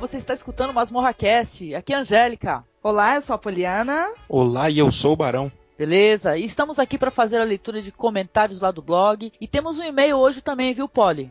[0.00, 1.74] você está escutando Masmorra Cast.
[1.74, 2.64] Aqui é a Angélica.
[2.82, 4.08] Olá, eu sou a Poliana.
[4.26, 5.52] Olá, e eu sou o Barão.
[5.78, 6.38] Beleza?
[6.38, 9.30] E estamos aqui para fazer a leitura de comentários lá do blog.
[9.38, 11.30] E temos um e-mail hoje também, viu, Polly?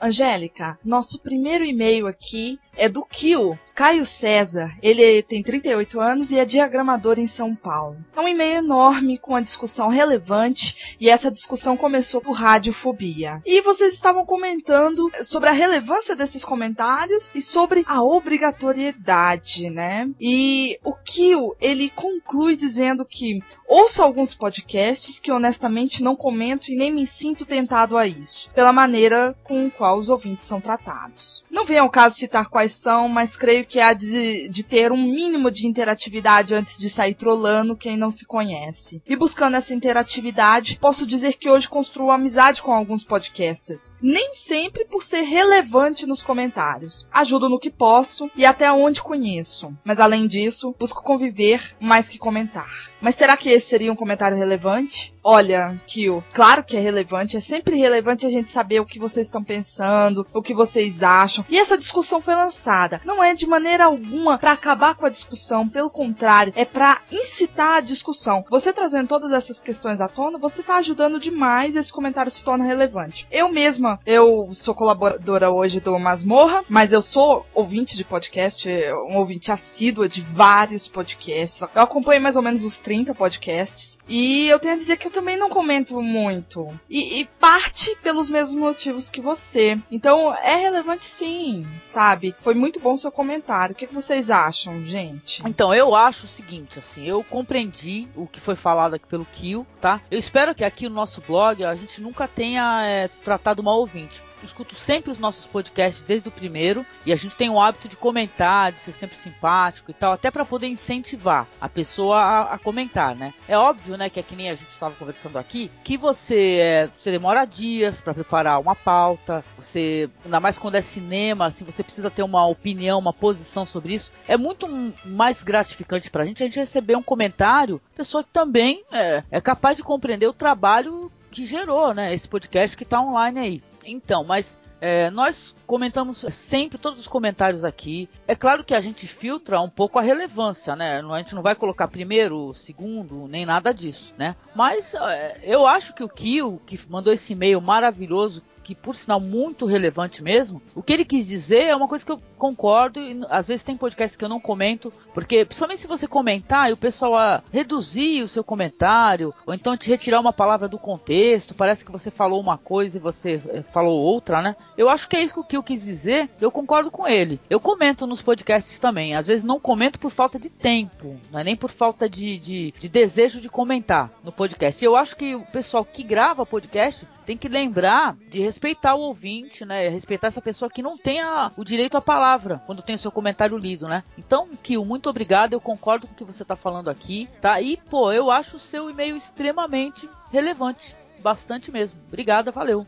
[0.00, 4.72] Angélica, nosso primeiro e-mail aqui é do Kio, Caio César.
[4.82, 7.96] Ele tem 38 anos e é diagramador em São Paulo.
[8.16, 13.40] É um e-mail enorme com uma discussão relevante e essa discussão começou por radiofobia.
[13.46, 20.10] E vocês estavam comentando sobre a relevância desses comentários e sobre a obrigatoriedade, né?
[20.20, 26.76] E o Kio, ele conclui dizendo que ouço alguns podcasts que honestamente não comento e
[26.76, 31.44] nem me sinto tentado a isso, pela maneira com qual os ouvintes são tratados.
[31.48, 35.02] Não vem ao caso citar quais são, mas creio que há de, de, ter um
[35.04, 39.00] mínimo de interatividade antes de sair trolando quem não se conhece.
[39.06, 43.96] E buscando essa interatividade, posso dizer que hoje construo amizade com alguns podcasters.
[44.02, 47.06] Nem sempre por ser relevante nos comentários.
[47.12, 49.72] Ajudo no que posso e até onde conheço.
[49.84, 52.90] Mas além disso, busco conviver mais que comentar.
[53.00, 55.14] Mas será que esse seria um comentário relevante?
[55.24, 59.26] Olha, Kio, claro que é relevante, é sempre relevante a gente saber o que vocês
[59.26, 61.44] estão pensando, o que vocês acham.
[61.48, 63.00] E essa discussão foi lançada.
[63.04, 67.76] Não é de maneira alguma para acabar com a discussão, pelo contrário, é para incitar
[67.76, 68.44] a discussão.
[68.50, 72.64] Você trazendo todas essas questões à tona, você está ajudando demais esse comentário se torna
[72.64, 73.26] relevante.
[73.30, 78.68] Eu mesma, eu sou colaboradora hoje do Masmorra, mas eu sou ouvinte de podcast,
[79.08, 81.62] um ouvinte assídua de vários podcasts.
[81.74, 85.10] Eu acompanho mais ou menos os 30 podcasts e eu tenho a dizer que eu
[85.10, 86.68] também não comento muito.
[86.88, 89.78] E, e, parte pelos mesmos motivos que você.
[89.90, 92.34] Então é relevante sim, sabe?
[92.40, 93.72] Foi muito bom o seu comentário.
[93.72, 95.42] O que, vocês acham, gente?
[95.46, 99.66] Então, eu acho o seguinte, assim, eu compreendi o que foi falado aqui pelo Kill,
[99.80, 100.00] tá?
[100.10, 104.22] Eu espero que aqui no nosso blog a gente nunca tenha é, tratado mal ouvinte
[104.46, 107.96] escuto sempre os nossos podcasts desde o primeiro e a gente tem o hábito de
[107.96, 112.58] comentar, de ser sempre simpático e tal, até para poder incentivar a pessoa a, a,
[112.58, 113.34] comentar, né?
[113.48, 116.90] É óbvio, né, que é que nem a gente estava conversando aqui, que você, é,
[116.98, 121.82] você demora dias para preparar uma pauta, você, ainda mais quando é cinema, assim, você
[121.82, 124.12] precisa ter uma opinião, uma posição sobre isso.
[124.26, 124.68] É muito
[125.04, 129.76] mais gratificante pra gente a gente receber um comentário, pessoa que também é, é capaz
[129.76, 133.62] de compreender o trabalho que gerou, né, esse podcast que está online aí.
[133.84, 138.08] Então, mas é, nós comentamos sempre todos os comentários aqui.
[138.26, 141.00] É claro que a gente filtra um pouco a relevância, né?
[141.00, 144.34] A gente não vai colocar primeiro, segundo, nem nada disso, né?
[144.56, 149.20] Mas é, eu acho que o Kio, que mandou esse e-mail maravilhoso, que por sinal
[149.20, 153.20] muito relevante mesmo, o que ele quis dizer é uma coisa que eu concordo e
[153.30, 156.76] às vezes tem podcasts que eu não comento, porque principalmente se você comentar e o
[156.76, 161.84] pessoal a reduzir o seu comentário, ou então te retirar uma palavra do contexto, parece
[161.84, 164.56] que você falou uma coisa e você eh, falou outra, né?
[164.76, 167.40] Eu acho que é isso que eu quis dizer, eu concordo com ele.
[167.48, 171.44] Eu comento nos podcasts também, às vezes não comento por falta de tempo, não é
[171.44, 174.84] nem por falta de, de, de desejo de comentar no podcast.
[174.84, 179.64] Eu acho que o pessoal que grava podcast tem que lembrar de respeitar o ouvinte,
[179.64, 179.88] né?
[179.88, 183.10] Respeitar essa pessoa que não tem a, o direito à palavra quando tem o seu
[183.10, 184.02] comentário lido, né?
[184.18, 185.52] Então, Kio, muito obrigado.
[185.52, 187.60] Eu concordo com o que você está falando aqui, tá?
[187.60, 190.96] E, pô, eu acho o seu e-mail extremamente relevante.
[191.20, 191.98] Bastante mesmo.
[192.08, 192.86] Obrigada, valeu.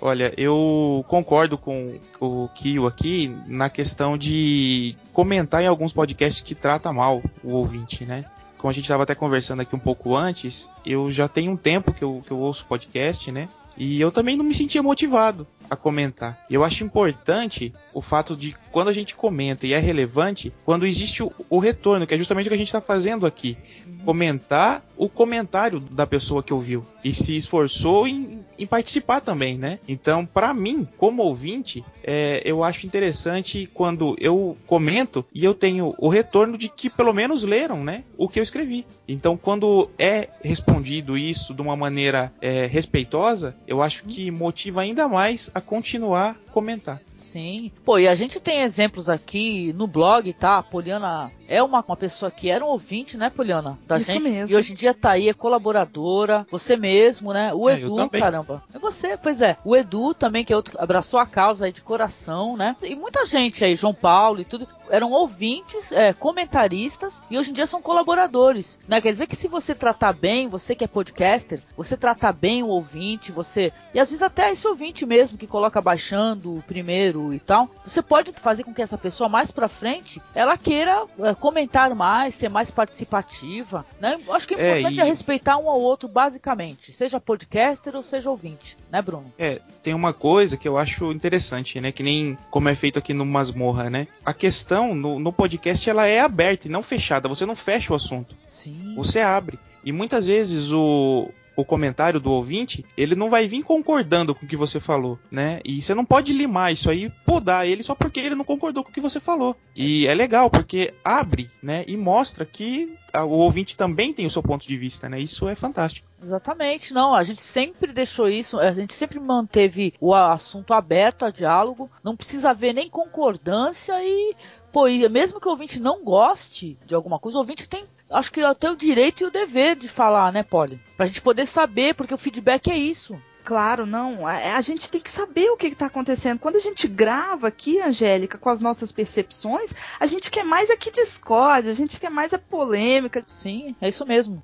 [0.00, 6.56] Olha, eu concordo com o Kio aqui na questão de comentar em alguns podcasts que
[6.56, 8.24] trata mal o ouvinte, né?
[8.58, 11.92] Como a gente estava até conversando aqui um pouco antes, eu já tenho um tempo
[11.92, 13.48] que eu, que eu ouço podcast, né?
[13.76, 16.38] E eu também não me sentia motivado a comentar.
[16.50, 21.22] Eu acho importante o fato de quando a gente comenta e é relevante, quando existe
[21.22, 23.56] o, o retorno, que é justamente o que a gente está fazendo aqui.
[23.86, 23.98] Uhum.
[24.04, 29.78] Comentar o comentário da pessoa que ouviu e se esforçou em, em participar também, né?
[29.88, 35.94] Então, para mim, como ouvinte, é, eu acho interessante quando eu comento e eu tenho
[35.98, 38.04] o retorno de que pelo menos leram, né?
[38.16, 38.86] O que eu escrevi.
[39.08, 45.08] Então, quando é respondido isso de uma maneira é, respeitosa, eu acho que motiva ainda
[45.08, 47.00] mais a continuar comentar.
[47.16, 47.72] Sim.
[47.84, 50.58] Pô, e a gente tem exemplos aqui no blog, tá?
[50.58, 53.78] A Poliana é uma, uma pessoa que era um ouvinte, né, Poliana?
[53.86, 54.22] Da Isso gente.
[54.28, 54.54] mesmo.
[54.54, 56.46] E hoje em dia tá aí, é colaboradora.
[56.50, 57.52] Você mesmo, né?
[57.54, 58.62] O É, Edu, caramba.
[58.74, 59.56] É você, pois é.
[59.64, 62.76] O Edu também, que é outro, abraçou a causa aí de coração, né?
[62.82, 67.54] E muita gente aí, João Paulo e tudo, eram ouvintes, é, comentaristas e hoje em
[67.54, 68.78] dia são colaboradores.
[68.86, 69.00] Né?
[69.00, 72.68] Quer dizer que se você tratar bem, você que é podcaster, você tratar bem o
[72.68, 73.72] ouvinte, você.
[73.94, 78.00] E às vezes até esse ouvinte mesmo que coloca baixando o primeiro e tal, você
[78.00, 82.48] pode fazer com que essa pessoa mais pra frente ela queira é, comentar mais, ser
[82.48, 83.84] mais participativa.
[84.00, 84.16] Né?
[84.26, 86.92] Eu Acho que o É, importante e- é respeitar um ao outro, basicamente.
[86.94, 89.32] Seja podcaster ou seja ouvinte, né, Bruno?
[89.38, 91.90] É, tem uma coisa que eu acho interessante, né?
[91.92, 94.06] Que nem como é feito aqui no Masmorra, né?
[94.24, 97.28] A questão no, no podcast ela é aberta e não fechada.
[97.28, 98.94] Você não fecha o assunto, Sim.
[98.96, 99.58] você abre.
[99.84, 104.48] E muitas vezes o, o comentário do ouvinte, ele não vai vir concordando com o
[104.48, 105.60] que você falou, né?
[105.64, 108.90] E você não pode limar isso aí, podar ele só porque ele não concordou com
[108.90, 109.56] o que você falou.
[109.74, 111.84] E é legal, porque abre, né?
[111.86, 115.20] E mostra que o ouvinte também tem o seu ponto de vista, né?
[115.20, 116.08] Isso é fantástico.
[116.22, 117.14] Exatamente, não.
[117.14, 121.90] A gente sempre deixou isso, a gente sempre manteve o assunto aberto a diálogo.
[122.02, 124.34] Não precisa haver nem concordância e,
[124.72, 128.30] pô, e mesmo que o ouvinte não goste de alguma coisa, o ouvinte tem, acho
[128.30, 130.80] que até o direito e o dever de falar, né, Polly?
[130.96, 133.20] Pra gente poder saber, porque o feedback é isso.
[133.44, 134.26] Claro, não.
[134.26, 136.38] A, a gente tem que saber o que está acontecendo.
[136.38, 140.90] Quando a gente grava aqui, Angélica, com as nossas percepções, a gente quer mais aqui
[140.90, 143.24] discórdia, a gente quer mais a polêmica.
[143.26, 144.42] Sim, é isso mesmo.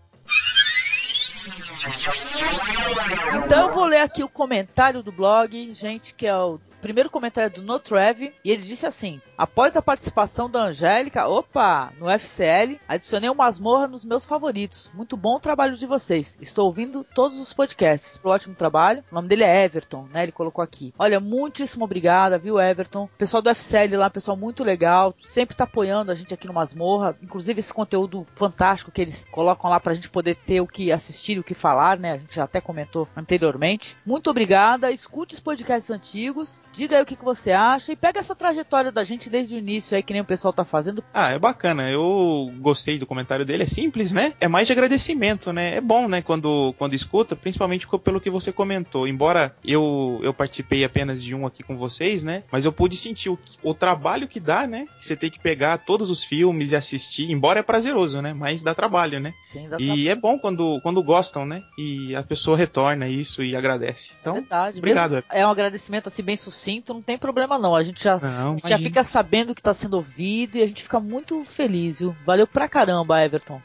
[3.44, 7.50] Então eu vou ler aqui o comentário do blog, gente, que é o primeiro comentário
[7.50, 12.80] do No Trev, e ele disse assim: Após a participação da Angélica, opa, no FCL,
[12.88, 14.90] adicionei o Masmorra nos meus favoritos.
[14.92, 16.36] Muito bom o trabalho de vocês.
[16.40, 18.16] Estou ouvindo todos os podcasts.
[18.16, 19.04] Pro ótimo trabalho.
[19.10, 20.24] O nome dele é Everton, né?
[20.24, 20.92] Ele colocou aqui.
[20.98, 23.08] Olha, muitíssimo obrigada, viu, Everton?
[23.16, 27.16] Pessoal do FCL lá, pessoal muito legal, sempre tá apoiando a gente aqui no Masmorra.
[27.22, 31.38] Inclusive esse conteúdo fantástico que eles colocam lá pra gente poder ter o que assistir
[31.38, 32.12] o que falar, né?
[32.12, 33.96] A gente já até comentou anteriormente.
[34.04, 34.90] Muito obrigada.
[34.90, 36.60] Escute os podcasts antigos.
[36.72, 39.58] Diga aí o que, que você acha e pega essa trajetória da gente desde o
[39.58, 41.02] início aí, que nem o pessoal tá fazendo.
[41.12, 41.90] Ah, é bacana.
[41.90, 43.62] Eu gostei do comentário dele.
[43.64, 44.32] É simples, né?
[44.40, 45.76] É mais de agradecimento, né?
[45.76, 46.22] É bom, né?
[46.22, 49.08] Quando, quando escuta, principalmente pelo que você comentou.
[49.08, 52.44] Embora eu, eu participei apenas de um aqui com vocês, né?
[52.50, 54.86] Mas eu pude sentir o, o trabalho que dá, né?
[54.98, 57.30] Que você tem que pegar todos os filmes e assistir.
[57.30, 58.32] Embora é prazeroso, né?
[58.32, 59.32] Mas dá trabalho, né?
[59.50, 61.62] Sim, dá E é bom quando, quando gostam, né?
[61.78, 64.14] E a pessoa retorna isso e agradece.
[64.20, 64.78] Então, Verdade.
[64.78, 65.12] obrigado.
[65.12, 67.74] Mesmo- é um agradecimento assim bem sucinto, não tem problema não.
[67.74, 70.66] A gente já, Não, a gente já fica sabendo que tá sendo ouvido e a
[70.66, 72.14] gente fica muito feliz, viu?
[72.26, 73.62] Valeu pra caramba, Everton.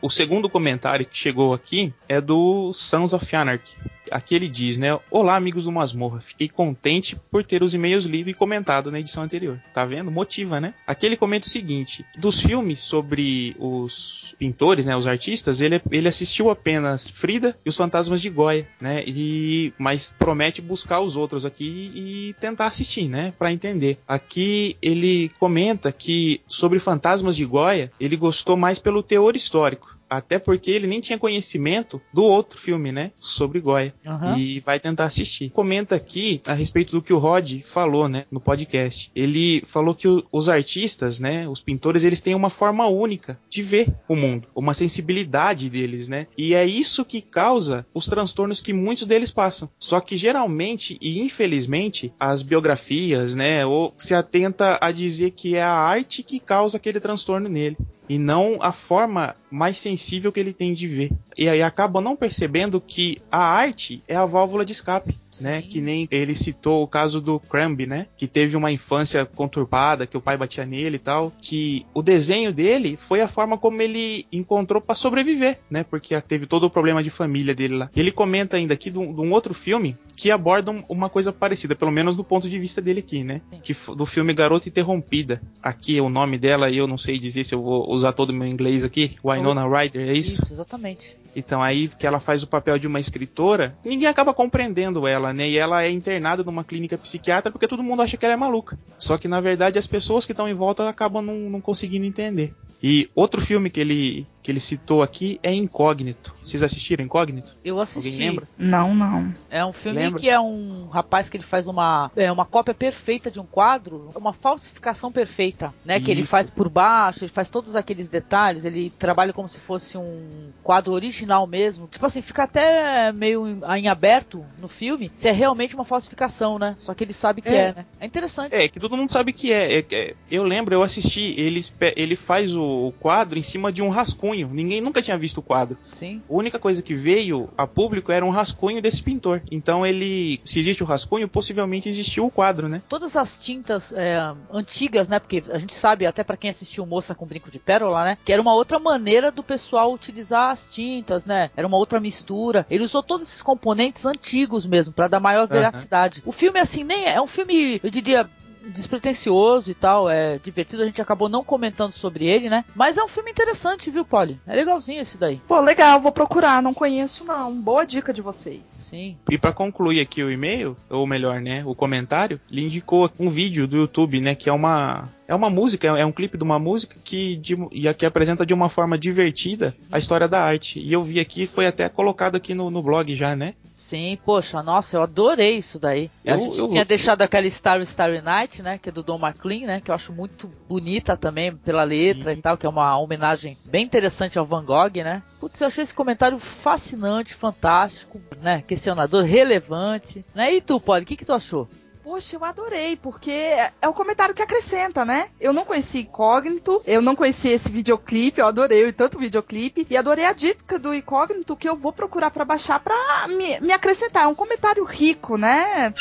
[0.00, 3.76] O segundo comentário que chegou aqui é do Sons of Anarchy.
[4.10, 4.98] Aqui ele diz, né?
[5.10, 6.20] Olá, amigos do Masmorra.
[6.20, 9.60] Fiquei contente por ter os e-mails lidos e comentado na edição anterior.
[9.72, 10.10] Tá vendo?
[10.10, 10.74] Motiva, né?
[10.86, 14.96] Aqui ele comenta o seguinte: dos filmes sobre os pintores, né?
[14.96, 19.02] Os artistas, ele, ele assistiu apenas Frida e os Fantasmas de Goya, né?
[19.06, 23.32] E, mas promete buscar os outros aqui e tentar assistir, né?
[23.38, 23.98] Pra entender.
[24.06, 29.96] Aqui ele comenta que sobre Fantasmas de Goya, ele gostou mais pelo teor histórico.
[30.16, 33.12] Até porque ele nem tinha conhecimento do outro filme, né?
[33.18, 33.94] Sobre Goya.
[34.06, 34.38] Aham.
[34.38, 35.50] E vai tentar assistir.
[35.50, 38.24] Comenta aqui a respeito do que o Rod falou, né?
[38.30, 39.10] No podcast.
[39.14, 41.48] Ele falou que o- os artistas, né?
[41.48, 44.48] Os pintores, eles têm uma forma única de ver o mundo.
[44.54, 46.26] Uma sensibilidade deles, né?
[46.36, 49.68] E é isso que causa os transtornos que muitos deles passam.
[49.78, 53.64] Só que geralmente e infelizmente as biografias, né?
[53.66, 57.76] Ou se atenta a dizer que é a arte que causa aquele transtorno nele
[58.08, 61.10] e não a forma mais sensível que ele tem de ver.
[61.36, 65.62] E aí acaba não percebendo que a arte é a válvula de escape, né?
[65.62, 68.06] Que nem ele citou o caso do Cramby, né?
[68.16, 72.52] Que teve uma infância conturbada, que o pai batia nele e tal, que o desenho
[72.52, 75.84] dele foi a forma como ele encontrou para sobreviver, né?
[75.84, 77.90] Porque teve todo o problema de família dele lá.
[77.94, 81.32] Ele comenta ainda aqui de um, de um outro filme que aborda um- uma coisa
[81.32, 83.40] parecida, pelo menos do ponto de vista dele aqui, né?
[83.50, 83.60] Sim.
[83.62, 85.42] Que do filme Garota Interrompida.
[85.62, 88.46] Aqui o nome dela, eu não sei dizer se eu vou usar todo o meu
[88.46, 89.12] inglês aqui.
[89.24, 90.42] Winona Ryder, é isso?
[90.42, 91.16] Isso, exatamente.
[91.34, 95.48] Então aí que ela faz o papel de uma escritora, ninguém acaba compreendendo ela, né?
[95.48, 98.78] E ela é internada numa clínica psiquiátrica porque todo mundo acha que ela é maluca.
[98.98, 102.54] Só que na verdade as pessoas que estão em volta acabam não, não conseguindo entender.
[102.82, 106.34] E outro filme que ele que ele citou aqui é Incógnito.
[106.44, 107.56] Vocês assistiram Incógnito?
[107.64, 108.10] Eu assisti.
[108.10, 108.48] Alguém lembra?
[108.58, 109.32] Não, não.
[109.50, 110.20] É um filme Lembra?
[110.20, 114.10] que é um rapaz que ele faz uma, é, uma cópia perfeita de um quadro,
[114.14, 115.98] uma falsificação perfeita, né?
[115.98, 116.30] Que ele Isso.
[116.30, 120.92] faz por baixo, ele faz todos aqueles detalhes, ele trabalha como se fosse um quadro
[120.92, 121.88] original mesmo.
[121.90, 126.76] Tipo assim, fica até meio em, aberto no filme se é realmente uma falsificação, né?
[126.78, 127.72] Só que ele sabe que é, É.
[127.72, 127.86] né?
[127.98, 128.54] É interessante.
[128.54, 129.78] É, que todo mundo sabe que é.
[129.78, 131.62] É- é- eu lembro, eu assisti, ele,
[131.96, 134.33] ele faz o, o quadro em cima de um rascunho.
[134.42, 135.78] Ninguém nunca tinha visto o quadro.
[135.84, 136.22] Sim.
[136.28, 139.42] A única coisa que veio a público era um rascunho desse pintor.
[139.50, 142.82] Então ele, se existe o rascunho, possivelmente existiu o quadro, né?
[142.88, 144.18] Todas as tintas é,
[144.50, 145.18] antigas, né?
[145.18, 148.18] Porque a gente sabe, até pra quem assistiu Moça com Brinco de Pérola, né?
[148.24, 151.50] Que era uma outra maneira do pessoal utilizar as tintas, né?
[151.56, 152.66] Era uma outra mistura.
[152.70, 156.22] Ele usou todos esses componentes antigos mesmo, pra dar maior veracidade.
[156.24, 158.28] O filme, assim, nem é, é um filme, eu diria.
[158.68, 160.82] Despretensioso e tal, é divertido.
[160.82, 162.64] A gente acabou não comentando sobre ele, né?
[162.74, 164.40] Mas é um filme interessante, viu, Polly?
[164.46, 165.40] É legalzinho esse daí.
[165.46, 167.54] Pô, legal, vou procurar, não conheço não.
[167.54, 168.60] Boa dica de vocês.
[168.64, 169.16] Sim.
[169.30, 173.66] E pra concluir aqui o e-mail, ou melhor, né, o comentário, ele indicou um vídeo
[173.66, 176.96] do YouTube, né, que é uma é uma música, é um clipe de uma música
[177.02, 180.78] que, de, e que apresenta de uma forma divertida a história da arte.
[180.80, 183.54] E eu vi aqui, foi até colocado aqui no, no blog já, né?
[183.74, 186.08] Sim, poxa, nossa, eu adorei isso daí.
[186.26, 189.18] a Eu- gente eu- tinha deixado aquela Starry Starry Night, né, que é do Don
[189.18, 192.38] McLean, né, que eu acho muito bonita também pela letra Sim.
[192.38, 195.22] e tal, que é uma homenagem bem interessante ao Van Gogh, né.
[195.40, 200.54] Putz, eu achei esse comentário fascinante, fantástico, né, questionador, relevante, né.
[200.54, 201.68] E tu, Polly, o que que tu achou?
[202.04, 205.30] Poxa, eu adorei, porque é o comentário que acrescenta, né?
[205.40, 210.26] Eu não conheci Incógnito, eu não conheci esse videoclipe, eu adorei tanto videoclipe, e adorei
[210.26, 212.94] a dica do Incógnito que eu vou procurar pra baixar pra
[213.28, 214.24] me, me acrescentar.
[214.24, 215.94] É um comentário rico, né?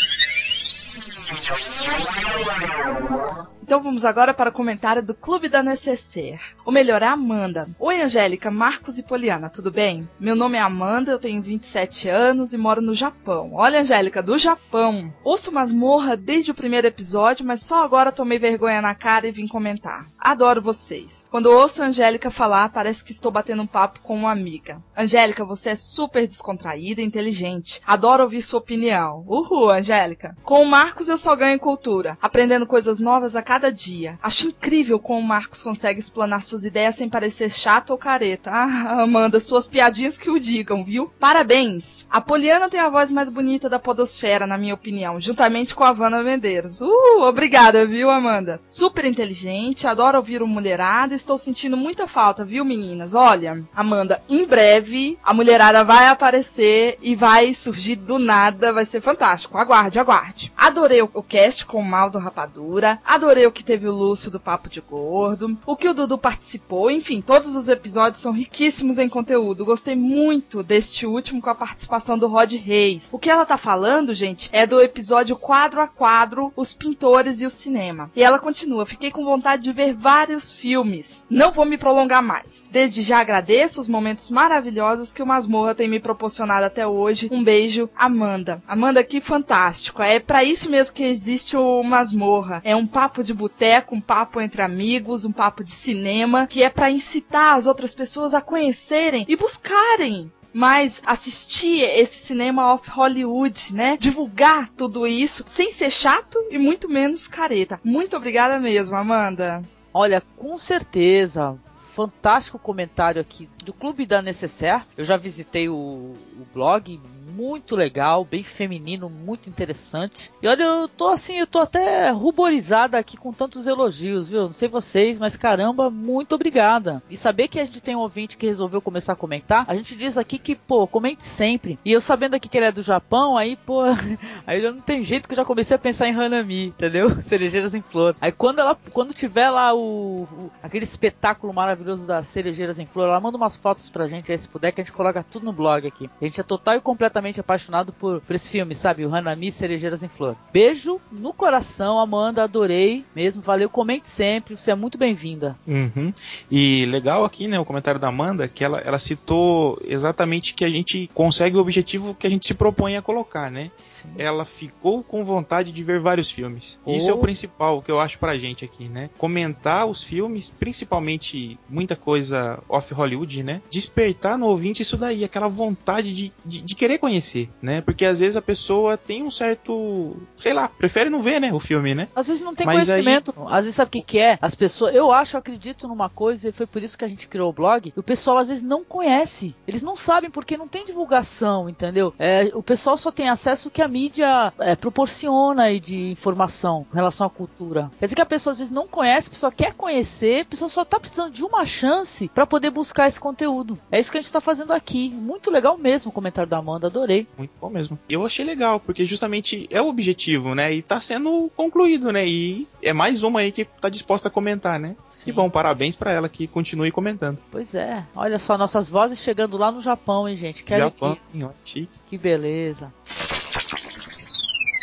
[3.63, 6.39] Então vamos agora para o comentário do Clube da Necessaire.
[6.65, 7.67] O melhor é Amanda.
[7.79, 10.07] Oi, Angélica, Marcos e Poliana, tudo bem?
[10.19, 13.51] Meu nome é Amanda, eu tenho 27 anos e moro no Japão.
[13.53, 15.11] Olha, Angélica, do Japão.
[15.23, 19.47] Ouço Masmorra desde o primeiro episódio, mas só agora tomei vergonha na cara e vim
[19.47, 20.05] comentar.
[20.19, 21.25] Adoro vocês.
[21.31, 24.81] Quando ouço a Angélica falar, parece que estou batendo um papo com uma amiga.
[24.95, 27.81] Angélica, você é super descontraída e inteligente.
[27.87, 29.23] Adoro ouvir sua opinião.
[29.25, 30.35] Uhul, Angélica.
[30.43, 34.19] Com o Marcos eu só ganho cultura, aprendendo coisas novas a cada dia.
[34.21, 38.51] Acho incrível como o Marcos consegue explanar suas ideias sem parecer chato ou careta.
[38.51, 41.09] Ah, Amanda, suas piadinhas que o digam, viu?
[41.19, 42.05] Parabéns!
[42.09, 45.93] A Poliana tem a voz mais bonita da podosfera, na minha opinião, juntamente com a
[45.93, 46.81] Vanna Medeiros.
[46.81, 48.59] Uh, obrigada, viu, Amanda?
[48.67, 53.13] Super inteligente, adoro ouvir o mulherada, estou sentindo muita falta, viu, meninas?
[53.13, 58.99] Olha, Amanda, em breve a mulherada vai aparecer e vai surgir do nada, vai ser
[58.99, 59.57] fantástico.
[59.57, 60.51] Aguarde, aguarde.
[60.57, 64.31] Adorei o, o cast com o Mal do Rapadura, adorei o que teve o Lúcio
[64.31, 68.97] do Papo de Gordo, o que o Dudu participou, enfim, todos os episódios são riquíssimos
[68.97, 69.65] em conteúdo.
[69.65, 73.09] Gostei muito deste último com a participação do Rod Reis.
[73.11, 77.45] O que ela tá falando, gente, é do episódio quadro a quadro, os pintores e
[77.45, 78.09] o cinema.
[78.15, 81.23] E ela continua, fiquei com vontade de ver vários filmes.
[81.29, 82.67] Não vou me prolongar mais.
[82.71, 87.29] Desde já agradeço os momentos maravilhosos que o Masmorra tem me proporcionado até hoje.
[87.31, 88.61] Um beijo, Amanda.
[88.67, 90.01] Amanda, que fantástico.
[90.01, 92.61] É pra isso mesmo que existe o Masmorra.
[92.63, 96.69] É um papo de boteco, um papo entre amigos, um papo de cinema, que é
[96.69, 103.73] pra incitar as outras pessoas a conhecerem e buscarem mas assistir esse cinema off Hollywood,
[103.73, 103.97] né?
[103.97, 107.79] Divulgar tudo isso sem ser chato e muito menos careta.
[107.83, 109.63] Muito obrigada mesmo, Amanda.
[109.91, 111.57] Olha, com certeza.
[111.95, 114.83] Fantástico comentário aqui do Clube da Necessaire.
[114.97, 116.99] Eu já visitei o, o blog,
[117.35, 120.31] muito legal, bem feminino, muito interessante.
[120.41, 124.43] E olha, eu tô assim, eu tô até ruborizada aqui com tantos elogios, viu?
[124.43, 127.01] Não sei vocês, mas caramba, muito obrigada.
[127.09, 129.95] E saber que a gente tem um ouvinte que resolveu começar a comentar, a gente
[129.95, 131.79] diz aqui que, pô, comente sempre.
[131.85, 133.81] E eu sabendo aqui que ele é do Japão, aí, pô,
[134.45, 137.09] aí já não tem jeito que eu já comecei a pensar em Hanami, entendeu?
[137.23, 138.15] Cerejeiras em flor.
[138.21, 143.07] Aí quando ela, quando tiver lá o, o- aquele espetáculo maravilhoso das cerejeiras em flor,
[143.07, 145.53] ela manda umas fotos pra gente aí se puder, que a gente coloca tudo no
[145.53, 146.09] blog aqui.
[146.21, 149.05] A gente é total e completamente apaixonado por, por esse filme, sabe?
[149.05, 150.35] O Hanami Cerejeiras em Flor.
[150.51, 155.55] Beijo no coração, Amanda, adorei mesmo, valeu, comente sempre, você é muito bem-vinda.
[155.67, 156.13] Uhum.
[156.51, 160.69] E legal aqui, né, o comentário da Amanda, que ela, ela citou exatamente que a
[160.69, 163.71] gente consegue o objetivo que a gente se propõe a colocar, né?
[163.89, 164.09] Sim.
[164.17, 166.79] Ela ficou com vontade de ver vários filmes.
[166.85, 167.19] Isso é o Oh.
[167.19, 169.09] principal que eu acho pra gente aqui, né?
[169.17, 173.61] Comentar os filmes, principalmente muita coisa off Hollywood, né?
[173.69, 177.81] Despertar no ouvinte isso daí, aquela vontade de, de, de querer conhecer conhecer, né?
[177.81, 181.59] Porque às vezes a pessoa tem um certo, sei lá, prefere não ver, né, o
[181.59, 182.07] filme, né?
[182.15, 183.33] Às vezes não tem Mas conhecimento.
[183.47, 184.37] Às vezes sabe o que, que é?
[184.41, 184.95] As pessoas.
[184.95, 187.53] Eu acho, eu acredito numa coisa, e foi por isso que a gente criou o
[187.53, 187.93] blog.
[187.95, 189.55] O pessoal às vezes não conhece.
[189.67, 192.13] Eles não sabem porque não tem divulgação, entendeu?
[192.17, 196.85] É, o pessoal só tem acesso ao que a mídia é, proporciona aí de informação
[196.91, 197.91] em relação à cultura.
[197.99, 200.69] Quer dizer que a pessoa às vezes não conhece, a pessoa quer conhecer, a pessoa
[200.69, 203.77] só tá precisando de uma chance para poder buscar esse conteúdo.
[203.91, 205.09] É isso que a gente tá fazendo aqui.
[205.09, 207.02] Muito legal mesmo o comentário da Amanda, adorei.
[207.37, 207.97] Muito bom mesmo.
[208.09, 210.73] Eu achei legal, porque justamente é o objetivo, né?
[210.73, 212.27] E tá sendo concluído, né?
[212.27, 214.95] E é mais uma aí que tá disposta a comentar, né?
[215.09, 215.25] Sim.
[215.25, 217.39] Que bom, parabéns para ela que continue comentando.
[217.51, 218.05] Pois é.
[218.15, 220.63] Olha só nossas vozes chegando lá no Japão, hein, gente?
[220.63, 221.43] Quero Japão, que...
[221.43, 221.99] ó, chique.
[222.07, 222.91] que beleza.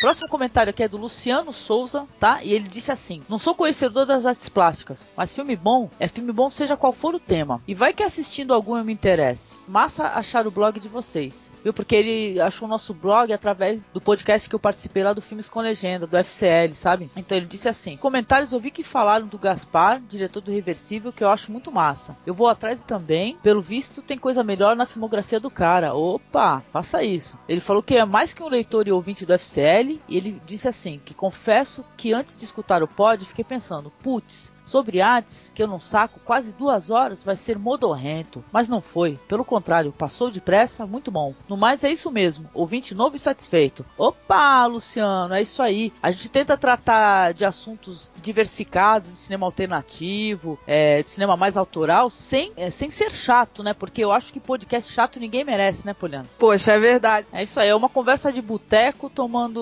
[0.01, 2.43] Próximo comentário aqui é do Luciano Souza, tá?
[2.43, 6.31] E ele disse assim: Não sou conhecedor das artes plásticas, mas filme bom é filme
[6.31, 7.61] bom, seja qual for o tema.
[7.67, 9.59] E vai que assistindo algum eu me interesse.
[9.67, 11.73] Massa achar o blog de vocês, viu?
[11.73, 15.49] Porque ele achou o nosso blog através do podcast que eu participei lá do Filmes
[15.49, 17.09] com Legenda, do FCL, sabe?
[17.15, 21.23] Então ele disse assim: Comentários eu vi que falaram do Gaspar, diretor do Reversível, que
[21.23, 22.15] eu acho muito massa.
[22.25, 25.93] Eu vou atrás também, pelo visto tem coisa melhor na filmografia do cara.
[25.93, 27.37] Opa, faça isso.
[27.47, 30.67] Ele falou que é mais que um leitor e ouvinte do FCL e ele disse
[30.67, 35.61] assim: que confesso que antes de escutar o pod fiquei pensando, putz, sobre artes que
[35.61, 39.19] eu não saco quase duas horas vai ser modorrento, mas não foi.
[39.27, 41.33] Pelo contrário, passou depressa, muito bom.
[41.47, 43.85] No mais é isso mesmo, ouvinte novo e satisfeito.
[43.97, 45.91] Opa, Luciano, é isso aí.
[46.01, 52.09] A gente tenta tratar de assuntos diversificados, de cinema alternativo, é, de cinema mais autoral,
[52.09, 53.73] sem, é, sem ser chato, né?
[53.73, 56.27] Porque eu acho que podcast chato ninguém merece, né, Poliano?
[56.37, 57.27] Poxa, é verdade.
[57.31, 59.61] É isso aí, é uma conversa de boteco tomando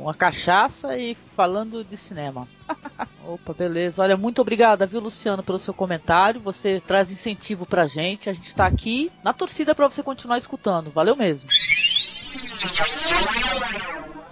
[0.00, 2.46] uma cachaça e falando de cinema.
[3.26, 3.91] Opa, beleza.
[3.98, 6.40] Olha, muito obrigada, viu, Luciano, pelo seu comentário.
[6.40, 8.28] Você traz incentivo pra gente.
[8.28, 10.90] A gente tá aqui na torcida para você continuar escutando.
[10.90, 11.48] Valeu mesmo.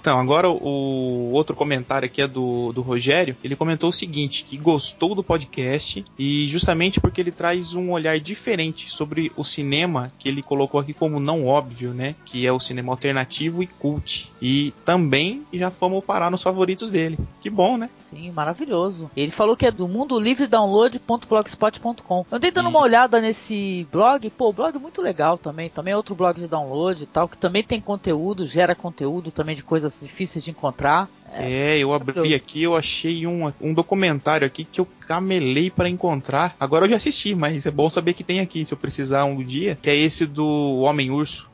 [0.00, 3.36] Então, agora o outro comentário aqui é do, do Rogério.
[3.44, 8.18] Ele comentou o seguinte: que gostou do podcast e justamente porque ele traz um olhar
[8.18, 12.14] diferente sobre o cinema que ele colocou aqui como não óbvio, né?
[12.24, 14.32] Que é o cinema alternativo e cult.
[14.40, 17.18] E também já fomos parar nos favoritos dele.
[17.40, 17.90] Que bom, né?
[18.00, 19.10] Sim, maravilhoso.
[19.14, 22.24] Ele falou que é do mundo livre download.blogspot.com.
[22.30, 25.68] Eu dei dando uma olhada nesse blog, pô, o blog é muito legal também.
[25.68, 29.54] Também é outro blog de download e tal, que também tem conteúdo, gera conteúdo também
[29.54, 31.08] de coisas difíceis de encontrar.
[31.32, 36.54] É, eu abri aqui, eu achei um, um documentário aqui que eu camelei pra encontrar.
[36.58, 39.42] Agora eu já assisti, mas é bom saber que tem aqui, se eu precisar um
[39.42, 41.48] dia, que é esse do Homem Urso.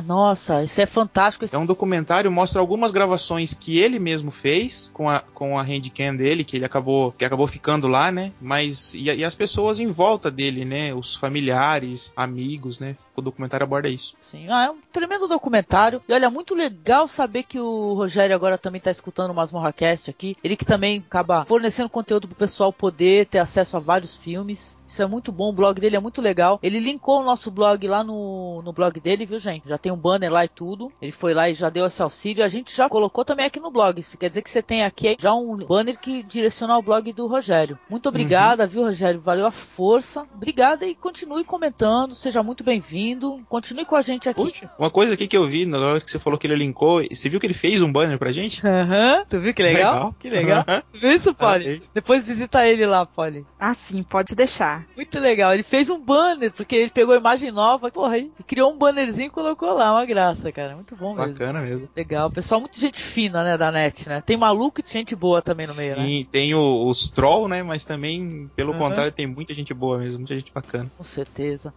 [0.00, 1.44] Ah, nossa, isso é fantástico.
[1.52, 6.16] É um documentário, mostra algumas gravações que ele mesmo fez com a, com a handcam
[6.16, 8.32] dele, que ele acabou, que acabou ficando lá, né?
[8.40, 10.94] Mas, e, e as pessoas em volta dele, né?
[10.94, 12.96] Os familiares, amigos, né?
[13.14, 14.16] O documentário aborda isso.
[14.20, 16.00] Sim, ah, é um tremendo documentário.
[16.08, 20.08] E olha, muito legal saber que o Rogério agora também tá escutando o Masmorra Cast
[20.08, 20.36] aqui.
[20.42, 24.79] Ele que também acaba fornecendo conteúdo pro pessoal poder ter acesso a vários filmes.
[24.90, 26.58] Isso é muito bom, o blog dele é muito legal.
[26.60, 29.68] Ele linkou o nosso blog lá no, no blog dele, viu, gente?
[29.68, 30.90] Já tem um banner lá e tudo.
[31.00, 32.44] Ele foi lá e já deu esse auxílio.
[32.44, 34.00] A gente já colocou também aqui no blog.
[34.00, 37.28] Isso quer dizer que você tem aqui já um banner que direciona ao blog do
[37.28, 37.78] Rogério.
[37.88, 39.20] Muito obrigada, viu, Rogério?
[39.20, 40.26] Valeu a força.
[40.34, 42.16] Obrigada e continue comentando.
[42.16, 43.40] Seja muito bem-vindo.
[43.48, 44.42] Continue com a gente aqui.
[44.42, 47.00] Puxa, uma coisa aqui que eu vi, na hora que você falou que ele linkou,
[47.08, 48.66] você viu que ele fez um banner pra gente?
[48.66, 49.94] Aham, tu viu que legal?
[49.94, 50.14] Legal.
[50.18, 50.64] Que legal.
[50.92, 51.80] Viu isso, Polly?
[51.94, 53.46] Depois visita ele lá, Polly.
[53.56, 54.79] Ah, sim, pode deixar.
[54.96, 55.52] Muito legal.
[55.54, 59.28] Ele fez um banner, porque ele pegou a imagem nova, porra, e criou um bannerzinho
[59.28, 59.92] e colocou lá.
[59.92, 60.74] Uma graça, cara.
[60.74, 61.32] Muito bom mesmo.
[61.32, 61.88] Bacana mesmo.
[61.96, 62.30] Legal.
[62.30, 64.20] Pessoal, muito gente fina, né, da net, né?
[64.20, 66.04] Tem maluco e gente boa também no meio, né?
[66.06, 67.62] Sim, tem o- os troll, né?
[67.62, 68.78] Mas também, pelo Uhum.
[68.78, 70.90] contrário, tem muita gente boa mesmo, muita gente bacana.
[70.96, 71.72] Com certeza.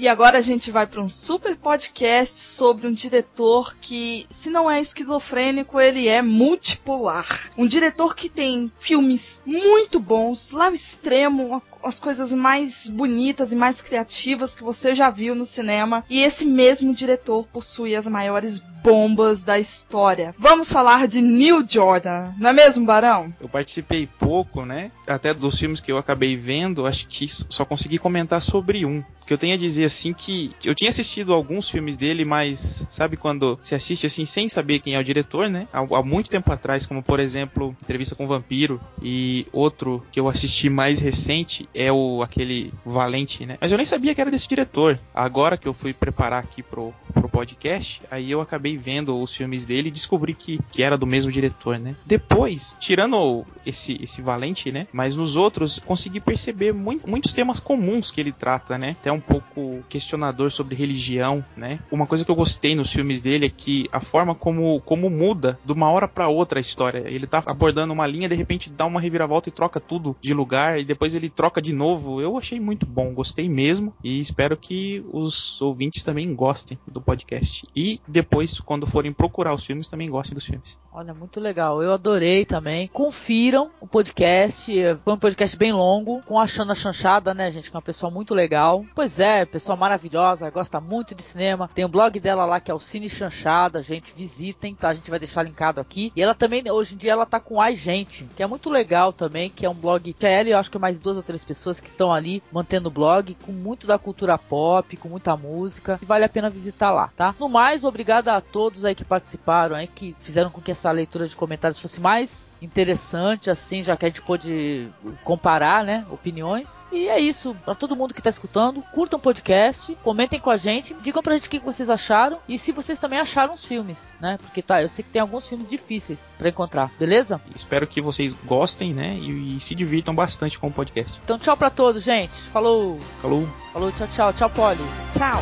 [0.00, 4.70] E agora a gente vai para um super podcast sobre um diretor que, se não
[4.70, 7.50] é esquizofrênico, ele é multipolar.
[7.54, 13.56] Um diretor que tem filmes muito bons, lá ao extremo, as coisas mais bonitas e
[13.56, 16.04] mais criativas que você já viu no cinema.
[16.08, 20.34] E esse mesmo diretor possui as maiores bombas da história.
[20.38, 23.32] Vamos falar de Neil Jordan, não é mesmo, Barão?
[23.40, 24.90] Eu participei pouco, né?
[25.06, 29.04] Até dos filmes que eu acabei vendo, acho que só consegui comentar sobre um.
[29.26, 33.16] Que eu tenho a dizer assim que eu tinha assistido alguns filmes dele, mas sabe
[33.16, 35.68] quando se assiste assim sem saber quem é o diretor, né?
[35.72, 40.18] Há, há muito tempo atrás, como por exemplo, Entrevista com o Vampiro e outro que
[40.18, 43.56] eu assisti mais recente é o aquele Valente, né?
[43.60, 44.98] Mas eu nem sabia que era desse diretor.
[45.14, 49.64] Agora que eu fui preparar aqui pro, pro podcast, aí eu acabei vendo os filmes
[49.64, 51.94] dele e descobri que, que era do mesmo diretor, né?
[52.04, 54.86] Depois, tirando esse, esse Valente, né?
[54.92, 58.96] Mas nos outros, consegui perceber muito, muitos temas comuns que ele trata, né?
[59.00, 61.78] Até um pouco questionador sobre religião, né?
[61.90, 65.58] Uma coisa que eu gostei nos filmes dele é que a forma como, como muda
[65.64, 67.04] de uma hora para outra a história.
[67.06, 70.78] Ele tá abordando uma linha, de repente dá uma reviravolta e troca tudo de lugar,
[70.78, 72.20] e depois ele troca de novo.
[72.20, 77.66] Eu achei muito bom, gostei mesmo, e espero que os ouvintes também gostem do podcast.
[77.74, 80.78] E depois, quando forem procurar os filmes, também gostem dos filmes.
[80.92, 81.82] Olha, muito legal.
[81.82, 82.88] Eu adorei também.
[82.88, 84.72] Confiram o podcast.
[85.04, 87.70] Foi um podcast bem longo, com a Xana Chanchada, né, gente?
[87.70, 88.84] Que é uma pessoa muito legal.
[88.94, 91.70] Pois é, pessoa maravilhosa, gosta muito de cinema.
[91.72, 94.88] Tem o blog dela lá que é o Cine Chanchada, gente, visitem, tá?
[94.88, 96.12] A gente vai deixar linkado aqui.
[96.16, 99.12] E ela também, hoje em dia, ela tá com a gente, que é muito legal
[99.12, 101.22] também, que é um blog que é ela e eu acho que mais duas ou
[101.22, 105.36] três pessoas que estão ali mantendo o blog, com muito da cultura pop, com muita
[105.36, 105.98] música.
[106.00, 107.34] E vale a pena visitar lá, tá?
[107.40, 111.26] No mais, obrigada a todos aí que participaram, aí, que fizeram com que essa leitura
[111.26, 114.88] de comentários fosse mais interessante, assim, já que a gente pôde
[115.24, 116.86] comparar, né, opiniões.
[116.92, 120.56] E é isso, para todo mundo que tá escutando, curtam o podcast, comentem com a
[120.56, 124.14] gente, digam pra gente o que vocês acharam e se vocês também acharam os filmes,
[124.20, 124.38] né?
[124.40, 127.40] Porque tá, eu sei que tem alguns filmes difíceis para encontrar, beleza?
[127.56, 131.20] Espero que vocês gostem, né, e, e se divirtam bastante com o podcast.
[131.24, 132.32] Então tchau para todos, gente.
[132.52, 132.98] Falou.
[133.20, 133.48] Falou.
[133.72, 134.32] Falou, tchau, tchau.
[134.32, 134.84] Tchau, Polly.
[135.14, 135.40] Tchau.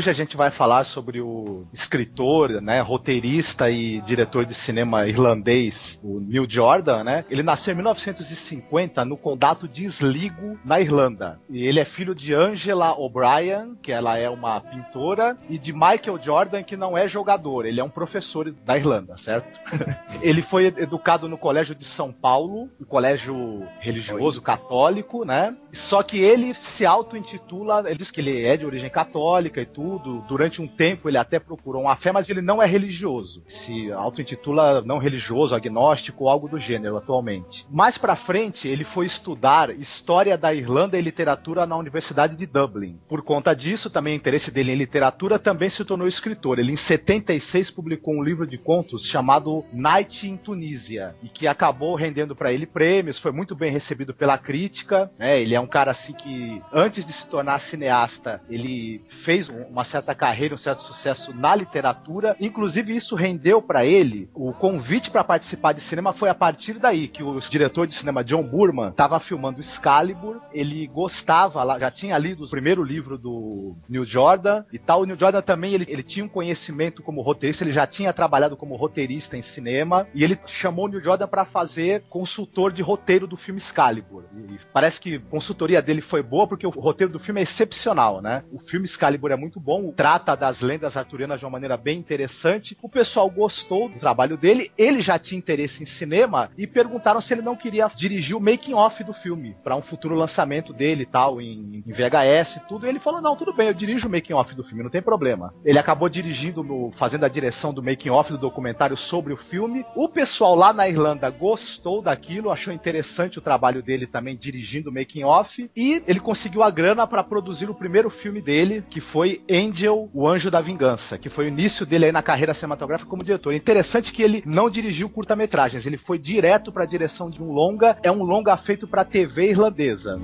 [0.00, 6.00] Hoje a gente vai falar sobre o escritor, né, roteirista e diretor de cinema irlandês,
[6.02, 7.22] o Neil Jordan, né?
[7.28, 11.38] Ele nasceu em 1950 no condado de Sligo, na Irlanda.
[11.50, 16.18] E ele é filho de Angela O'Brien, que ela é uma pintora, e de Michael
[16.24, 19.60] Jordan, que não é jogador, ele é um professor da Irlanda, certo?
[20.24, 25.54] ele foi educado no Colégio de São Paulo, um colégio religioso católico, né?
[25.74, 29.89] Só que ele se auto-intitula, ele diz que ele é de origem católica e tudo
[29.90, 30.24] tudo.
[30.28, 33.42] Durante um tempo ele até procurou uma fé, mas ele não é religioso.
[33.48, 37.66] Se auto-intitula não religioso, agnóstico ou algo do gênero atualmente.
[37.68, 42.98] Mais para frente, ele foi estudar história da Irlanda e literatura na Universidade de Dublin.
[43.08, 46.58] Por conta disso, também o interesse dele em literatura também se tornou escritor.
[46.58, 51.94] Ele em 76 publicou um livro de contos chamado Night in Tunísia e que acabou
[51.94, 55.40] rendendo para ele prêmios, foi muito bem recebido pela crítica, né?
[55.40, 59.84] Ele é um cara assim que antes de se tornar cineasta, ele fez um, uma
[59.84, 62.36] certa carreira, um certo sucesso na literatura.
[62.38, 66.12] Inclusive, isso rendeu para ele o convite para participar de cinema.
[66.12, 70.40] Foi a partir daí que o diretor de cinema John Burman estava filmando Excalibur.
[70.52, 75.02] Ele gostava, já tinha lido o primeiro livro do Neil Jordan e tal.
[75.02, 78.56] O Neil Jordan também ele, ele tinha um conhecimento como roteirista, ele já tinha trabalhado
[78.56, 83.26] como roteirista em cinema e ele chamou o Neil Jordan para fazer consultor de roteiro
[83.26, 84.24] do filme Excalibur.
[84.34, 88.20] E parece que a consultoria dele foi boa porque o roteiro do filme é excepcional,
[88.20, 88.42] né?
[88.52, 92.76] O filme Excalibur é muito bom, trata das lendas arturianas de uma maneira bem interessante.
[92.82, 97.32] O pessoal gostou do trabalho dele, ele já tinha interesse em cinema e perguntaram se
[97.34, 101.06] ele não queria dirigir o making off do filme para um futuro lançamento dele e
[101.06, 102.86] tal em, em VHS e tudo.
[102.86, 105.02] E ele falou: "Não, tudo bem, eu dirijo o making off do filme, não tem
[105.02, 105.52] problema".
[105.64, 109.84] Ele acabou dirigindo, no, fazendo a direção do making off do documentário sobre o filme.
[109.94, 114.92] O pessoal lá na Irlanda gostou daquilo, achou interessante o trabalho dele também dirigindo o
[114.92, 119.42] making off e ele conseguiu a grana para produzir o primeiro filme dele, que foi
[119.50, 123.24] Angel, o Anjo da Vingança, que foi o início dele aí na carreira cinematográfica como
[123.24, 123.52] diretor.
[123.52, 127.98] Interessante que ele não dirigiu curta-metragens, ele foi direto para a direção de um longa,
[128.02, 130.14] é um longa feito para TV irlandesa.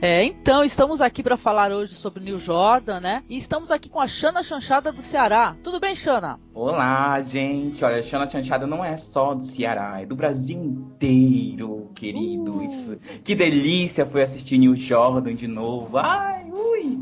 [0.00, 3.24] É, então, estamos aqui para falar hoje sobre Neil Jordan, né?
[3.28, 5.56] E estamos aqui com a Xana Chanchada do Ceará.
[5.60, 6.38] Tudo bem, Xana?
[6.54, 7.84] Olá, gente.
[7.84, 12.58] Olha, a Xana Chanchada não é só do Ceará, é do Brasil inteiro, querido.
[12.58, 12.64] Uh.
[12.64, 12.96] Isso.
[13.24, 15.98] Que delícia foi assistir Neil Jordan de novo.
[15.98, 17.00] Ai, ui.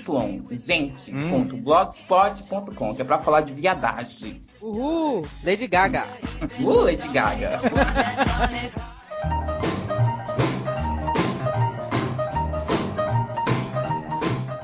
[0.52, 2.96] Gente.blogspot.com, hum.
[2.96, 4.42] que é pra falar de viadagem.
[4.64, 5.28] Uhul!
[5.44, 6.06] Lady Gaga.
[6.62, 7.60] uh, Lady Gaga.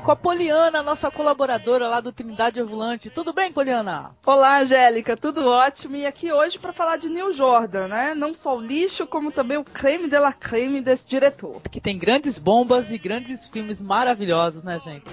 [0.02, 3.10] com a Poliana, nossa colaboradora lá do Trindade Ovulante.
[3.10, 4.12] Tudo bem, Poliana?
[4.24, 5.96] Olá, Angélica, tudo ótimo.
[5.96, 8.14] E aqui hoje para falar de Neil Jordan, né?
[8.14, 11.60] Não só o lixo, como também o creme de la creme desse diretor.
[11.70, 15.04] Que tem grandes bombas e grandes filmes maravilhosos, né, gente?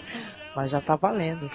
[0.55, 1.51] Mas já tá valendo.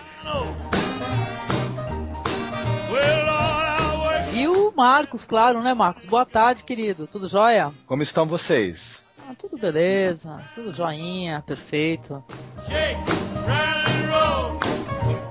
[4.36, 6.06] E o Marcos, claro, né, Marcos?
[6.06, 7.06] Boa tarde, querido.
[7.06, 7.72] Tudo jóia?
[7.86, 9.04] Como estão vocês?
[9.30, 12.24] Ah, tudo beleza, tudo joinha, perfeito.
[12.67, 13.83] Shake.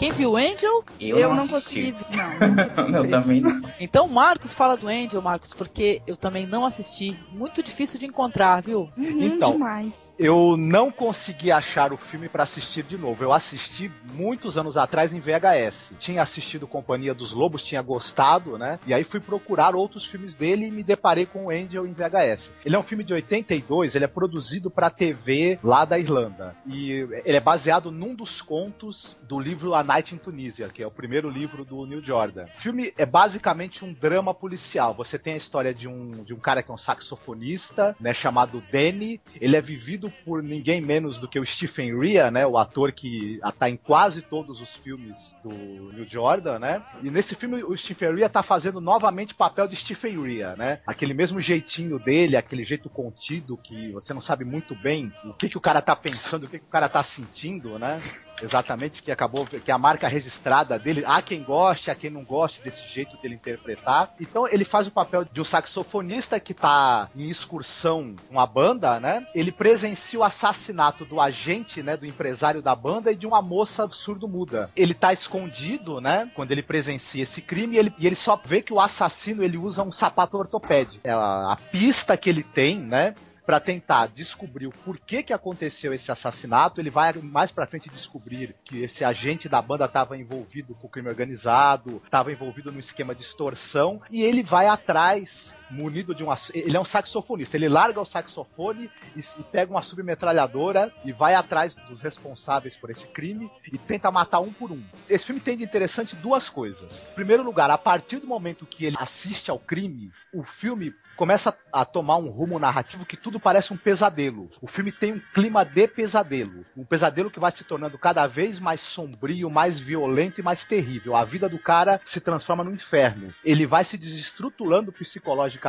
[0.03, 0.83] Quem viu o Angel?
[1.01, 1.95] Eu, eu não, não consegui.
[2.11, 3.63] Não, não consegui eu também não.
[3.79, 7.17] Então, Marcos, fala do Angel, Marcos, porque eu também não assisti.
[7.31, 8.91] Muito difícil de encontrar, viu?
[8.97, 10.13] Uhum, então, demais.
[10.19, 13.23] eu não consegui achar o filme para assistir de novo.
[13.23, 15.95] Eu assisti muitos anos atrás em VHS.
[16.01, 18.81] Tinha assistido Companhia dos Lobos, tinha gostado, né?
[18.87, 22.51] E aí fui procurar outros filmes dele e me deparei com o Angel em VHS.
[22.65, 26.57] Ele é um filme de 82, ele é produzido para TV lá da Irlanda.
[26.67, 26.91] E
[27.25, 30.91] ele é baseado num dos contos do livro A Night in Tunisia, que é o
[30.91, 32.45] primeiro livro do Neil Jordan.
[32.45, 34.95] O filme é basicamente um drama policial.
[34.95, 38.63] Você tem a história de um, de um cara que é um saxofonista, né, chamado
[38.73, 39.21] Danny.
[39.39, 43.39] Ele é vivido por ninguém menos do que o Stephen Rea, né, o ator que
[43.45, 46.83] está em quase todos os filmes do Neil Jordan, né?
[47.03, 50.81] E nesse filme o Stephen Rea está fazendo novamente papel de Stephen Rea, né?
[50.87, 55.51] Aquele mesmo jeitinho dele, aquele jeito contido que você não sabe muito bem o que,
[55.51, 58.01] que o cara tá pensando, o que, que o cara tá sentindo, né?
[58.43, 61.05] Exatamente, que acabou, que a marca registrada dele.
[61.07, 64.15] Há quem goste, há quem não goste desse jeito dele interpretar.
[64.21, 68.99] Então ele faz o papel de um saxofonista que tá em excursão com a banda,
[69.01, 69.27] né?
[69.35, 71.97] Ele presencia o assassinato do agente, né?
[71.97, 74.71] Do empresário da banda e de uma moça surdo-muda.
[74.77, 76.31] Ele tá escondido, né?
[76.35, 79.83] Quando ele presencia esse crime ele, e ele só vê que o assassino ele usa
[79.83, 81.01] um sapato ortopédico.
[81.05, 83.15] É a, a pista que ele tem, né?
[83.53, 86.81] Para tentar descobrir o porquê que aconteceu esse assassinato.
[86.81, 90.91] Ele vai mais para frente descobrir que esse agente da banda estava envolvido com o
[90.91, 96.29] crime organizado, estava envolvido no esquema de extorsão e ele vai atrás munido de um.
[96.55, 97.57] Ele é um saxofonista.
[97.57, 102.91] Ele larga o saxofone e, e, pega uma submetralhadora e vai atrás dos responsáveis por
[102.91, 104.83] esse crime e tenta matar um por um.
[105.09, 107.03] Esse filme tem de interessante duas coisas.
[107.13, 111.57] Em primeiro lugar, a partir do momento que ele assiste ao crime, o filme começa
[111.73, 114.51] a tomar um rumo narrativo que tudo parece um pesadelo.
[114.61, 116.65] O filme tem um clima de pesadelo.
[116.77, 121.15] Um pesadelo que vai se tornando cada vez mais sombrio, mais violento e mais terrível.
[121.15, 123.29] A vida do cara se transforma no inferno.
[123.45, 125.62] Ele vai se desestruturando psicologicamente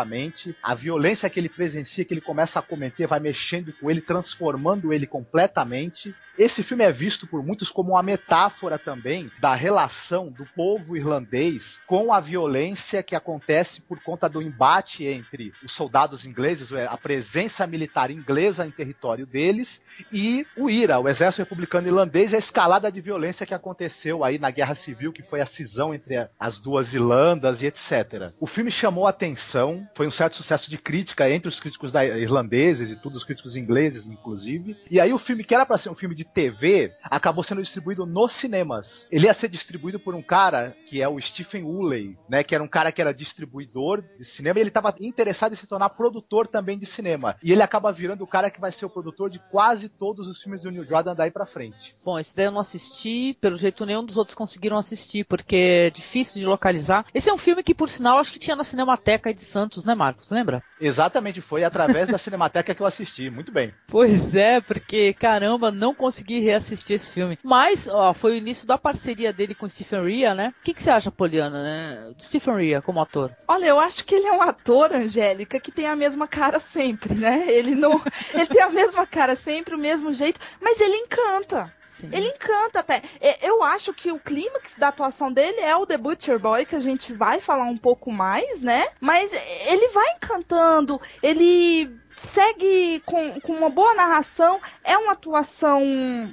[0.62, 4.91] a violência que ele presencia, que ele começa a cometer, vai mexendo com ele, transformando
[4.91, 6.15] ele completamente.
[6.38, 11.79] Esse filme é visto por muitos como uma metáfora também da relação do povo irlandês
[11.86, 17.67] com a violência que acontece por conta do embate entre os soldados ingleses, a presença
[17.67, 22.91] militar inglesa em território deles, e o IRA, o Exército Republicano Irlandês, e a escalada
[22.91, 26.93] de violência que aconteceu aí na Guerra Civil, que foi a cisão entre as duas
[26.93, 28.34] Irlandas e etc.
[28.39, 32.91] O filme chamou atenção, foi um certo sucesso de crítica entre os críticos da, irlandeses
[32.91, 34.78] e todos os críticos ingleses, inclusive.
[34.89, 38.06] E aí o filme, que era para ser um filme de TV, acabou sendo distribuído
[38.06, 39.08] nos cinemas.
[39.12, 42.63] Ele ia ser distribuído por um cara que é o Stephen Woolley, né, que era
[42.63, 46.48] um cara que era distribuidor de cinema e ele estava interessado em se tornar produtor
[46.48, 47.36] também de cinema.
[47.43, 50.41] E ele acaba virando o cara que vai ser o produtor de quase todos os
[50.41, 51.93] filmes do Neil Jordan daí para frente.
[52.04, 55.89] Bom, esse daí eu não assisti, pelo jeito nenhum dos outros conseguiram assistir, porque é
[55.89, 57.06] difícil de localizar.
[57.13, 59.86] Esse é um filme que, por sinal, acho que tinha na Cinemateca de Santos Santos,
[59.86, 60.29] né, Marcos?
[60.29, 60.63] Lembra?
[60.79, 63.29] Exatamente, foi através da Cinemateca que eu assisti.
[63.29, 63.73] Muito bem.
[63.88, 67.38] Pois é, porque caramba, não consegui reassistir esse filme.
[67.43, 70.53] Mas, ó, foi o início da parceria dele com Stephen Rea, né?
[70.59, 72.12] O que, que você acha, Poliana, né?
[72.15, 73.31] De Stephen Rea como ator?
[73.47, 77.15] Olha, eu acho que ele é um ator, Angélica, que tem a mesma cara sempre,
[77.15, 77.45] né?
[77.47, 78.01] Ele não.
[78.33, 81.71] ele tem a mesma cara sempre, o mesmo jeito, mas ele encanta.
[81.97, 82.10] Sim.
[82.12, 83.01] Ele encanta até.
[83.21, 86.75] E- Eu acho que o clímax da atuação dele é o The Butcher Boy, que
[86.75, 88.88] a gente vai falar um pouco mais, né?
[88.99, 89.32] Mas
[89.67, 95.82] ele vai encantando, ele segue com, com uma boa narração, é uma atuação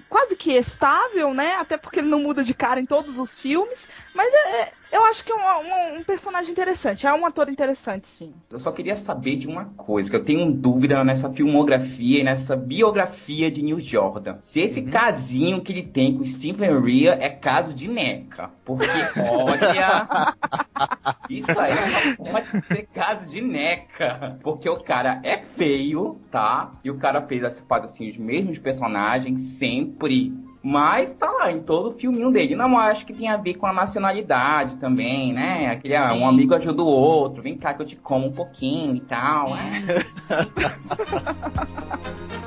[0.09, 1.57] quase que estável, né?
[1.57, 5.24] Até porque ele não muda de cara em todos os filmes, mas é- eu acho
[5.24, 8.33] que é um, um- um personagem interessante, é um ator interessante, sim.
[8.50, 12.57] Eu só queria saber de uma coisa, que eu tenho dúvida nessa filmografia e nessa
[12.57, 14.37] biografia de Neil Jordan.
[14.40, 18.50] Se esse casinho que ele tem com Stephen Rea é caso de neca.
[18.64, 18.87] Porque,
[19.18, 20.35] olha...
[21.31, 21.72] isso aí
[22.18, 24.38] não pode ser caso de neca.
[24.42, 26.72] Porque o cara é feio, tá?
[26.83, 30.33] E o cara fez, assim, os mesmos personagens sempre...
[30.62, 32.55] Mas tá lá em todo o filminho dele.
[32.55, 35.70] Não acho que tem a ver com a nacionalidade também, né?
[35.70, 38.94] Aquele, ah, um amigo ajuda o outro, vem cá que eu te como um pouquinho
[38.94, 40.05] e tal, né?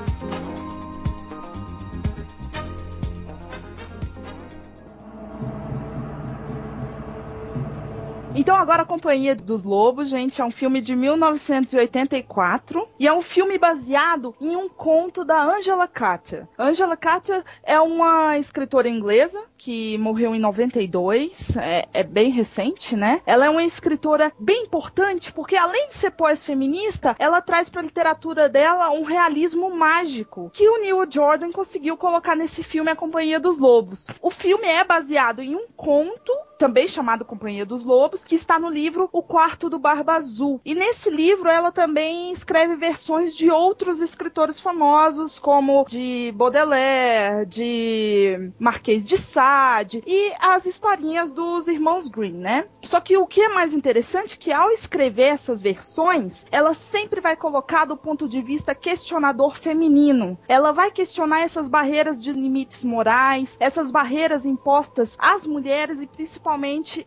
[8.35, 13.21] Então agora a Companhia dos Lobos, gente, é um filme de 1984 e é um
[13.21, 16.47] filme baseado em um conto da Angela Carter.
[16.57, 23.21] Angela Carter é uma escritora inglesa que morreu em 92, é, é bem recente, né?
[23.23, 27.85] Ela é uma escritora bem importante porque além de ser pós-feminista, ela traz para a
[27.85, 33.39] literatura dela um realismo mágico que o Neil Jordan conseguiu colocar nesse filme A Companhia
[33.39, 34.07] dos Lobos.
[34.23, 38.69] O filme é baseado em um conto também chamado Companhia dos Lobos, que está no
[38.69, 40.61] livro O Quarto do Barba Azul.
[40.63, 48.51] E nesse livro ela também escreve versões de outros escritores famosos, como de Baudelaire, de
[48.59, 52.65] Marquês de Sade e as historinhas dos irmãos Green, né?
[52.83, 57.19] Só que o que é mais interessante é que ao escrever essas versões, ela sempre
[57.19, 60.37] vai colocar do ponto de vista questionador feminino.
[60.47, 66.52] Ela vai questionar essas barreiras de limites morais, essas barreiras impostas às mulheres e principalmente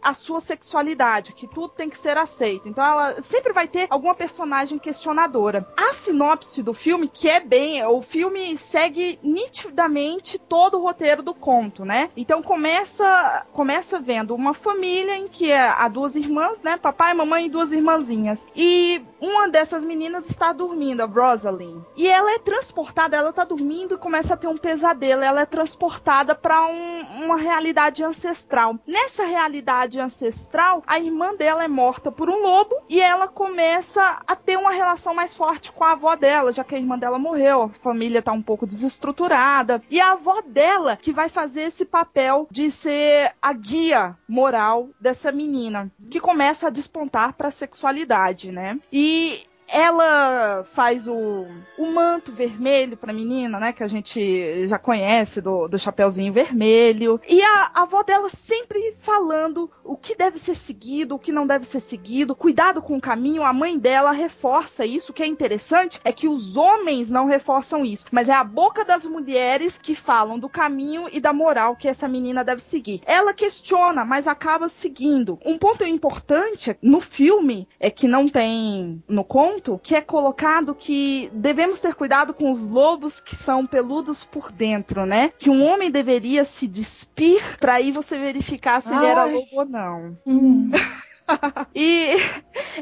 [0.03, 2.69] a sua sexualidade, que tudo tem que ser aceito.
[2.69, 5.67] Então ela sempre vai ter alguma personagem questionadora.
[5.77, 11.35] A sinopse do filme, que é bem, o filme segue nitidamente todo o roteiro do
[11.35, 12.11] conto, né?
[12.17, 16.77] Então começa começa vendo uma família em que há duas irmãs, né?
[16.77, 18.47] Papai, mamãe e duas irmãzinhas.
[18.55, 21.83] E uma dessas meninas está dormindo, a Rosalind.
[21.97, 25.23] E ela é transportada, ela tá dormindo e começa a ter um pesadelo.
[25.23, 28.79] Ela é transportada para uma realidade ancestral.
[28.87, 34.37] Nessa realidade ancestral, a irmã dela é morta por um lobo e ela começa a
[34.37, 37.63] ter uma relação mais forte com a avó dela, já que a irmã dela morreu,
[37.65, 39.83] a família tá um pouco desestruturada.
[39.91, 45.31] E a avó dela que vai fazer esse papel de ser a guia moral dessa
[45.33, 48.79] menina, que começa a despontar para a sexualidade, né?
[48.93, 53.73] E ela faz o, o manto vermelho pra menina, né?
[53.73, 57.21] Que a gente já conhece do, do Chapeuzinho Vermelho.
[57.29, 61.47] E a, a avó dela sempre falando o que deve ser seguido, o que não
[61.47, 62.35] deve ser seguido.
[62.35, 63.43] Cuidado com o caminho.
[63.43, 65.11] A mãe dela reforça isso.
[65.11, 68.07] O que é interessante é que os homens não reforçam isso.
[68.11, 72.09] Mas é a boca das mulheres que falam do caminho e da moral que essa
[72.09, 73.03] menina deve seguir.
[73.05, 75.39] Ela questiona, mas acaba seguindo.
[75.45, 81.31] Um ponto importante no filme é que não tem no conto que é colocado que
[81.33, 85.31] devemos ter cuidado com os lobos que são peludos por dentro, né?
[85.39, 89.33] Que um homem deveria se despir para aí você verificar se ele era Ai.
[89.33, 90.19] lobo ou não.
[90.27, 90.71] Hum.
[91.75, 92.17] E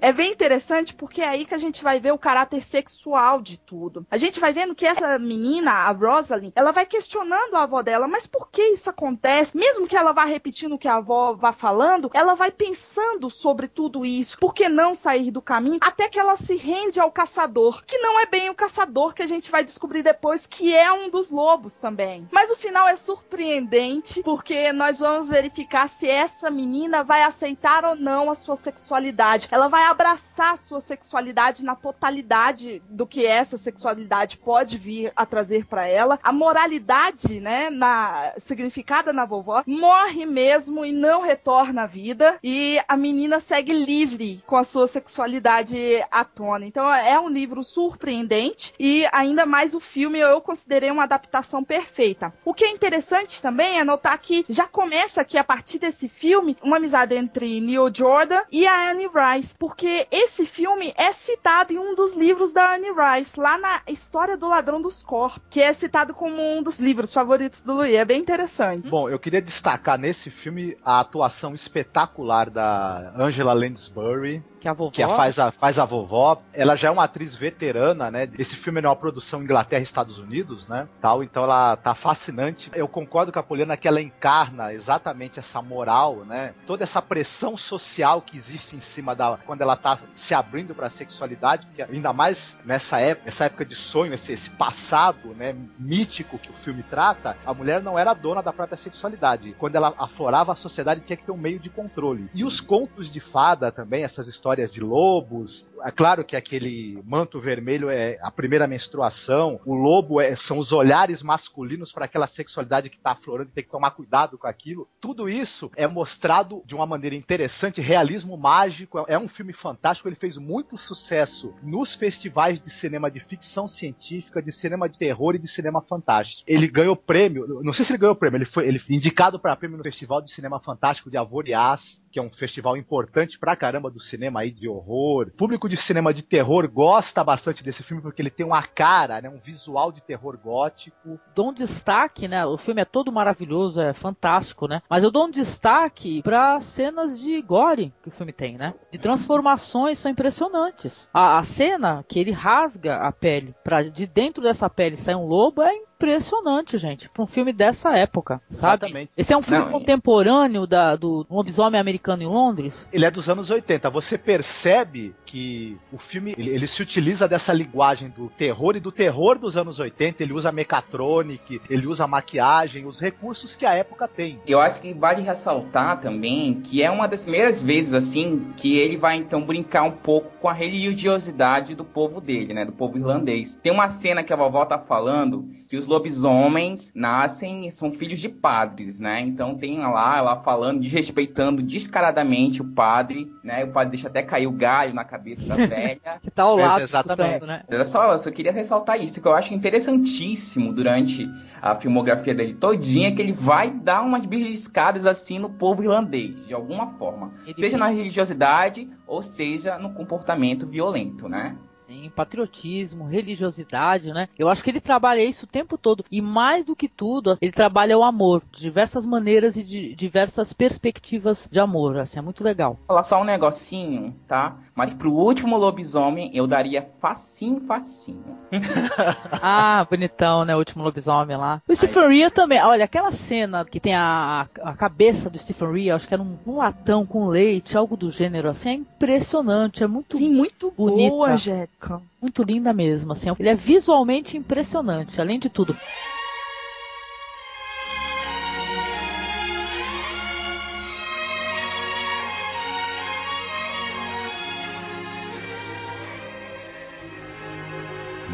[0.00, 3.58] é bem interessante porque é aí que a gente vai ver o caráter sexual de
[3.58, 4.06] tudo.
[4.10, 8.06] A gente vai vendo que essa menina, a Rosalind, ela vai questionando a avó dela,
[8.06, 9.56] mas por que isso acontece?
[9.56, 13.66] Mesmo que ela vá repetindo o que a avó vá falando, ela vai pensando sobre
[13.66, 14.38] tudo isso.
[14.38, 15.78] Por que não sair do caminho?
[15.80, 19.26] Até que ela se rende ao caçador, que não é bem o caçador que a
[19.26, 22.28] gente vai descobrir depois que é um dos lobos também.
[22.30, 27.96] Mas o final é surpreendente porque nós vamos verificar se essa menina vai aceitar ou
[27.96, 29.48] não a sua sexualidade.
[29.50, 35.24] Ela vai abraçar a sua sexualidade na totalidade do que essa sexualidade pode vir a
[35.24, 36.18] trazer para ela.
[36.22, 42.80] A moralidade, né, na significada na vovó, morre mesmo e não retorna à vida e
[42.88, 45.76] a menina segue livre com a sua sexualidade
[46.10, 46.66] à tona.
[46.66, 52.34] Então é um livro surpreendente e ainda mais o filme eu considerei uma adaptação perfeita.
[52.44, 56.56] O que é interessante também é notar que já começa aqui a partir desse filme
[56.62, 61.72] uma amizade entre Neil Jordan Jordan e a Anne Rice, porque esse filme é citado
[61.72, 65.60] em um dos livros da Anne Rice, lá na História do Ladrão dos Corpos, que
[65.60, 67.94] é citado como um dos livros favoritos do Louis.
[67.94, 68.88] É bem interessante.
[68.88, 74.90] Bom, eu queria destacar nesse filme a atuação espetacular da Angela Lansbury, que a vovó.
[74.90, 76.40] Que a faz, a, faz a vovó.
[76.54, 78.26] Ela já é uma atriz veterana, né?
[78.38, 80.88] Esse filme é uma produção Inglaterra e Estados Unidos, né?
[81.02, 82.70] Tal, então ela tá fascinante.
[82.74, 86.54] Eu concordo com a Poliana que ela encarna exatamente essa moral, né?
[86.66, 89.36] Toda essa pressão social que existe em cima da.
[89.44, 94.14] quando ela tá se abrindo pra sexualidade, ainda mais nessa época, essa época de sonho,
[94.14, 95.54] esse, esse passado, né?
[95.78, 99.54] Mítico que o filme trata, a mulher não era dona da própria sexualidade.
[99.58, 102.30] Quando ela aflorava a sociedade, tinha que ter um meio de controle.
[102.32, 105.66] E os contos de fada também, essas histórias histórias de lobos.
[105.84, 110.72] É claro que aquele manto vermelho é a primeira menstruação, o lobo é, são os
[110.72, 114.88] olhares masculinos para aquela sexualidade que está aflorando e tem que tomar cuidado com aquilo.
[115.00, 119.04] Tudo isso é mostrado de uma maneira interessante, realismo mágico.
[119.08, 124.40] É um filme fantástico, ele fez muito sucesso nos festivais de cinema de ficção científica,
[124.40, 126.44] de cinema de terror e de cinema fantástico.
[126.46, 129.76] Ele ganhou prêmio, não sei se ele ganhou prêmio, ele foi ele, indicado para prêmio
[129.76, 134.00] no Festival de Cinema Fantástico de Avoriaz, que é um festival importante pra caramba do
[134.00, 135.28] cinema aí de horror.
[135.28, 139.20] O público de cinema de terror gosta bastante desse filme porque ele tem uma cara,
[139.20, 141.18] né, um visual de terror gótico.
[141.34, 142.44] Dou um destaque, né?
[142.46, 144.82] O filme é todo maravilhoso, é fantástico, né?
[144.88, 148.74] Mas eu dou um destaque para cenas de gore que o filme tem, né?
[148.92, 151.08] De transformações são impressionantes.
[151.12, 155.26] A, a cena que ele rasga a pele, para de dentro dessa pele sair um
[155.26, 158.86] lobo é impressionante, gente, para um filme dessa época, sabe?
[158.86, 159.12] Exatamente.
[159.16, 162.88] Esse é um filme Não, contemporâneo da, do lobisomem americano em Londres?
[162.92, 163.88] Ele é dos anos 80.
[163.90, 168.92] Você percebe que o filme ele, ele, se utiliza dessa linguagem do terror e do
[168.92, 170.22] terror dos anos 80.
[170.22, 174.40] Ele usa mecatronic, ele usa maquiagem, os recursos que a época tem.
[174.46, 178.96] Eu acho que vale ressaltar também que é uma das primeiras vezes assim que ele
[178.96, 183.58] vai então brincar um pouco com a religiosidade do povo dele, né, do povo irlandês.
[183.62, 188.28] Tem uma cena que a vovó tá falando que os lobisomens nascem são filhos de
[188.28, 189.20] padres, né?
[189.20, 193.64] Então tem lá ela falando, desrespeitando descaradamente o padre, né?
[193.64, 196.00] O padre deixa até cair o galho na cabeça da velha.
[196.22, 197.44] que tá ao lado, exatamente.
[197.44, 197.62] né?
[197.70, 201.28] Olha só, eu só queria ressaltar isso, que eu acho interessantíssimo durante
[201.60, 206.54] a filmografia dele todinha, que ele vai dar umas beliscadas assim no povo irlandês, de
[206.54, 207.32] alguma forma.
[207.46, 211.56] Ele seja na religiosidade ou seja no comportamento violento, né?
[211.86, 214.28] Sim, patriotismo, religiosidade, né?
[214.38, 216.04] Eu acho que ele trabalha isso o tempo todo.
[216.10, 220.52] E mais do que tudo, ele trabalha o amor, de diversas maneiras e de diversas
[220.52, 221.98] perspectivas de amor.
[221.98, 222.74] Assim, é muito legal.
[222.74, 224.56] Vou falar só um negocinho, tá?
[224.74, 224.96] Mas Sim.
[224.96, 228.38] pro último lobisomem, eu daria facinho, facinho.
[229.42, 230.54] ah, bonitão, né?
[230.54, 231.62] O último lobisomem lá.
[231.68, 232.60] O Stephen Rea também.
[232.62, 236.36] Olha, aquela cena que tem a, a cabeça do Stephen Rea, acho que era um,
[236.46, 239.84] um latão com leite, algo do gênero, assim, é impressionante.
[239.84, 241.10] É muito Sim, muito bonita.
[241.10, 241.74] boa, Jéssica.
[242.20, 243.30] Muito linda mesmo, assim.
[243.38, 245.76] Ele é visualmente impressionante, além de tudo.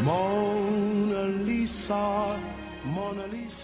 [0.03, 2.39] Mona Lisa.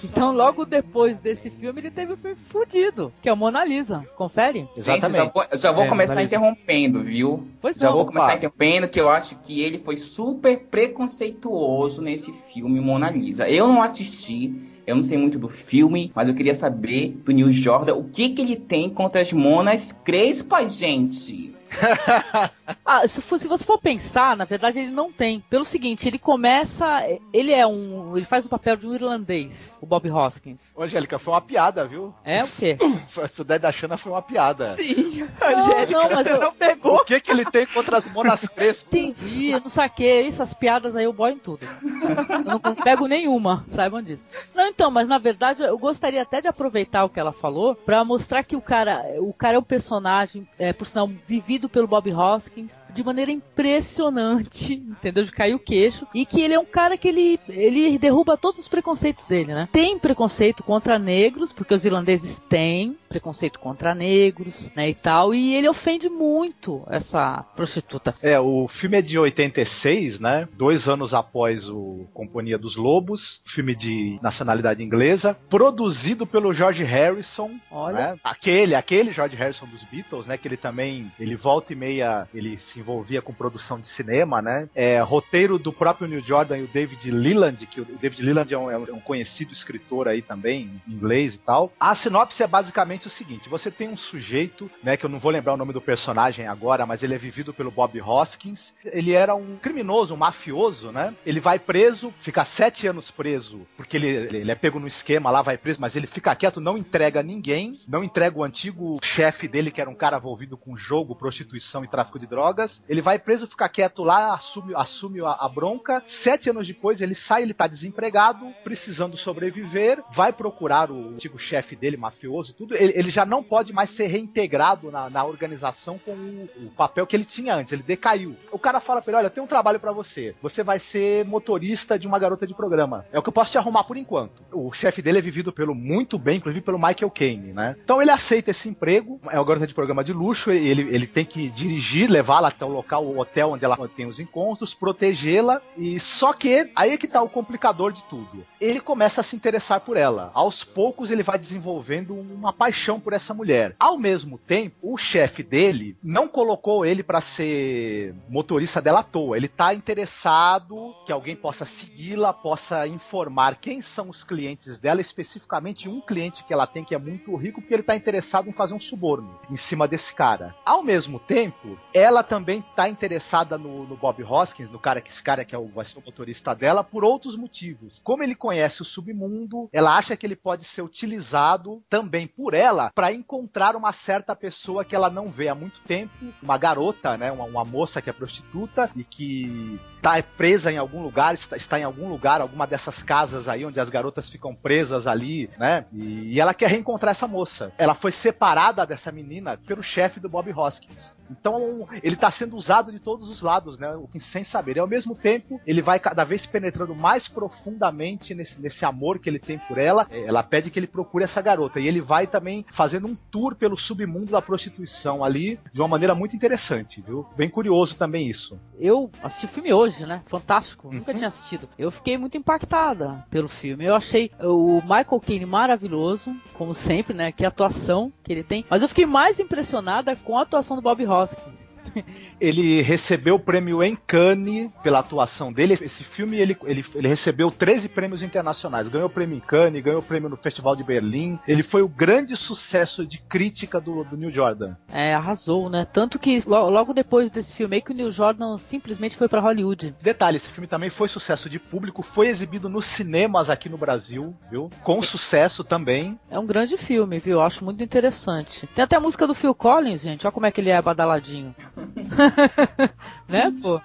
[0.03, 4.05] Então, logo depois desse filme, ele teve o filme fudido, que é o Mona Lisa.
[4.15, 4.67] Confere?
[4.75, 5.23] Exatamente.
[5.23, 7.47] Gente, já vou, já vou é, começar interrompendo, viu?
[7.59, 12.31] Pois já não, vou começar interrompendo, que eu acho que ele foi super preconceituoso nesse
[12.53, 13.49] filme Mona Lisa.
[13.49, 14.53] Eu não assisti,
[14.85, 18.29] eu não sei muito do filme, mas eu queria saber do Neil Jordan o que,
[18.29, 21.56] que ele tem contra as monas crespas, gente.
[22.85, 25.39] ah, se, for, se, você for pensar, na verdade ele não tem.
[25.49, 26.85] Pelo seguinte, ele começa.
[27.33, 28.15] Ele é um.
[28.15, 30.73] Ele faz o papel de um irlandês, o Bob Hoskins.
[30.75, 32.13] Ô, Angélica, foi uma piada, viu?
[32.23, 32.77] É o quê?
[33.17, 34.75] Essa ideia da Xana foi uma piada.
[34.75, 36.39] Sim, Angélica, não, mas eu...
[36.39, 36.95] não pegou.
[36.97, 38.87] O que, que ele tem contra as monas crespas?
[38.87, 40.27] Entendi, eu não saquei.
[40.27, 41.65] Essas piadas aí eu boio em tudo.
[41.65, 44.23] Eu não, não pego nenhuma, saibam disso.
[44.53, 48.03] Não, então, mas na verdade eu gostaria até de aproveitar o que ela falou para
[48.03, 52.07] mostrar que o cara, o cara é um personagem, é, por sinal, vivido pelo Bob
[52.11, 55.23] Hoskins de maneira impressionante, entendeu?
[55.23, 56.07] De cair o queixo.
[56.13, 59.69] E que ele é um cara que ele, ele derruba todos os preconceitos dele, né?
[59.71, 64.89] Tem preconceito contra negros, porque os irlandeses têm preconceito contra negros, né?
[64.89, 65.33] E tal.
[65.33, 68.15] E ele ofende muito essa prostituta.
[68.21, 70.47] É, o filme é de 86, né?
[70.57, 77.51] Dois anos após o Companhia dos Lobos, filme de nacionalidade inglesa, produzido pelo George Harrison.
[77.69, 78.13] Olha.
[78.13, 78.19] Né?
[78.23, 80.35] Aquele, aquele George Harrison dos Beatles, né?
[80.35, 84.69] Que ele também, ele volta e meia, ele se envolvia com produção de cinema, né?
[84.73, 88.57] É, roteiro do próprio Neil Jordan e o David Leland, que o David Leland é
[88.57, 91.71] um, é um conhecido escritor aí também, inglês e tal.
[91.79, 95.31] A sinopse é basicamente o seguinte: você tem um sujeito, né, que eu não vou
[95.31, 98.73] lembrar o nome do personagem agora, mas ele é vivido pelo Bob Hoskins.
[98.85, 101.13] Ele era um criminoso, um mafioso, né?
[101.25, 105.41] Ele vai preso, fica sete anos preso, porque ele, ele é pego no esquema lá,
[105.41, 109.71] vai preso, mas ele fica quieto, não entrega ninguém, não entrega o antigo chefe dele,
[109.71, 112.66] que era um cara envolvido com jogo, prostituição e tráfico de drogas.
[112.87, 116.03] Ele vai preso, fica quieto lá, assume, assume a, a bronca.
[116.05, 121.75] Sete anos depois ele sai, ele tá desempregado, precisando sobreviver, vai procurar o antigo chefe
[121.75, 122.75] dele, mafioso e tudo.
[122.75, 127.07] Ele, ele já não pode mais ser reintegrado na, na organização com o, o, papel
[127.07, 128.35] que ele tinha antes, ele decaiu.
[128.51, 130.35] O cara fala pra ele: olha, tem um trabalho para você.
[130.41, 133.05] Você vai ser motorista de uma garota de programa.
[133.11, 134.43] É o que eu posso te arrumar por enquanto.
[134.51, 137.75] O chefe dele é vivido pelo muito bem, inclusive pelo Michael Caine, né?
[137.83, 141.25] Então ele aceita esse emprego, é uma garota de programa de luxo, ele, ele tem
[141.25, 145.99] que dirigir, levá-la até o local, o hotel onde ela tem os encontros, protegê-la, e
[145.99, 148.45] só que aí é que tá o complicador de tudo.
[148.59, 150.31] Ele começa a se interessar por ela.
[150.33, 153.75] Aos poucos ele vai desenvolvendo uma paixão por essa mulher.
[153.79, 159.37] Ao mesmo tempo, o chefe dele não colocou ele para ser motorista dela à toa.
[159.37, 165.87] Ele tá interessado que alguém possa segui-la, possa informar quem são os clientes dela, especificamente
[165.87, 168.73] um cliente que ela tem que é muito rico, porque ele tá interessado em fazer
[168.73, 170.55] um suborno em cima desse cara.
[170.65, 175.21] Ao mesmo tempo, ela também tá interessada no, no Bob Hoskins, no cara que esse
[175.21, 177.99] cara que é o, vai ser o motorista dela, por outros motivos.
[178.03, 182.91] Como ele conhece o submundo, ela acha que ele pode ser utilizado também por ela
[182.93, 187.31] para encontrar uma certa pessoa que ela não vê há muito tempo, uma garota, né,
[187.31, 191.79] uma, uma moça que é prostituta e que tá presa em algum lugar, está, está,
[191.79, 195.85] em algum lugar, alguma dessas casas aí onde as garotas ficam presas ali, né?
[195.91, 197.71] E, e ela quer reencontrar essa moça.
[197.77, 201.15] Ela foi separada dessa menina pelo chefe do Bob Hoskins.
[201.29, 203.87] Então ele está sendo usado de todos os lados, né?
[204.19, 204.77] Sem saber.
[204.77, 209.29] E ao mesmo tempo ele vai cada vez penetrando mais profundamente nesse, nesse amor que
[209.29, 210.07] ele tem por ela.
[210.11, 213.77] Ela pede que ele procure essa garota e ele vai também fazendo um tour pelo
[213.77, 217.25] submundo da prostituição ali de uma maneira muito interessante, viu?
[217.35, 218.59] Bem curioso também isso.
[218.79, 220.21] Eu assisti o filme hoje, né?
[220.27, 220.87] Fantástico.
[220.87, 220.95] Uhum.
[220.95, 221.67] Nunca tinha assistido.
[221.77, 223.85] Eu fiquei muito impactada pelo filme.
[223.85, 227.31] Eu achei o Michael Caine maravilhoso, como sempre, né?
[227.31, 228.65] Que atuação que ele tem.
[228.69, 231.67] Mas eu fiquei mais impressionada com a atuação do Bob Hoskins.
[232.39, 235.73] ele recebeu o prêmio em Cannes pela atuação dele.
[235.73, 238.87] Esse filme ele, ele, ele recebeu 13 prêmios internacionais.
[238.87, 241.39] Ganhou o prêmio em Cannes, ganhou o prêmio no Festival de Berlim.
[241.47, 244.75] Ele foi o grande sucesso de crítica do, do Neil Jordan.
[244.91, 245.85] É, arrasou, né?
[245.91, 249.95] Tanto que logo depois desse filme aí que o Neil Jordan simplesmente foi para Hollywood.
[250.01, 254.35] Detalhe, esse filme também foi sucesso de público, foi exibido nos cinemas aqui no Brasil,
[254.49, 254.69] viu?
[254.83, 256.19] Com sucesso também.
[256.29, 257.37] É um grande filme, viu?
[257.37, 258.67] Eu acho muito interessante.
[258.67, 260.25] Tem até a música do Phil Collins, gente.
[260.25, 261.55] Olha como é que ele é badaladinho.
[263.27, 263.79] né, pô?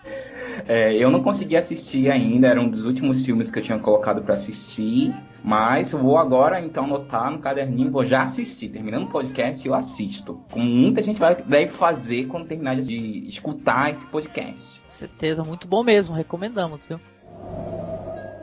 [0.68, 4.22] É, eu não consegui assistir ainda, era um dos últimos filmes que eu tinha colocado
[4.22, 5.12] para assistir.
[5.44, 8.68] Mas vou agora então anotar no caderninho, vou já assistir.
[8.68, 10.40] Terminando o podcast, eu assisto.
[10.50, 14.80] Como muita gente vai, deve fazer quando terminar de escutar esse podcast.
[14.80, 17.00] Com certeza, muito bom mesmo, recomendamos, viu?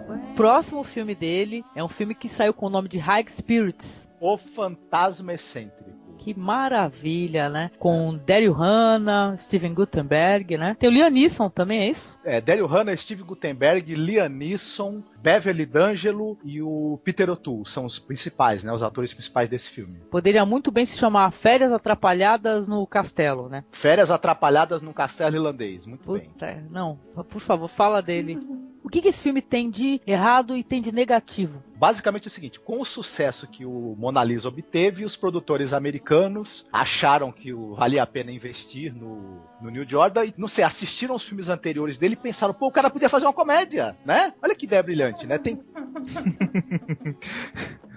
[0.10, 4.10] O próximo filme dele é um filme que saiu com o nome de High Spirits.
[4.20, 5.89] O Fantasma Excêntrico.
[6.20, 7.72] Que maravilha, né?
[7.80, 10.76] Com Daryl Hannah, Steven Gutenberg, né?
[10.80, 12.18] Tem o Liam Neeson também, é isso?
[12.24, 17.98] É, Daryl Hannah, Steven Gutenberg, Liam Neeson, Beverly D'Angelo e o Peter O'Toole são os
[18.00, 18.72] principais, né?
[18.72, 20.00] Os atores principais desse filme.
[20.12, 23.64] Poderia muito bem se chamar Férias Atrapalhadas no Castelo, né?
[23.72, 26.68] Férias Atrapalhadas no Castelo Irlandês, muito Puta, bem.
[26.70, 27.00] Não,
[27.30, 28.40] por favor, fala dele.
[28.84, 31.62] O que, que esse filme tem de errado e tem de negativo?
[31.76, 36.66] Basicamente é o seguinte: com o sucesso que o Mona Lisa obteve, os produtores americanos
[36.72, 41.24] acharam que valia a pena investir no, no New Jordan e, não sei, assistiram os
[41.24, 44.34] filmes anteriores dele e pensaram, pô, o cara podia fazer uma comédia, né?
[44.42, 45.38] Olha que ideia brilhante, né?
[45.38, 45.60] Tem.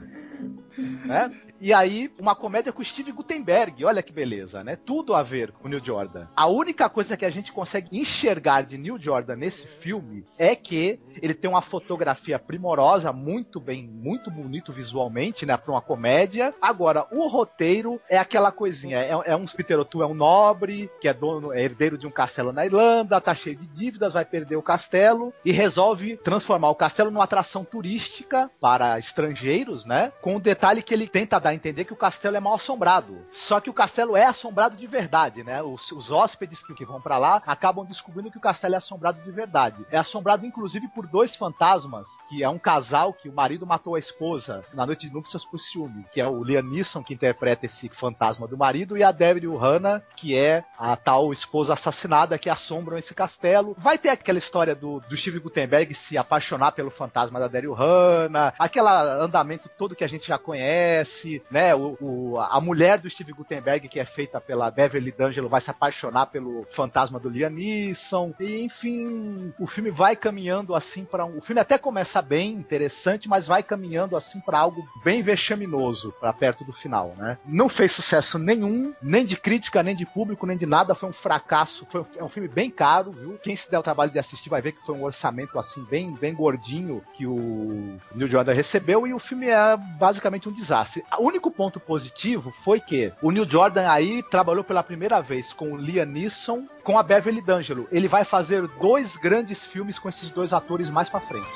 [1.04, 1.30] né?
[1.64, 4.74] E aí, uma comédia com Steve Gutenberg, olha que beleza, né?
[4.74, 6.26] Tudo a ver com Neil Jordan.
[6.34, 10.98] A única coisa que a gente consegue enxergar de Neil Jordan nesse filme é que
[11.22, 15.56] ele tem uma fotografia primorosa, muito bem, muito bonito visualmente, né?
[15.56, 16.52] Pra uma comédia.
[16.60, 21.06] Agora, o roteiro é aquela coisinha, é, é um Peter O'Toole é um nobre, que
[21.06, 24.56] é dono, é herdeiro de um castelo na Irlanda, tá cheio de dívidas, vai perder
[24.56, 30.12] o castelo e resolve transformar o castelo numa atração turística para estrangeiros, né?
[30.20, 33.24] Com o detalhe que ele tenta dar a entender que o castelo é mal assombrado.
[33.30, 35.62] Só que o castelo é assombrado de verdade, né?
[35.62, 39.22] Os, os hóspedes que, que vão para lá acabam descobrindo que o castelo é assombrado
[39.22, 39.86] de verdade.
[39.90, 43.98] É assombrado inclusive por dois fantasmas, que é um casal que o marido matou a
[43.98, 47.88] esposa na noite de núpcias por ciúme, que é o Liam Neeson que interpreta esse
[47.88, 52.98] fantasma do marido e a Debbie Hanna, que é a tal esposa assassinada que assombram
[52.98, 53.74] esse castelo.
[53.78, 58.54] Vai ter aquela história do, do Steve Gutenberg se apaixonar pelo fantasma da Daryl Hannah,
[58.58, 61.74] aquele andamento todo que a gente já conhece, né?
[61.74, 65.70] O, o, a mulher do Steve Gutenberg, que é feita pela Beverly D'Angelo, vai se
[65.70, 68.32] apaixonar pelo fantasma do Liam Neeson.
[68.40, 71.38] E, enfim, o filme vai caminhando assim para um.
[71.38, 76.32] O filme até começa bem interessante, mas vai caminhando assim para algo bem vexaminoso para
[76.32, 77.38] perto do final, né?
[77.44, 80.94] Não fez sucesso nenhum, nem de crítica, nem de público, nem de nada.
[80.94, 81.86] Foi um fracasso.
[81.90, 83.38] Foi um, é um filme bem caro, viu?
[83.42, 86.12] Quem se der o trabalho de assistir vai ver que foi um orçamento assim bem,
[86.12, 91.04] bem gordinho que o Neil Jordan recebeu e o filme é basicamente um desastre.
[91.22, 95.70] O único ponto positivo foi que o Neil Jordan aí trabalhou pela primeira vez com
[95.70, 97.86] o Liam Neeson com a Beverly D'Angelo.
[97.92, 101.46] Ele vai fazer dois grandes filmes com esses dois atores mais para frente.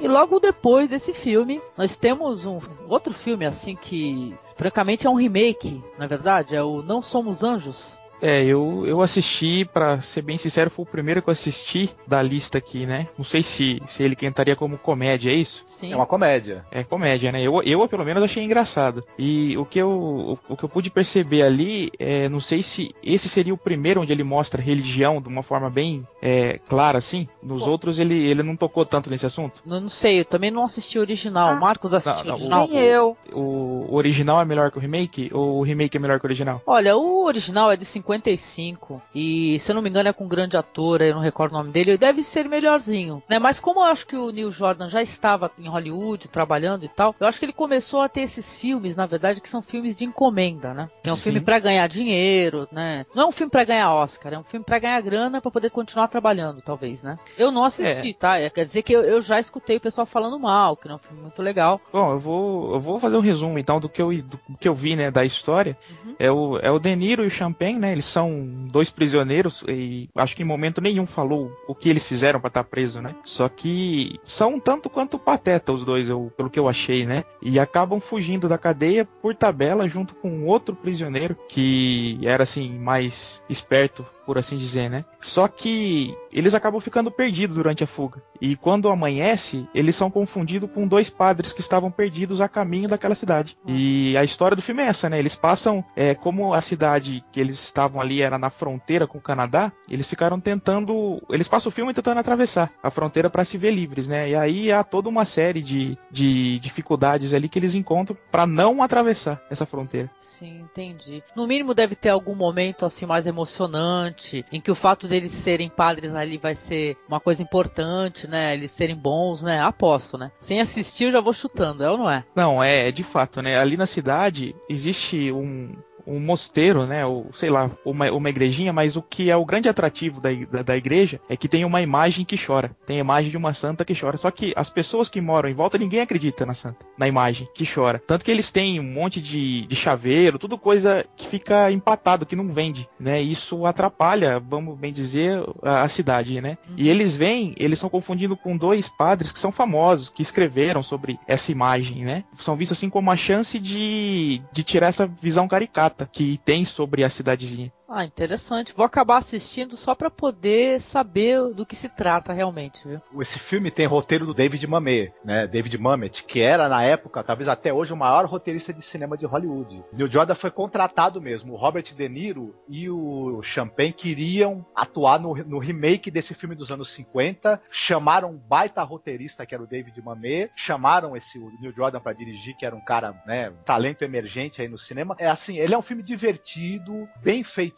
[0.00, 2.58] E logo depois desse filme, nós temos um
[2.88, 7.96] outro filme assim que, francamente, é um remake, na verdade, é o Não Somos Anjos,
[8.22, 12.22] é, eu, eu assisti, para ser bem sincero, foi o primeiro que eu assisti da
[12.22, 13.08] lista aqui, né?
[13.18, 15.64] Não sei se, se ele cantaria como comédia, é isso?
[15.66, 15.92] Sim.
[15.92, 16.64] É uma comédia.
[16.70, 17.42] É comédia, né?
[17.42, 19.04] Eu, eu pelo menos achei engraçado.
[19.18, 22.94] E o que eu, o, o que eu pude perceber ali, é, não sei se
[23.02, 27.26] esse seria o primeiro onde ele mostra religião de uma forma bem é, clara, assim.
[27.42, 27.70] Nos Pô.
[27.70, 29.60] outros ele, ele não tocou tanto nesse assunto.
[29.66, 31.48] Não, não sei, eu também não assisti o original.
[31.48, 32.68] Ah, Marcos assistiu não, o original?
[32.68, 33.16] Nem eu.
[33.32, 35.28] O, o original é melhor que o remake?
[35.32, 36.62] Ou o remake é melhor que o original?
[36.64, 39.02] Olha, o original é de 50 55.
[39.14, 41.58] E se eu não me engano é com um grande ator, eu não recordo o
[41.58, 43.38] nome dele, deve ser melhorzinho, né?
[43.38, 47.14] Mas como eu acho que o Neil Jordan já estava em Hollywood trabalhando e tal,
[47.18, 50.04] eu acho que ele começou a ter esses filmes, na verdade, que são filmes de
[50.04, 50.90] encomenda, né?
[51.04, 51.24] É um Sim.
[51.24, 53.06] filme para ganhar dinheiro, né?
[53.14, 55.70] Não é um filme para ganhar Oscar, é um filme para ganhar grana para poder
[55.70, 57.18] continuar trabalhando, talvez, né?
[57.38, 58.14] Eu não assisti, é.
[58.14, 58.38] tá?
[58.38, 60.96] É, quer dizer que eu, eu, já escutei o pessoal falando mal, que não é
[60.96, 61.80] um filme muito legal.
[61.92, 64.74] Bom, eu vou, eu vou fazer um resumo então do que eu, do que eu
[64.74, 65.76] vi, né, da história.
[66.04, 66.14] Uhum.
[66.18, 67.92] É o, é o De Niro e o Champagne, né?
[68.02, 72.40] Eles são dois prisioneiros e acho que em momento nenhum falou o que eles fizeram
[72.40, 73.14] para estar tá preso, né?
[73.22, 77.22] Só que são tanto quanto pateta os dois, eu, pelo que eu achei, né?
[77.40, 83.40] E acabam fugindo da cadeia por tabela junto com outro prisioneiro que era assim mais
[83.48, 85.04] esperto por assim dizer, né?
[85.20, 88.22] Só que eles acabam ficando perdidos durante a fuga.
[88.40, 93.14] E quando amanhece, eles são confundidos com dois padres que estavam perdidos a caminho daquela
[93.14, 93.56] cidade.
[93.66, 95.18] E a história do filme é essa, né?
[95.18, 99.22] Eles passam, é, como a cidade que eles estavam ali era na fronteira com o
[99.22, 101.22] Canadá, eles ficaram tentando.
[101.30, 104.30] Eles passam o filme tentando atravessar a fronteira para se ver livres, né?
[104.30, 108.82] E aí há toda uma série de, de dificuldades ali que eles encontram para não
[108.82, 110.10] atravessar essa fronteira.
[110.20, 111.22] Sim, entendi.
[111.36, 115.68] No mínimo deve ter algum momento assim mais emocionante, em que o fato deles serem
[115.68, 118.54] padres ali vai ser uma coisa importante, né?
[118.54, 119.60] Eles serem bons, né?
[119.60, 120.30] Aposto, né?
[120.40, 122.24] Sem assistir eu já vou chutando, é ou não é?
[122.34, 123.58] Não, é, é de fato, né?
[123.58, 125.72] Ali na cidade existe um,
[126.06, 129.68] um mosteiro, né, ou sei lá, uma, uma igrejinha, mas o que é o grande
[129.68, 132.74] atrativo da, da, da, igreja é que tem uma imagem que chora.
[132.86, 134.16] Tem a imagem de uma santa que chora.
[134.16, 137.64] Só que as pessoas que moram em volta, ninguém acredita na santa, na imagem que
[137.66, 138.02] chora.
[138.06, 142.36] Tanto que eles têm um monte de, de chaveiro, tudo coisa que fica empatado, que
[142.36, 143.20] não vende, né?
[143.20, 146.58] Isso atrapalha, vamos bem dizer, a, a cidade, né?
[146.68, 146.74] Uhum.
[146.76, 151.18] E eles vêm, eles são confundindo com dois padres que são famosos, que escreveram sobre
[151.26, 152.24] essa imagem, né?
[152.38, 157.04] São vistos assim como a chance de, de tirar essa visão caricata que tem sobre
[157.04, 157.72] a cidadezinha.
[157.94, 158.72] Ah, interessante.
[158.74, 163.02] Vou acabar assistindo só para poder saber do que se trata realmente, viu?
[163.20, 165.46] Esse filme tem roteiro do David Mamet, né?
[165.46, 169.26] David Mamet, que era na época, talvez até hoje, o maior roteirista de cinema de
[169.26, 169.84] Hollywood.
[169.92, 171.52] Neil Jordan foi contratado mesmo.
[171.52, 176.70] O Robert De Niro e o Champagne queriam atuar no, no remake desse filme dos
[176.70, 177.60] anos 50.
[177.70, 180.50] Chamaram um baita roteirista, que era o David Mamet.
[180.56, 184.68] Chamaram esse o Neil Jordan para dirigir, que era um cara, né, talento emergente aí
[184.68, 185.14] no cinema.
[185.18, 187.72] É assim, ele é um filme divertido, bem feito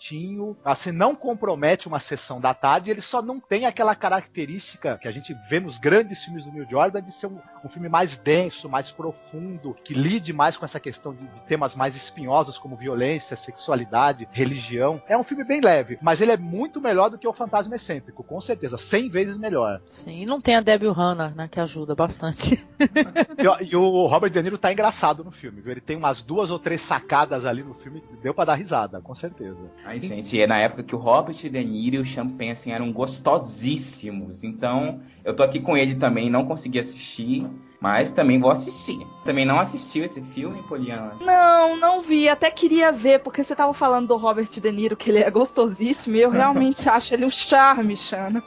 [0.65, 5.13] assim, não compromete uma sessão da tarde, ele só não tem aquela característica que a
[5.13, 8.69] gente vê nos grandes filmes do Neil Jordan de ser um, um filme mais denso,
[8.69, 13.37] mais profundo, que lide mais com essa questão de, de, temas mais espinhosos como violência,
[13.37, 15.01] sexualidade, religião.
[15.09, 18.25] É um filme bem leve, mas ele é muito melhor do que o Fantasma Excêntrico,
[18.25, 19.81] com certeza, 100 vezes melhor.
[19.87, 22.63] Sim, e não tem a Debbie Hanna, né, que ajuda bastante.
[22.79, 25.73] e, e, o Robert De Niro tá engraçado no filme, viu?
[25.73, 29.01] Ele tem umas duas ou três sacadas ali no filme filme deu para dar risada,
[29.01, 29.59] com certeza.
[29.85, 32.93] Ai, gente, é na época que o Robert De Niro e o Champagne assim, eram
[32.93, 34.43] gostosíssimos.
[34.43, 37.47] Então, eu tô aqui com ele também, não consegui assistir.
[37.85, 39.07] Mas também vou assistir.
[39.27, 41.17] Também não assistiu esse filme, Poliana?
[41.21, 42.31] Não, não vi.
[42.31, 46.17] Até queria ver, porque você tava falando do Robert De Niro, que ele é gostosíssimo,
[46.17, 48.43] e eu realmente acho ele um charme, Xana.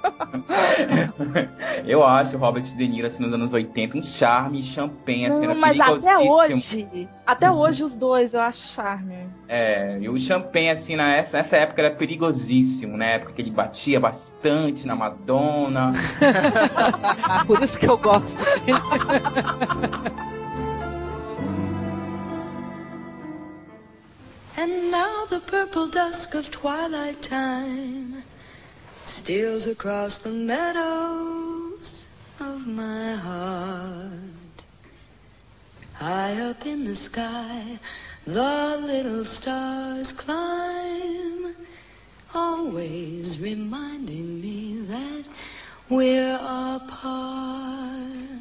[1.85, 5.53] eu acho o Robert De Niro, assim, nos anos 80, um charme, champanhe, assim, não,
[5.53, 9.29] Mas até hoje, até hoje os dois eu acho charme.
[9.47, 13.15] É, e o champanhe, assim, nessa, nessa época era perigosíssimo, na né?
[13.17, 15.91] época que ele batia bastante na Madonna.
[17.45, 19.26] Por isso que eu gosto dele.
[24.57, 28.23] And now the purple dusk of twilight time
[29.05, 32.07] steals across the meadows
[32.39, 34.65] of my heart.
[35.93, 37.77] High up in the sky,
[38.25, 41.55] the little stars climb,
[42.33, 45.23] always reminding me that
[45.87, 48.36] we're apart.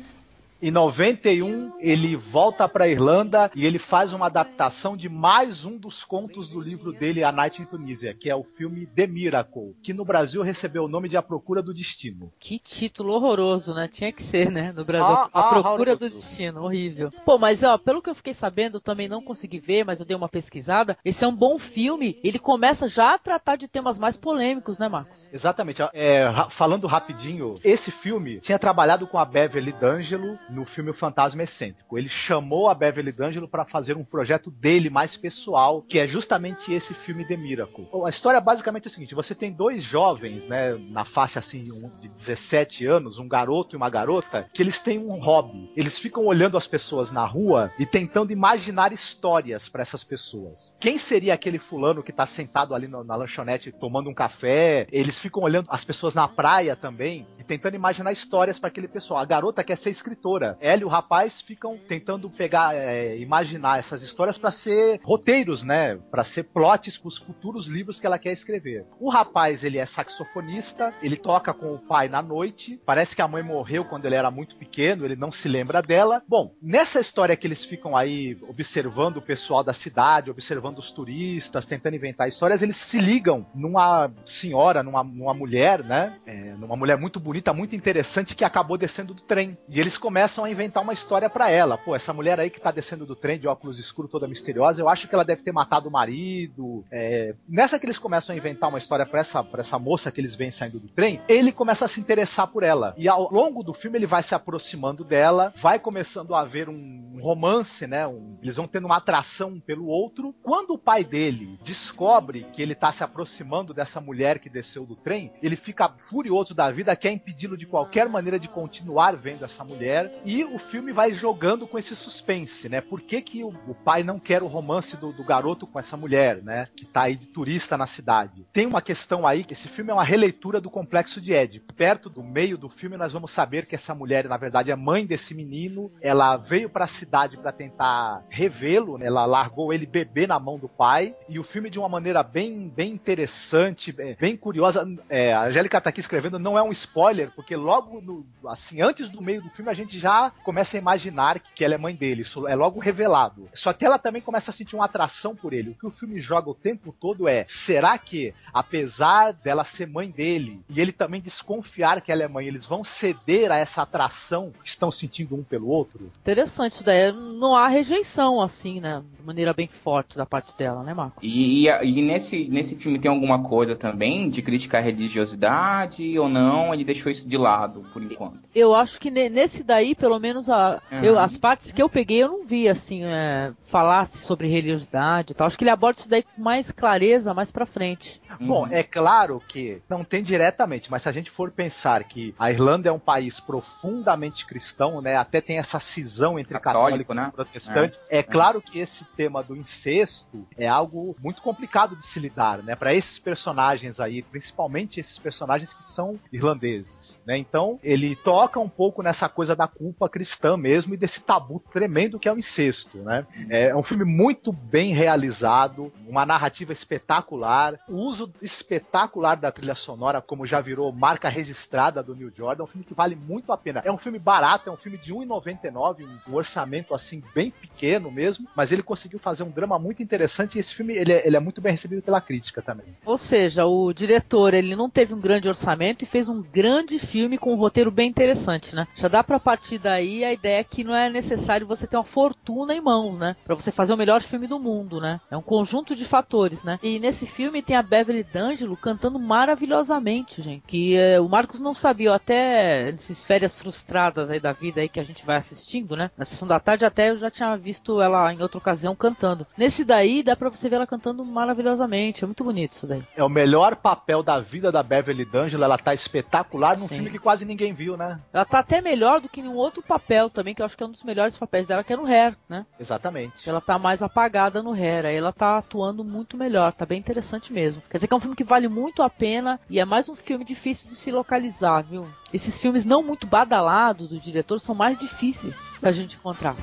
[0.67, 6.03] Em 91, ele volta para Irlanda e ele faz uma adaptação de mais um dos
[6.03, 9.95] contos do livro dele, A Night in Tunisia, que é o filme The Miracle, que
[9.95, 12.33] no Brasil recebeu o nome de A Procura do Destino.
[12.41, 13.87] Que título horroroso, né?
[13.87, 14.73] Tinha que ser, né?
[14.75, 15.99] No Brasil, ah, A Procura horroroso.
[15.99, 17.13] do Destino, horrível.
[17.25, 20.17] Pô, mas ó, pelo que eu fiquei sabendo, também não consegui ver, mas eu dei
[20.17, 20.99] uma pesquisada.
[21.05, 22.19] Esse é um bom filme.
[22.25, 25.29] Ele começa já a tratar de temas mais polêmicos, né, Marcos?
[25.33, 25.81] Exatamente.
[25.95, 31.43] É, falando rapidinho, esse filme tinha trabalhado com a Beverly D'Angelo no filme O Fantasma
[31.43, 31.99] Excêntrico.
[31.99, 36.73] Ele chamou a Beverly D'Angelo para fazer um projeto dele mais pessoal, que é justamente
[36.73, 37.87] esse filme The Miracle.
[38.05, 41.63] A história basicamente é o seguinte: você tem dois jovens, né, na faixa assim
[42.01, 45.71] de 17 anos, um garoto e uma garota, que eles têm um hobby.
[45.77, 50.75] Eles ficam olhando as pessoas na rua e tentando imaginar histórias para essas pessoas.
[50.81, 54.87] Quem seria aquele fulano que tá sentado ali na, na lanchonete tomando um café?
[54.91, 59.21] Eles ficam olhando as pessoas na praia também e tentando imaginar histórias para aquele pessoal.
[59.21, 64.03] A garota quer ser escritora ela e o rapaz ficam tentando pegar, é, imaginar essas
[64.03, 65.97] histórias para ser roteiros, né?
[66.11, 68.87] Para ser plots para os futuros livros que ela quer escrever.
[69.01, 72.81] O rapaz, ele é saxofonista, ele toca com o pai na noite.
[72.85, 76.23] Parece que a mãe morreu quando ele era muito pequeno, ele não se lembra dela.
[76.29, 81.67] Bom, nessa história que eles ficam aí observando o pessoal da cidade, observando os turistas,
[81.67, 86.19] tentando inventar histórias, eles se ligam numa senhora, numa, numa mulher, né?
[86.27, 89.57] É, numa mulher muito bonita, muito interessante que acabou descendo do trem.
[89.69, 91.79] E eles começam começam a inventar uma história para ela.
[91.79, 94.89] Pô, essa mulher aí que tá descendo do trem de óculos escuros, toda misteriosa, eu
[94.89, 96.85] acho que ela deve ter matado o marido.
[96.91, 97.33] É...
[97.49, 100.35] Nessa que eles começam a inventar uma história pra essa, pra essa moça que eles
[100.35, 102.93] vêm saindo do trem, ele começa a se interessar por ela.
[102.99, 107.21] E ao longo do filme ele vai se aproximando dela, vai começando a haver um
[107.23, 108.05] romance, né?
[108.05, 108.37] Um...
[108.43, 110.35] eles vão tendo uma atração um pelo outro.
[110.43, 114.97] Quando o pai dele descobre que ele tá se aproximando dessa mulher que desceu do
[114.97, 119.63] trem, ele fica furioso da vida, quer impedi-lo de qualquer maneira de continuar vendo essa
[119.63, 122.81] mulher e o filme vai jogando com esse suspense, né?
[122.81, 125.97] Por que, que o, o pai não quer o romance do, do, garoto com essa
[125.97, 126.69] mulher, né?
[126.77, 128.47] Que tá aí de turista na cidade.
[128.53, 131.75] Tem uma questão aí que esse filme é uma releitura do Complexo de Édipo.
[131.75, 135.07] Perto do meio do filme nós vamos saber que essa mulher, na verdade, é mãe
[135.07, 135.91] desse menino.
[136.01, 139.07] Ela veio para a cidade para tentar revê-lo, né?
[139.07, 141.15] ela largou ele bebê na mão do pai.
[141.29, 144.87] E o filme de uma maneira bem, bem interessante, bem curiosa.
[145.09, 149.09] É, a Angélica tá aqui escrevendo, não é um spoiler, porque logo no, assim, antes
[149.09, 151.93] do meio do filme a gente já já começa a imaginar que ela é mãe
[151.93, 152.23] dele.
[152.23, 153.49] Isso é logo revelado.
[153.55, 155.71] Só que ela também começa a sentir uma atração por ele.
[155.71, 160.09] O que o filme joga o tempo todo é: será que, apesar dela ser mãe
[160.09, 164.53] dele e ele também desconfiar que ela é mãe, eles vão ceder a essa atração
[164.63, 166.13] que estão sentindo um pelo outro?
[166.21, 167.11] Interessante isso daí.
[167.11, 169.03] Não há rejeição, assim, né?
[169.19, 171.19] De maneira bem forte da parte dela, né, Marco?
[171.21, 176.29] E, e, e nesse, nesse filme tem alguma coisa também de criticar a religiosidade ou
[176.29, 176.73] não?
[176.73, 178.39] Ele deixou isso de lado, por enquanto.
[178.55, 181.05] Eu acho que nesse daí pelo menos a, uhum.
[181.05, 185.35] eu, as partes que eu peguei, eu não vi assim, é, falasse sobre religiosidade e
[185.35, 185.47] tal.
[185.47, 188.21] Acho que ele aborda isso daí com mais clareza mais pra frente.
[188.41, 188.47] Uhum.
[188.47, 192.51] Bom, é claro que não tem diretamente, mas se a gente for pensar que a
[192.51, 195.17] Irlanda é um país profundamente cristão, né?
[195.17, 197.29] Até tem essa cisão entre católico, católico né?
[197.29, 197.99] e protestante.
[198.11, 202.63] É, é, claro que esse tema do incesto é algo muito complicado de se lidar,
[202.63, 202.77] né?
[202.77, 207.39] Para esses personagens aí, principalmente esses personagens que são irlandeses, né?
[207.39, 211.63] Então, ele toca um pouco nessa coisa da culpa culpa cristã mesmo e desse tabu
[211.73, 213.25] tremendo que é o incesto, né?
[213.49, 220.21] É um filme muito bem realizado, uma narrativa espetacular, o uso espetacular da trilha sonora,
[220.21, 223.57] como já virou marca registrada do New Jordan, é um filme que vale muito a
[223.57, 223.81] pena.
[223.85, 228.49] É um filme barato, é um filme de 1,99, um orçamento assim bem pequeno mesmo,
[228.57, 231.41] mas ele conseguiu fazer um drama muito interessante e esse filme ele é, ele é
[231.41, 232.87] muito bem recebido pela crítica também.
[233.05, 237.39] Ou seja, o diretor ele não teve um grande orçamento e fez um grande filme
[237.39, 238.89] com um roteiro bem interessante, né?
[238.97, 242.75] Já dá para partir daí a ideia que não é necessário você ter uma fortuna
[242.75, 243.37] em mãos, né?
[243.45, 245.21] Para você fazer o melhor filme do mundo, né?
[245.31, 246.79] É um conjunto de fatores, né?
[246.83, 250.63] E nesse filme tem a Beverly D'Angelo cantando maravilhosamente, gente.
[250.67, 255.01] Que eh, o Marcos não sabia, até nessas férias frustradas aí da vida aí que
[255.01, 256.11] a gente vai assistindo, né?
[256.17, 259.47] Na sessão da tarde até eu já tinha visto ela em outra ocasião cantando.
[259.57, 262.25] Nesse daí dá pra você ver ela cantando maravilhosamente.
[262.25, 263.03] É muito bonito isso daí.
[263.17, 265.65] É o melhor papel da vida da Beverly D'Angelo.
[265.65, 266.97] Ela tá espetacular num Sim.
[266.97, 268.21] filme que quase ninguém viu, né?
[268.33, 270.83] Ela tá até melhor do que em um outro papel também, que eu acho que
[270.83, 272.67] é um dos melhores papéis dela, que é no Hair, né?
[272.79, 273.49] Exatamente.
[273.49, 275.07] Ela tá mais apagada no Hair.
[275.07, 276.73] Aí ela tá atuando muito melhor.
[276.73, 277.83] Tá bem interessante mesmo.
[277.91, 280.17] Quer dizer que é um filme que vale muito a pena e é mais um
[280.17, 282.07] filme difícil de se localizar, viu?
[282.33, 286.57] Esses filmes não muito badalados do diretor são mais difíceis da gente encontrar.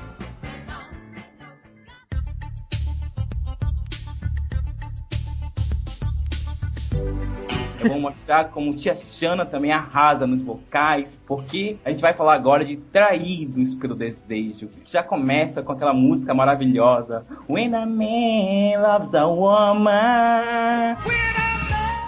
[7.84, 12.34] Eu vou mostrar como Tia Shana também arrasa nos vocais, porque a gente vai falar
[12.34, 14.70] agora de Traídos pelo Desejo.
[14.86, 20.96] Já começa com aquela música maravilhosa When a Man Loves a Woman.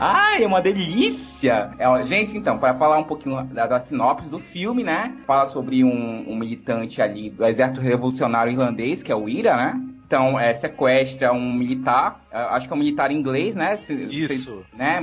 [0.01, 1.70] Ai, é uma delícia!
[1.79, 5.14] É, gente, então, para falar um pouquinho da, da, sinopse do filme, né?
[5.27, 9.81] Fala sobre um, um militante ali do exército revolucionário irlandês, que é o IRA, né?
[10.07, 13.76] Então, é, sequestra um militar, acho que é um militar inglês, né?
[13.76, 14.64] Se, Isso.
[14.70, 15.01] Se, né?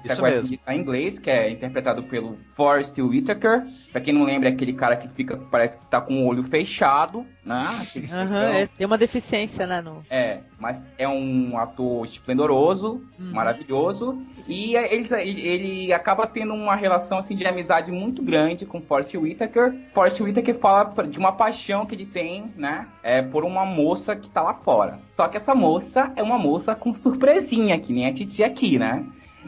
[0.00, 3.64] Sequestra um militar inglês, que é interpretado pelo Forrest Whitaker.
[3.92, 6.42] Pra quem não lembra, é aquele cara que fica, parece que tá com o olho
[6.44, 7.58] fechado, né?
[7.96, 9.80] Uhum, é, tem uma deficiência, né?
[9.80, 10.02] No...
[10.10, 13.32] É, mas é um ator esplendoroso, uhum.
[13.32, 14.22] maravilhoso.
[14.48, 15.08] E ele,
[15.40, 19.74] ele acaba tendo uma relação, assim, de amizade muito grande com Forrest Whitaker.
[19.92, 22.86] Forrest Whitaker fala de uma paixão que ele tem, né?
[23.02, 24.98] É, por uma moça que tá lá fora.
[25.06, 29.04] Só que essa moça é uma moça com surpresinha, que nem a Titi aqui, né?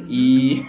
[0.09, 0.63] E,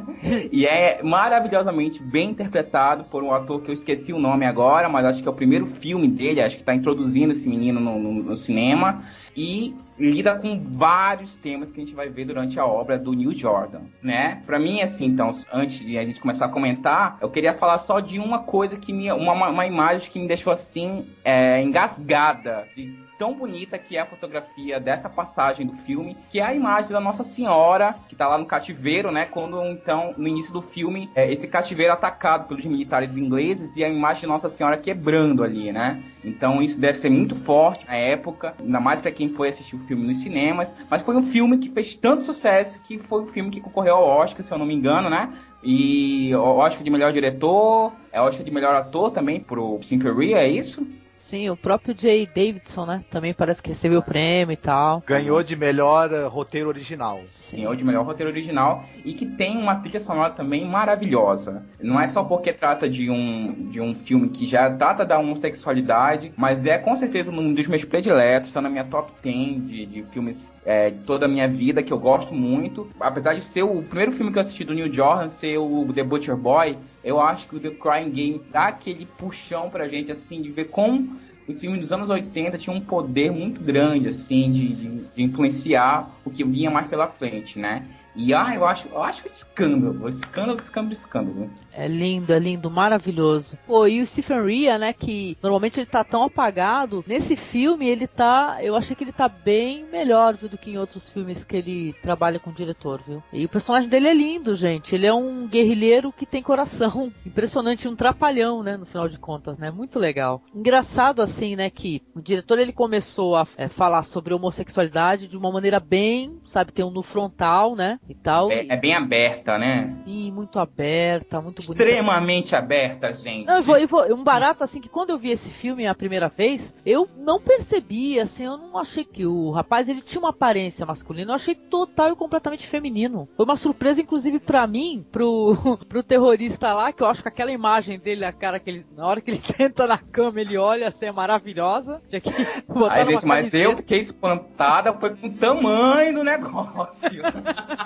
[0.52, 5.06] e é maravilhosamente bem interpretado por um ator que eu esqueci o nome agora, mas
[5.06, 8.12] acho que é o primeiro filme dele, acho que está introduzindo esse menino no, no,
[8.22, 9.02] no cinema.
[9.34, 13.34] E lida com vários temas que a gente vai ver durante a obra do Neil
[13.34, 14.42] Jordan, né?
[14.44, 18.00] Para mim, assim, então, antes de a gente começar a comentar, eu queria falar só
[18.00, 23.05] de uma coisa que me, uma, uma imagem que me deixou assim é, engasgada de
[23.18, 27.00] tão bonita que é a fotografia dessa passagem do filme, que é a imagem da
[27.00, 29.26] Nossa Senhora, que tá lá no cativeiro, né?
[29.26, 33.84] Quando, então, no início do filme, é, esse cativeiro é atacado pelos militares ingleses e
[33.84, 36.02] a imagem de Nossa Senhora quebrando ali, né?
[36.24, 39.86] Então, isso deve ser muito forte na época, ainda mais para quem foi assistir o
[39.86, 40.74] filme nos cinemas.
[40.90, 44.04] Mas foi um filme que fez tanto sucesso que foi o filme que concorreu ao
[44.04, 45.32] Oscar, se eu não me engano, né?
[45.62, 50.86] E Oscar de melhor diretor, é Oscar de melhor ator também pro Simpery, é isso?
[51.16, 53.04] Sim, o próprio Jay Davidson, né?
[53.10, 55.02] Também parece que recebeu o prêmio e tal.
[55.06, 57.22] Ganhou de melhor uh, roteiro original.
[57.26, 61.64] Sim, ganhou de melhor roteiro original e que tem uma trilha sonora também maravilhosa.
[61.80, 66.32] Não é só porque trata de um, de um filme que já trata da homossexualidade,
[66.36, 70.02] mas é com certeza um dos meus prediletos, está na minha top 10 de, de
[70.12, 72.88] filmes é, de toda a minha vida, que eu gosto muito.
[73.00, 76.02] Apesar de ser o primeiro filme que eu assisti do Neil Jordan, ser o The
[76.02, 76.76] Butcher Boy,
[77.06, 80.64] eu acho que o The Crying Game dá aquele puxão pra gente, assim, de ver
[80.64, 85.22] como os filmes dos anos 80 tinham um poder muito grande, assim, de, de, de
[85.22, 87.86] influenciar o que vinha mais pela frente, né?
[88.16, 91.50] E ah, eu acho, eu acho escândalo, escândalo, escândalo, escândalo.
[91.76, 93.58] É lindo, é lindo, maravilhoso.
[93.66, 98.06] Pô, e o Stephen Rea, né, que normalmente ele tá tão apagado, nesse filme ele
[98.06, 101.54] tá, eu achei que ele tá bem melhor, viu, do que em outros filmes que
[101.54, 103.22] ele trabalha com o diretor, viu?
[103.30, 104.94] E o personagem dele é lindo, gente.
[104.94, 107.12] Ele é um guerrilheiro que tem coração.
[107.26, 109.70] Impressionante, um trapalhão, né, no final de contas, né?
[109.70, 110.40] Muito legal.
[110.54, 115.52] Engraçado assim, né, que o diretor ele começou a é, falar sobre homossexualidade de uma
[115.52, 118.50] maneira bem, sabe, tem um no frontal, né, e tal.
[118.50, 119.88] É, é bem aberta, né?
[120.04, 121.82] Sim, muito aberta, muito bonita.
[121.82, 123.46] Extremamente aberta, gente.
[123.46, 125.94] Não, eu vou, eu vou, um barato assim que quando eu vi esse filme a
[125.94, 130.30] primeira vez, eu não percebi, assim, eu não achei que o rapaz ele tinha uma
[130.30, 133.28] aparência masculina, eu achei total e completamente feminino.
[133.36, 135.56] Foi uma surpresa, inclusive, para mim, pro,
[135.88, 139.06] pro terrorista lá, que eu acho que aquela imagem dele, a cara que ele, na
[139.06, 142.00] hora que ele senta na cama, ele olha assim, é maravilhosa.
[142.08, 142.30] Tinha que
[142.68, 147.22] botar Ai, gente, mas eu fiquei espantada, foi com o tamanho do negócio.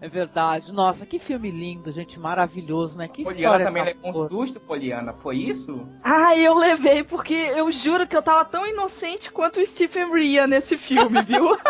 [0.00, 0.72] é verdade.
[0.72, 3.06] Nossa, que filme lindo, gente, maravilhoso, né?
[3.06, 5.12] Que Poliana história também tá levou um susto, Poliana.
[5.12, 5.86] Foi isso?
[6.02, 10.46] Ah, eu levei porque eu juro que eu tava tão inocente quanto o Stephen Rea
[10.46, 11.50] nesse filme, viu?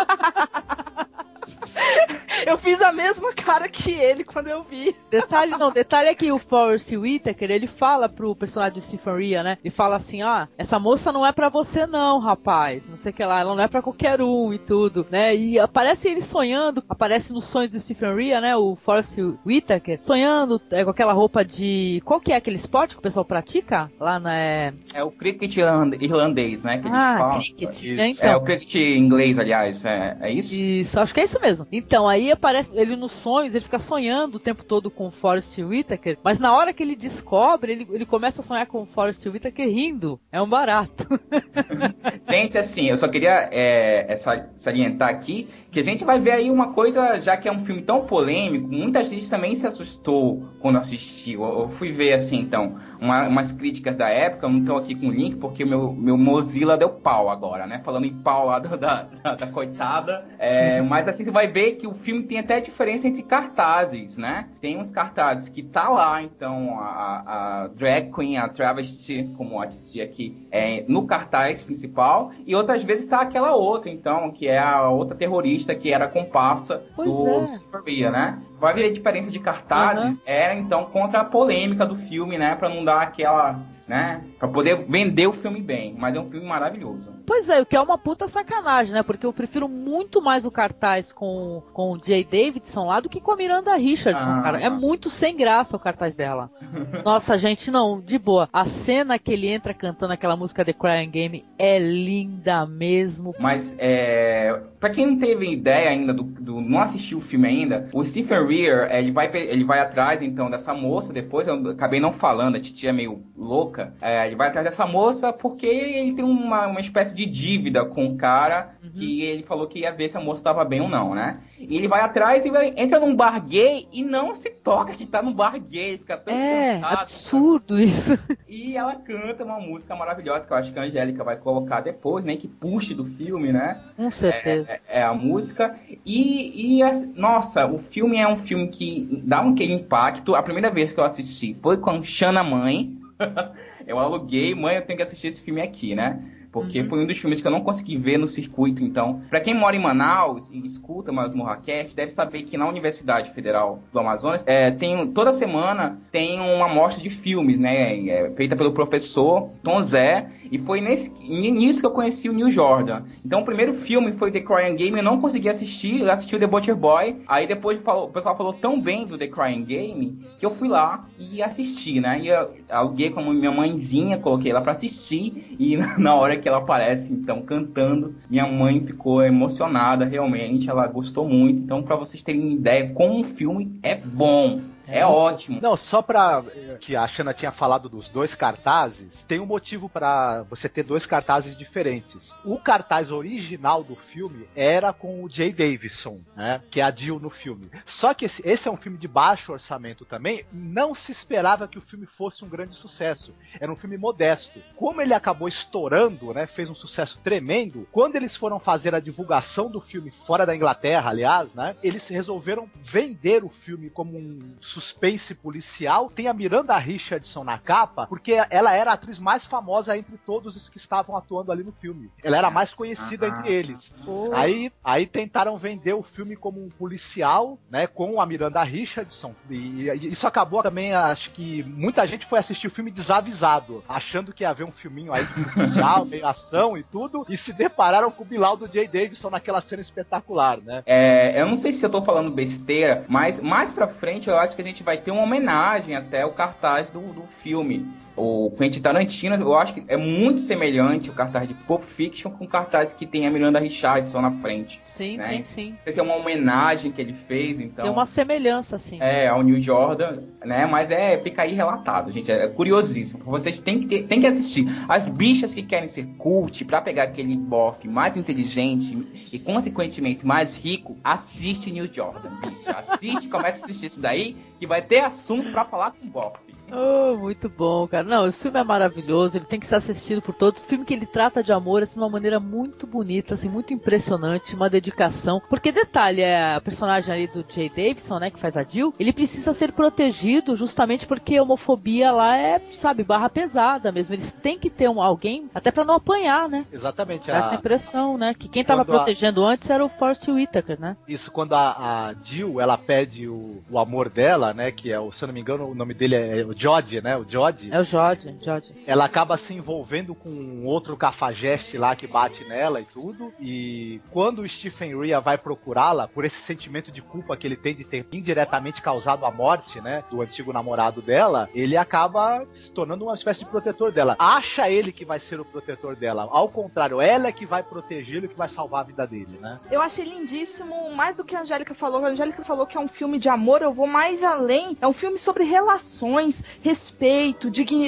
[2.46, 4.96] eu fiz a mesma cara que ele quando eu vi.
[5.10, 9.42] Detalhe não, detalhe é que o Forrest Whitaker, ele fala pro personagem do Stephen Rea,
[9.42, 9.58] né?
[9.62, 12.82] Ele fala assim, ó, essa moça não é pra você não, rapaz.
[12.88, 15.34] Não sei o que lá, ela não é pra qualquer um e tudo, né?
[15.34, 18.54] E aparece ele sonhando, aparece nos sonhos do Stephen Né?
[18.56, 19.16] O Forrest
[19.46, 22.02] Whitaker, sonhando é, com aquela roupa de...
[22.04, 23.90] Qual que é aquele esporte que o pessoal pratica?
[23.98, 24.34] Lá na...
[24.36, 24.72] É...
[24.94, 26.78] É o cricket irland- irlandês, né?
[26.78, 27.94] Que Ah, cricket, Isso.
[27.96, 28.06] né?
[28.08, 29.84] É, Então, o cricket inglês, aliás.
[29.84, 30.54] É, é isso?
[30.54, 31.66] Isso, acho que é isso mesmo.
[31.72, 35.56] Então, aí aparece ele nos sonhos, ele fica sonhando o tempo todo com o Forrest
[35.58, 39.24] Whitaker, mas na hora que ele descobre, ele, ele começa a sonhar com o Forrest
[39.26, 40.20] Whitaker rindo.
[40.30, 41.06] É um barato.
[42.28, 46.32] Gente, assim, eu só queria é, é, sa- salientar aqui que a gente vai ver
[46.32, 50.48] aí uma coisa, já que é um filme tão polêmico, muita gente também se assustou
[50.58, 51.44] quando assistiu.
[51.44, 55.06] Eu, fui ver, assim, então, uma- umas críticas da época, eu não tô aqui com
[55.08, 57.80] o link, porque meu, meu Mozilla deu pau agora, né?
[57.84, 60.24] Falando em pau lá da, da, da- da coitada.
[60.38, 64.48] É, mas assim, você vai ver que o filme tem até diferença entre cartazes, né?
[64.60, 70.00] Tem uns cartazes que tá lá, então, a, a drag queen, a travesti, como assisti
[70.00, 74.88] aqui, é, no cartaz principal, e outras vezes tá aquela outra, então, que é a
[74.88, 77.46] outra terrorista que era a comparsa Pois do é.
[77.52, 78.38] Superbia, né?
[78.58, 82.54] Vai ver a diferença de cartazes, era então contra a polêmica do filme, né?
[82.56, 84.20] Pra não dar aquela, né?
[84.38, 87.12] Pra poder vender o filme bem, mas é um filme maravilhoso.
[87.30, 89.04] Pois é, o que é uma puta sacanagem, né?
[89.04, 93.20] Porque eu prefiro muito mais o cartaz com, com o Jay Davidson lá do que
[93.20, 94.42] com a Miranda Richardson, Ah.
[94.42, 94.60] cara.
[94.60, 96.50] É muito sem graça o cartaz dela.
[97.04, 98.48] Nossa, gente, não, de boa.
[98.52, 103.32] A cena que ele entra cantando aquela música The Crying Game é linda mesmo.
[103.38, 107.88] Mas, é, pra quem não teve ideia ainda, do, do- não assistiu o filme ainda,
[107.94, 112.00] o Stephen Rea, é, ele vai, ele vai atrás, então, dessa moça, depois eu acabei
[112.00, 116.12] não falando, a titia é meio louca, é, ele vai atrás dessa moça porque ele
[116.14, 120.08] tem uma, uma espécie de dívida com o cara, que ele falou que ia ver
[120.08, 121.40] se a moça estava bem ou não, né?
[121.58, 125.06] E ele vai atrás e vai- entra num bar gay e não se toca que
[125.06, 128.18] tá num bar gay, fica tão É, absurdo isso.
[128.48, 132.24] e ela canta uma música maravilhosa que eu acho que a Angélica vai colocar depois,
[132.24, 132.36] né?
[132.36, 133.80] Que puxe do filme, né?
[133.96, 134.70] Com certeza.
[134.70, 135.76] É, é a música.
[136.04, 140.34] E, e as- nossa, o filme é um filme que dá um que impacto.
[140.34, 142.96] A primeira vez que eu assisti foi com Xana Mãe.
[143.86, 146.18] eu aluguei, mãe, eu tenho que assistir esse filme aqui, né?
[146.52, 146.88] Porque Uhum.
[146.88, 149.22] foi um dos filmes que eu não consegui ver no circuito, então.
[149.30, 153.80] Pra quem mora em Manaus e escuta mais Morraquete, deve saber que na Universidade Federal
[153.92, 158.08] do Amazonas, é, tem, toda semana tem uma mostra de filmes, né?
[158.08, 160.28] é, feita pelo professor Tom Zé.
[160.50, 163.02] E foi nesse, nisso que eu conheci o Neil Jordan.
[163.24, 166.38] Então o primeiro filme foi The Crying Game, eu não consegui assistir, eu assisti o
[166.40, 167.18] The Butcher Boy.
[167.28, 170.66] Aí depois falou- o pessoal falou tão bem do The Crying Game que eu fui
[170.68, 172.18] lá e assisti, né?
[172.20, 175.54] E eu aluguei com a minha mãezinha, coloquei ela pra assistir.
[175.58, 181.28] E na hora que ela aparece, então, cantando, minha mãe ficou emocionada, realmente, ela gostou
[181.28, 181.60] muito.
[181.60, 184.58] Então, pra vocês terem ideia, como o filme é bom.
[184.90, 185.60] É ótimo.
[185.60, 186.42] Não, só pra.
[186.54, 190.82] eh, que a Shana tinha falado dos dois cartazes, tem um motivo pra você ter
[190.82, 192.34] dois cartazes diferentes.
[192.44, 196.62] O cartaz original do filme era com o Jay Davidson, né?
[196.70, 197.70] Que é a Jill no filme.
[197.84, 200.44] Só que esse, esse é um filme de baixo orçamento também.
[200.52, 203.34] Não se esperava que o filme fosse um grande sucesso.
[203.60, 204.60] Era um filme modesto.
[204.76, 206.46] Como ele acabou estourando, né?
[206.46, 207.86] Fez um sucesso tremendo.
[207.92, 211.76] Quando eles foram fazer a divulgação do filme fora da Inglaterra, aliás, né?
[211.82, 214.38] Eles resolveram vender o filme como um
[214.80, 216.10] suspense policial.
[216.10, 220.56] Tem a Miranda Richardson na capa, porque ela era a atriz mais famosa entre todos
[220.56, 222.10] os que estavam atuando ali no filme.
[222.24, 223.28] Ela era a mais conhecida Ah.
[223.28, 223.92] entre eles.
[224.04, 229.34] Pô, Aí, aí tentaram vender o filme como um policial, né, com a Miranda Richardson.
[229.50, 234.32] E, e isso acabou também, acho que muita gente foi assistir o filme desavisado, achando
[234.32, 238.10] que ia haver um filminho aí de policial, meio ação e tudo, e se depararam
[238.10, 240.82] com o Bilal do Jay Davidson naquela cena espetacular, né?
[240.86, 244.54] É, eu não sei se eu tô falando besteira, mas mais pra frente eu acho
[244.54, 247.88] que a gente vai ter uma homenagem até o cartaz do, do filme.
[248.20, 252.44] O Quentin Tarantino, eu acho que é muito semelhante o cartaz de Pulp Fiction com
[252.44, 254.80] o cartaz que tem a Miranda Richardson na frente.
[254.84, 255.28] sim, né?
[255.30, 255.68] tem sim.
[255.80, 257.84] Isso aqui é uma homenagem que ele fez, então.
[257.84, 258.98] Tem uma semelhança, assim.
[259.00, 260.66] É, ao New Jordan, né?
[260.66, 262.30] Mas é, fica aí relatado, gente.
[262.30, 263.22] É curiosíssimo.
[263.24, 264.66] Vocês têm que, ter- têm que assistir.
[264.88, 270.54] As bichas que querem ser cult pra pegar aquele bofe mais inteligente e, consequentemente, mais
[270.54, 272.70] rico, assiste New Jordan, bicho.
[272.70, 276.50] Assiste, começa a assistir isso daí, que vai ter assunto pra falar com o bofe.
[276.72, 278.04] Oh, muito bom, cara.
[278.10, 280.62] Não, o filme é maravilhoso, ele tem que ser assistido por todos.
[280.62, 283.72] O filme que ele trata de amor assim, de uma maneira muito bonita, assim, muito
[283.72, 285.40] impressionante, uma dedicação.
[285.48, 289.12] Porque detalhe, é a personagem ali do Jay Davidson, né, que faz a Jill, ele
[289.12, 294.12] precisa ser protegido justamente porque a homofobia lá é, sabe, barra pesada mesmo.
[294.12, 296.66] Eles têm que ter um, alguém até para não apanhar, né?
[296.72, 297.30] Exatamente.
[297.30, 297.54] Essa a...
[297.54, 298.34] impressão, né?
[298.34, 299.52] Que quem tava protegendo a...
[299.52, 300.96] antes era o Forrest Whitaker, né?
[301.06, 305.12] Isso quando a, a Jill, ela pede o, o amor dela, né, que é, o,
[305.12, 307.16] se eu não me engano, o nome dele é o Jodie, né?
[307.16, 307.70] O Jodie.
[307.70, 307.99] É o Jodie,
[308.40, 308.84] Jodie.
[308.86, 313.32] Ela acaba se envolvendo com um outro cafajeste lá que bate nela e tudo.
[313.40, 317.74] E quando o Stephen Rea vai procurá-la, por esse sentimento de culpa que ele tem
[317.74, 320.02] de ter indiretamente causado a morte, né?
[320.10, 324.16] Do antigo namorado dela, ele acaba se tornando uma espécie de protetor dela.
[324.18, 326.28] Acha ele que vai ser o protetor dela.
[326.30, 329.58] Ao contrário, ela é que vai protegê-lo e que vai salvar a vida dele, né?
[329.70, 332.04] Eu achei lindíssimo, mais do que a Angélica falou.
[332.04, 334.76] A Angélica falou que é um filme de amor, eu vou mais além.
[334.80, 337.79] É um filme sobre relações, respeito, dignidade.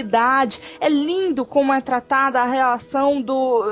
[0.80, 3.62] É lindo como é tratada a relação do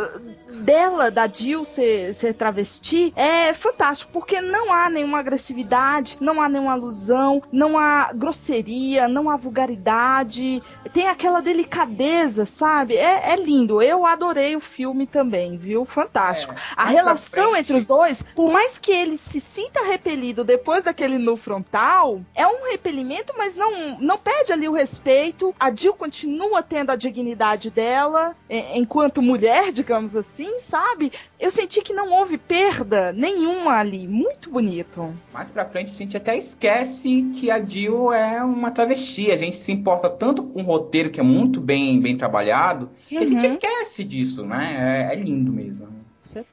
[0.51, 3.13] dela, da Jill ser, ser travesti.
[3.17, 9.31] É fantástico, porque não há nenhuma agressividade, não há nenhuma alusão, não há grosseria, não
[9.31, 10.63] há vulgaridade.
[10.93, 12.97] Tem aquela delicadeza, sabe?
[12.97, 13.81] É, é lindo.
[13.81, 15.85] Eu adorei o filme também, viu?
[15.85, 16.53] Fantástico.
[16.53, 21.19] É, a relação entre os dois, por mais que ele se sinta repelido depois daquele
[21.19, 25.55] no frontal, é um repelimento, mas não, não perde ali o respeito.
[25.59, 28.35] A Jill continua tendo a dignidade dela
[28.75, 31.13] enquanto mulher, digamos assim, sabe?
[31.39, 34.07] Eu senti que não houve perda nenhuma ali.
[34.07, 35.15] Muito bonito.
[35.33, 39.31] Mais pra frente a gente até esquece que a Jill é uma travesti.
[39.31, 42.91] A gente se importa tanto com o roteiro que é muito bem, bem trabalhado, uhum.
[43.09, 43.53] que a gente uhum.
[43.53, 45.09] esquece disso, né?
[45.11, 46.00] É, é lindo mesmo.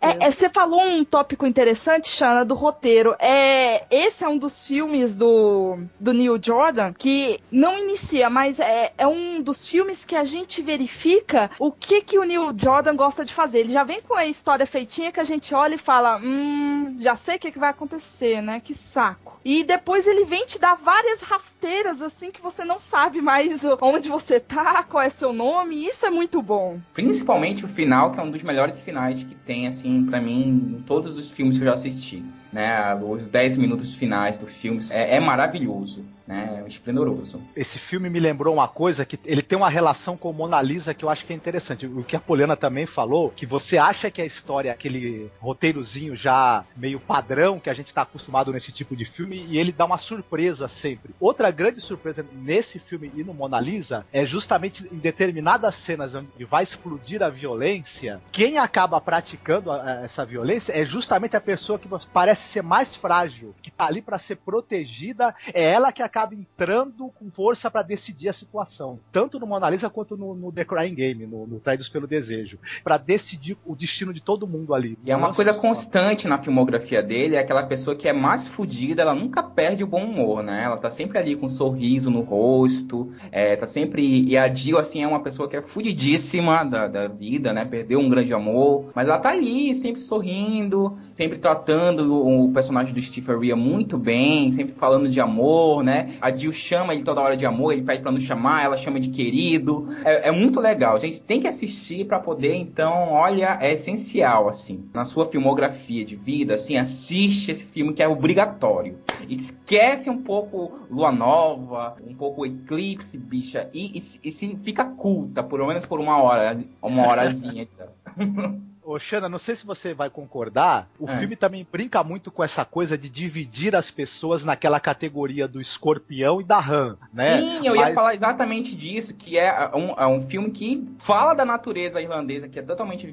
[0.02, 3.16] É, é, você falou um tópico interessante, Shana, do roteiro.
[3.20, 8.94] É, esse é um dos filmes do, do Neil Jordan que não inicia, mas é,
[8.98, 13.24] é um dos filmes que a gente verifica o que, que o Neil Jordan gosta
[13.24, 13.60] de fazer.
[13.60, 17.16] Ele já vem com a história feitinha que a gente olha e fala: Hum, já
[17.16, 18.60] sei o que, que vai acontecer, né?
[18.60, 19.38] Que saco.
[19.44, 24.10] E depois ele vem te dar várias rasteiras assim que você não sabe mais onde
[24.10, 25.76] você tá, qual é seu nome.
[25.76, 26.80] E isso é muito bom.
[26.94, 30.82] Principalmente o final, que é um dos melhores finais que tem assim, para mim, em
[30.84, 32.24] todos os filmes que eu já assisti.
[32.52, 32.96] Né?
[32.96, 36.64] Os 10 minutos finais do filme é, é maravilhoso né?
[36.68, 37.42] Esplendoroso.
[37.56, 41.06] Esse filme me lembrou uma coisa que ele tem uma relação com Mona Lisa que
[41.06, 41.86] eu acho que é interessante.
[41.86, 46.16] O que a Poliana também falou, que você acha que a história é aquele roteirozinho
[46.16, 49.86] já meio padrão que a gente está acostumado nesse tipo de filme e ele dá
[49.86, 51.16] uma surpresa sempre.
[51.20, 56.46] Outra grande surpresa nesse filme e no Mona Lisa é justamente em determinadas cenas onde
[56.46, 61.80] vai explodir a violência, quem acaba praticando a, a, essa violência é justamente a pessoa
[61.80, 66.17] que parece ser mais frágil, que tá ali para ser protegida, é ela que acaba
[66.18, 70.52] acaba entrando com força para decidir a situação, tanto no Mona Lisa quanto no, no
[70.52, 74.74] The Crying Game, no, no Traídos pelo Desejo, para decidir o destino de todo mundo
[74.74, 74.98] ali.
[75.06, 78.48] E é uma Nossa, coisa constante na filmografia dele, é aquela pessoa que é mais
[78.48, 80.64] fodida, ela nunca perde o bom humor, né?
[80.64, 84.24] Ela tá sempre ali com um sorriso no rosto, é, tá sempre.
[84.24, 87.64] E a Jill, assim, é uma pessoa que é fudidíssima da, da vida, né?
[87.64, 93.02] Perdeu um grande amor, mas ela tá ali, sempre sorrindo, sempre tratando o personagem do
[93.02, 96.16] Stephen Rea muito bem, sempre falando de amor, né?
[96.22, 99.00] A Jill chama ele toda hora de amor, ele pede pra não chamar, ela chama
[99.00, 99.90] de querido.
[100.06, 100.96] É, é muito legal.
[100.96, 104.88] A gente tem que assistir para poder, então, olha, é essencial, assim.
[104.94, 109.00] Na sua filmografia de vida, assim, assiste esse filme que é obrigatório.
[109.28, 115.42] Esquece um pouco Lua Nova, um pouco Eclipse, bicha, e, e, e se fica culta,
[115.42, 117.68] pelo menos por uma hora, uma horazinha.
[118.88, 121.20] Ô, Xana, não sei se você vai concordar, o é.
[121.20, 126.40] filme também brinca muito com essa coisa de dividir as pessoas naquela categoria do escorpião
[126.40, 127.38] e da rã, né?
[127.38, 127.90] Sim, eu Mas...
[127.90, 132.48] ia falar exatamente disso, que é um, é um filme que fala da natureza irlandesa,
[132.48, 133.08] que é totalmente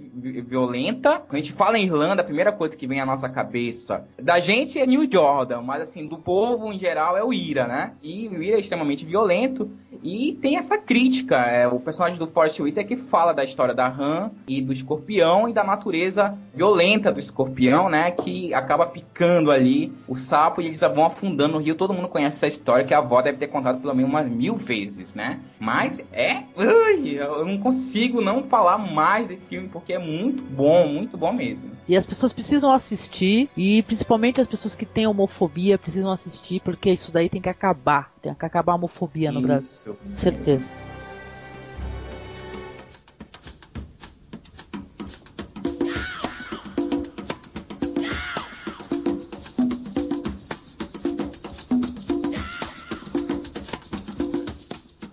[0.46, 1.18] violenta.
[1.18, 4.38] Quando a gente fala em Irlanda, a primeira coisa que vem à nossa cabeça da
[4.38, 7.94] gente é New Jordan, mas assim, do povo em geral é o Ira, né?
[8.00, 9.68] E o Ira é extremamente violento
[10.04, 11.36] e tem essa crítica.
[11.36, 15.48] É, o personagem do Forrest Whitaker que fala da história da rã e do escorpião
[15.48, 18.10] e da natureza violenta do escorpião, né?
[18.10, 21.74] Que acaba picando ali o sapo e eles vão afundando no rio.
[21.74, 24.56] Todo mundo conhece essa história que a avó deve ter contado pelo menos umas mil
[24.56, 25.40] vezes, né?
[25.58, 26.42] Mas é.
[26.56, 31.32] Ui, eu não consigo não falar mais desse filme porque é muito bom, muito bom
[31.32, 31.70] mesmo.
[31.86, 36.90] E as pessoas precisam assistir, e principalmente as pessoas que têm homofobia precisam assistir, porque
[36.90, 38.12] isso daí tem que acabar.
[38.22, 39.96] Tem que acabar a homofobia no Brasil.
[40.08, 40.70] Certeza.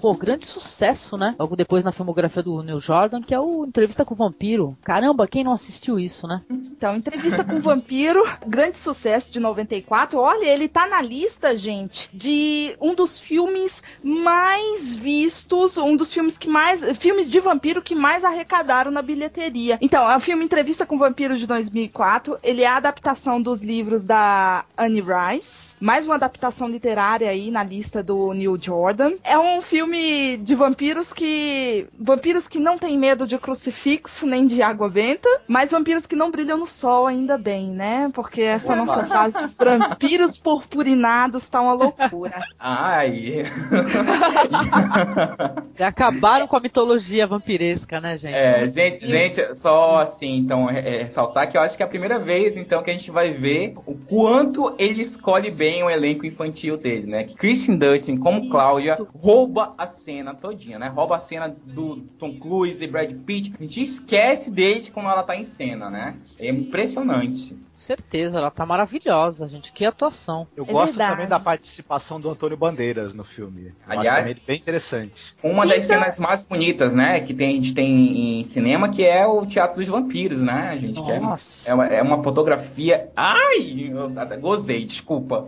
[0.01, 0.70] Pô, grande sucesso,
[1.17, 1.35] né?
[1.39, 4.75] Logo depois na filmografia do Neil Jordan, que é o Entrevista com o Vampiro.
[4.83, 6.41] Caramba, quem não assistiu isso, né?
[6.49, 10.17] Então, Entrevista com o Vampiro, grande sucesso de 94.
[10.19, 16.37] Olha, ele tá na lista, gente, de um dos filmes mais vistos, um dos filmes
[16.37, 16.83] que mais.
[16.97, 19.77] filmes de vampiro que mais arrecadaram na bilheteria.
[19.81, 22.37] Então, é o filme Entrevista com o Vampiro de 2004.
[22.43, 25.77] Ele é a adaptação dos livros da Anne Rice.
[25.79, 29.13] Mais uma adaptação literária aí na lista do Neil Jordan.
[29.23, 31.87] É um filme de vampiros que.
[31.99, 36.31] vampiros que não têm medo de crucifixo nem de água venta, mas vampiros que não
[36.31, 38.09] brilham no sol, ainda bem, né?
[38.13, 42.41] Porque essa nossa fase de vampiros purpurinados tá uma loucura.
[42.57, 43.43] Ai.
[45.79, 48.35] Acabaram com a mitologia vampiresca, né, gente?
[48.35, 52.17] É, gente, gente, só assim, então, é, ressaltar que eu acho que é a primeira
[52.17, 56.77] vez, então, que a gente vai ver o quanto ele escolhe bem o elenco infantil
[56.77, 57.25] dele, né?
[57.25, 58.49] Que Kristen Dustin, como Isso.
[58.49, 60.87] Cláudia, rouba a cena todinha, né?
[60.87, 63.53] Rouba a cena do Tom Cruise e Brad Pitt.
[63.59, 66.15] A gente esquece deles quando ela tá em cena, né?
[66.39, 67.53] É impressionante.
[67.53, 69.71] Com certeza, ela tá maravilhosa, gente.
[69.71, 70.45] Que atuação.
[70.55, 71.11] Eu É gosto verdade.
[71.13, 73.69] também da participação do Antônio Bandeiras no filme.
[73.69, 75.33] Eu Aliás- acho bem interessante.
[75.43, 78.89] Uma Sim, das então- cenas mais bonitas, né, que tem, a gente tem em cinema,
[78.89, 81.01] que é o Teatro dos Vampiros, né, gente?
[81.01, 81.71] Que é, Nossa.
[81.71, 83.09] é, uma, é uma fotografia.
[83.15, 83.89] Ai!
[83.91, 85.47] Eu até gozei, desculpa.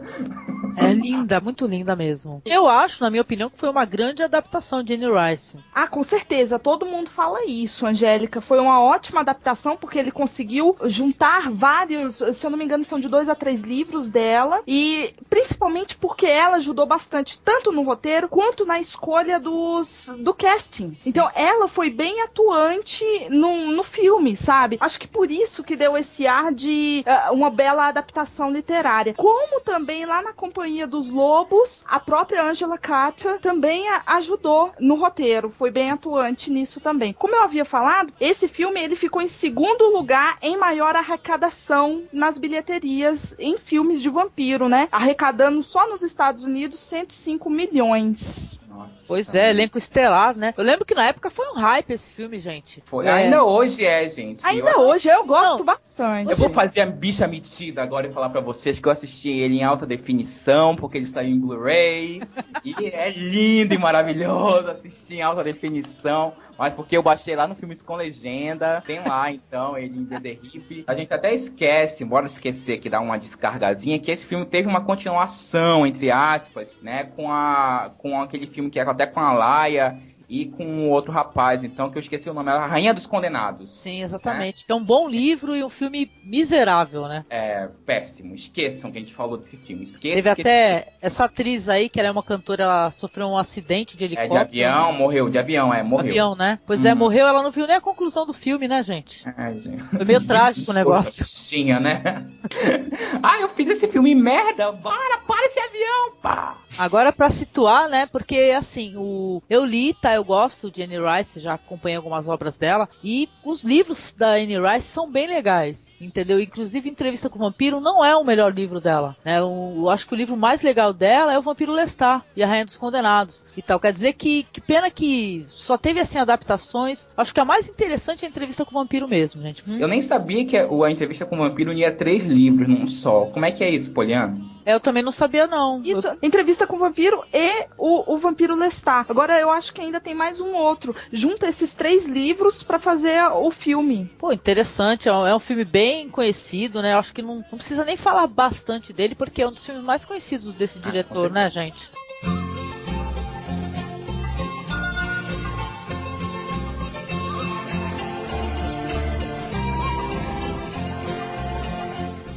[0.76, 2.42] É linda, muito linda mesmo.
[2.46, 5.58] Eu acho, na minha opinião, que foi uma grande adaptação de Anne Rice.
[5.74, 8.42] Ah, com certeza, todo mundo fala isso, Angélica.
[8.42, 13.00] Foi uma ótima adaptação porque ele conseguiu juntar vários, se eu não me engano, são
[13.00, 18.28] de dois a três livros dela e principalmente porque ela ajudou bastante tanto no roteiro
[18.30, 20.98] quanto na escolha dos do casting.
[21.06, 24.78] Então ela foi bem atuante no, no filme, sabe?
[24.80, 29.14] Acho que por isso que deu esse ar de ah, uma bela adaptação literária.
[29.14, 34.93] Como também lá na Companhia dos Lobos, a própria Angela Carter também a- ajudou no
[34.96, 37.14] roteiro, foi bem atuante nisso também.
[37.14, 42.38] Como eu havia falado, esse filme ele ficou em segundo lugar em maior arrecadação nas
[42.38, 44.88] bilheterias em filmes de vampiro, né?
[44.92, 48.60] Arrecadando só nos Estados Unidos 105 milhões.
[48.74, 49.06] Nossa.
[49.08, 50.54] Pois é, elenco estelar, né?
[50.58, 52.82] Eu lembro que na época foi um hype esse filme, gente.
[52.88, 53.06] Foi.
[53.06, 53.12] É.
[53.12, 54.46] Ainda hoje é, gente.
[54.46, 55.66] Ainda Eu- hoje eu gosto Não.
[55.66, 56.32] bastante.
[56.32, 59.56] Eu vou fazer a bicha metida agora e falar pra vocês que eu assisti ele
[59.60, 62.22] em alta definição, porque ele saiu em Blu-ray.
[62.66, 66.34] e é lindo e maravilhoso assistir em alta definição.
[66.64, 68.82] Mas porque eu baixei lá no Filmes com Legenda.
[68.88, 70.86] Tem lá, então, ele em DDRIP.
[70.88, 74.80] A gente até esquece, bora esquecer que dá uma descargazinha, que esse filme teve uma
[74.80, 77.04] continuação, entre aspas, né?
[77.04, 81.12] Com, a, com aquele filme que era até com a Laia e com o outro
[81.12, 83.80] rapaz, então, que eu esqueci o nome, era a Rainha dos Condenados.
[83.80, 84.66] Sim, exatamente.
[84.68, 87.26] É um bom livro e um filme miserável, né?
[87.30, 88.34] É péssimo.
[88.36, 89.84] Esqueçam que a gente falou desse filme.
[89.84, 90.16] Esqueçam.
[90.22, 93.98] Teve que até essa atriz aí, que ela é uma cantora, ela sofreu um acidente
[93.98, 94.42] de É de helicóptero.
[94.50, 95.30] avião, morreu.
[95.30, 96.10] De avião, é, morreu.
[96.10, 96.60] Avião, né?
[96.66, 96.98] Pois é, Hum.
[96.98, 99.24] morreu, ela não viu nem a conclusão do filme, né, gente?
[99.38, 99.84] Ai, gente.
[99.84, 101.26] Foi meio trágico o negócio.
[101.48, 102.02] Tinha, né?
[103.22, 104.72] ah, eu fiz esse filme merda.
[104.74, 106.58] Para, para esse avião, pá.
[106.78, 108.06] Agora pra situar, né?
[108.08, 110.13] Porque assim, o eu li, tá?
[110.16, 114.58] Eu gosto de Anne Rice, já acompanhei algumas obras dela e os livros da Anne
[114.60, 116.40] Rice são bem legais, entendeu?
[116.40, 119.40] Inclusive Entrevista com o Vampiro não é o melhor livro dela, né?
[119.40, 122.48] Eu, eu acho que o livro mais legal dela é o Vampiro Lestat e a
[122.48, 123.80] Rainha dos Condenados e tal.
[123.80, 127.10] Quer dizer que que pena que só teve assim adaptações.
[127.18, 129.64] Acho que a mais interessante é a Entrevista com o Vampiro mesmo, gente.
[129.68, 129.78] Hum?
[129.80, 133.26] Eu nem sabia que o- a entrevista com o vampiro unia três livros num só.
[133.26, 134.38] Como é que é isso, Poliana?
[134.66, 135.82] Eu também não sabia não.
[135.84, 139.10] Isso, entrevista com o vampiro e o, o vampiro Lestat.
[139.10, 140.96] Agora eu acho que ainda tem mais um outro.
[141.12, 144.10] Junta esses três livros pra fazer o filme.
[144.18, 146.94] Pô, interessante, é um, é um filme bem conhecido, né?
[146.94, 149.84] Eu acho que não, não precisa nem falar bastante dele, porque é um dos filmes
[149.84, 151.90] mais conhecidos desse com diretor, né, gente?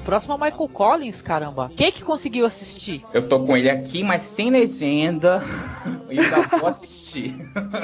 [0.07, 1.69] Próximo é o Michael Collins, caramba.
[1.77, 3.05] Quem que conseguiu assistir?
[3.13, 5.43] Eu tô com ele aqui, mas sem legenda.
[6.09, 7.35] E ainda vou assistir.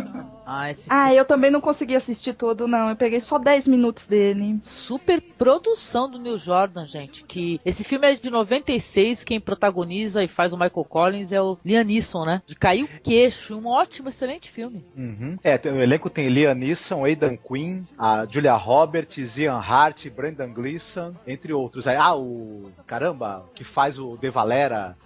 [0.46, 2.90] Ah, esse Ah, eu também não consegui assistir todo, não.
[2.90, 4.60] Eu peguei só 10 minutos dele.
[4.64, 7.24] super produção do Neil Jordan, gente.
[7.24, 11.58] Que esse filme é de 96, quem protagoniza e faz o Michael Collins é o
[11.64, 12.42] Liam Neeson, né?
[12.46, 14.84] De cair o queixo, um ótimo, excelente filme.
[14.96, 15.38] Uhum.
[15.42, 21.14] É, o elenco tem Liam Neeson, Aidan Quinn, a Julia Roberts, Ian Hart, Brendan Gleeson,
[21.26, 21.86] entre outros.
[21.86, 22.70] Ah, o.
[22.86, 24.96] Caramba, que faz o De Valera.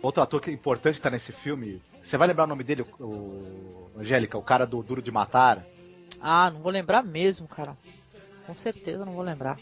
[0.00, 1.80] Outro ator que é importante que tá nesse filme.
[2.02, 5.64] Você vai lembrar o nome dele, o, o- Angélica, o cara do Duro de Matar?
[6.20, 7.76] Ah, não vou lembrar mesmo, cara.
[8.46, 9.58] Com certeza não vou lembrar.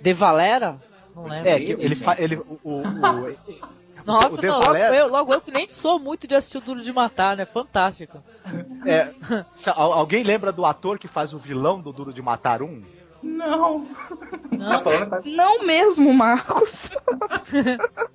[0.00, 0.80] De Valera?
[1.14, 1.48] Não lembro.
[1.48, 3.36] É, que ele, fa- ele o, o- o-
[4.04, 6.92] Nossa, não, logo, eu, logo eu que nem sou muito de assistir o Duro de
[6.92, 7.46] Matar, né?
[7.46, 8.22] Fantástico.
[8.84, 9.10] É,
[9.74, 12.82] alguém lembra do ator que faz o vilão do Duro de Matar um?
[13.22, 13.88] Não.
[14.50, 14.82] Não.
[15.24, 16.90] Não mesmo, Marcos.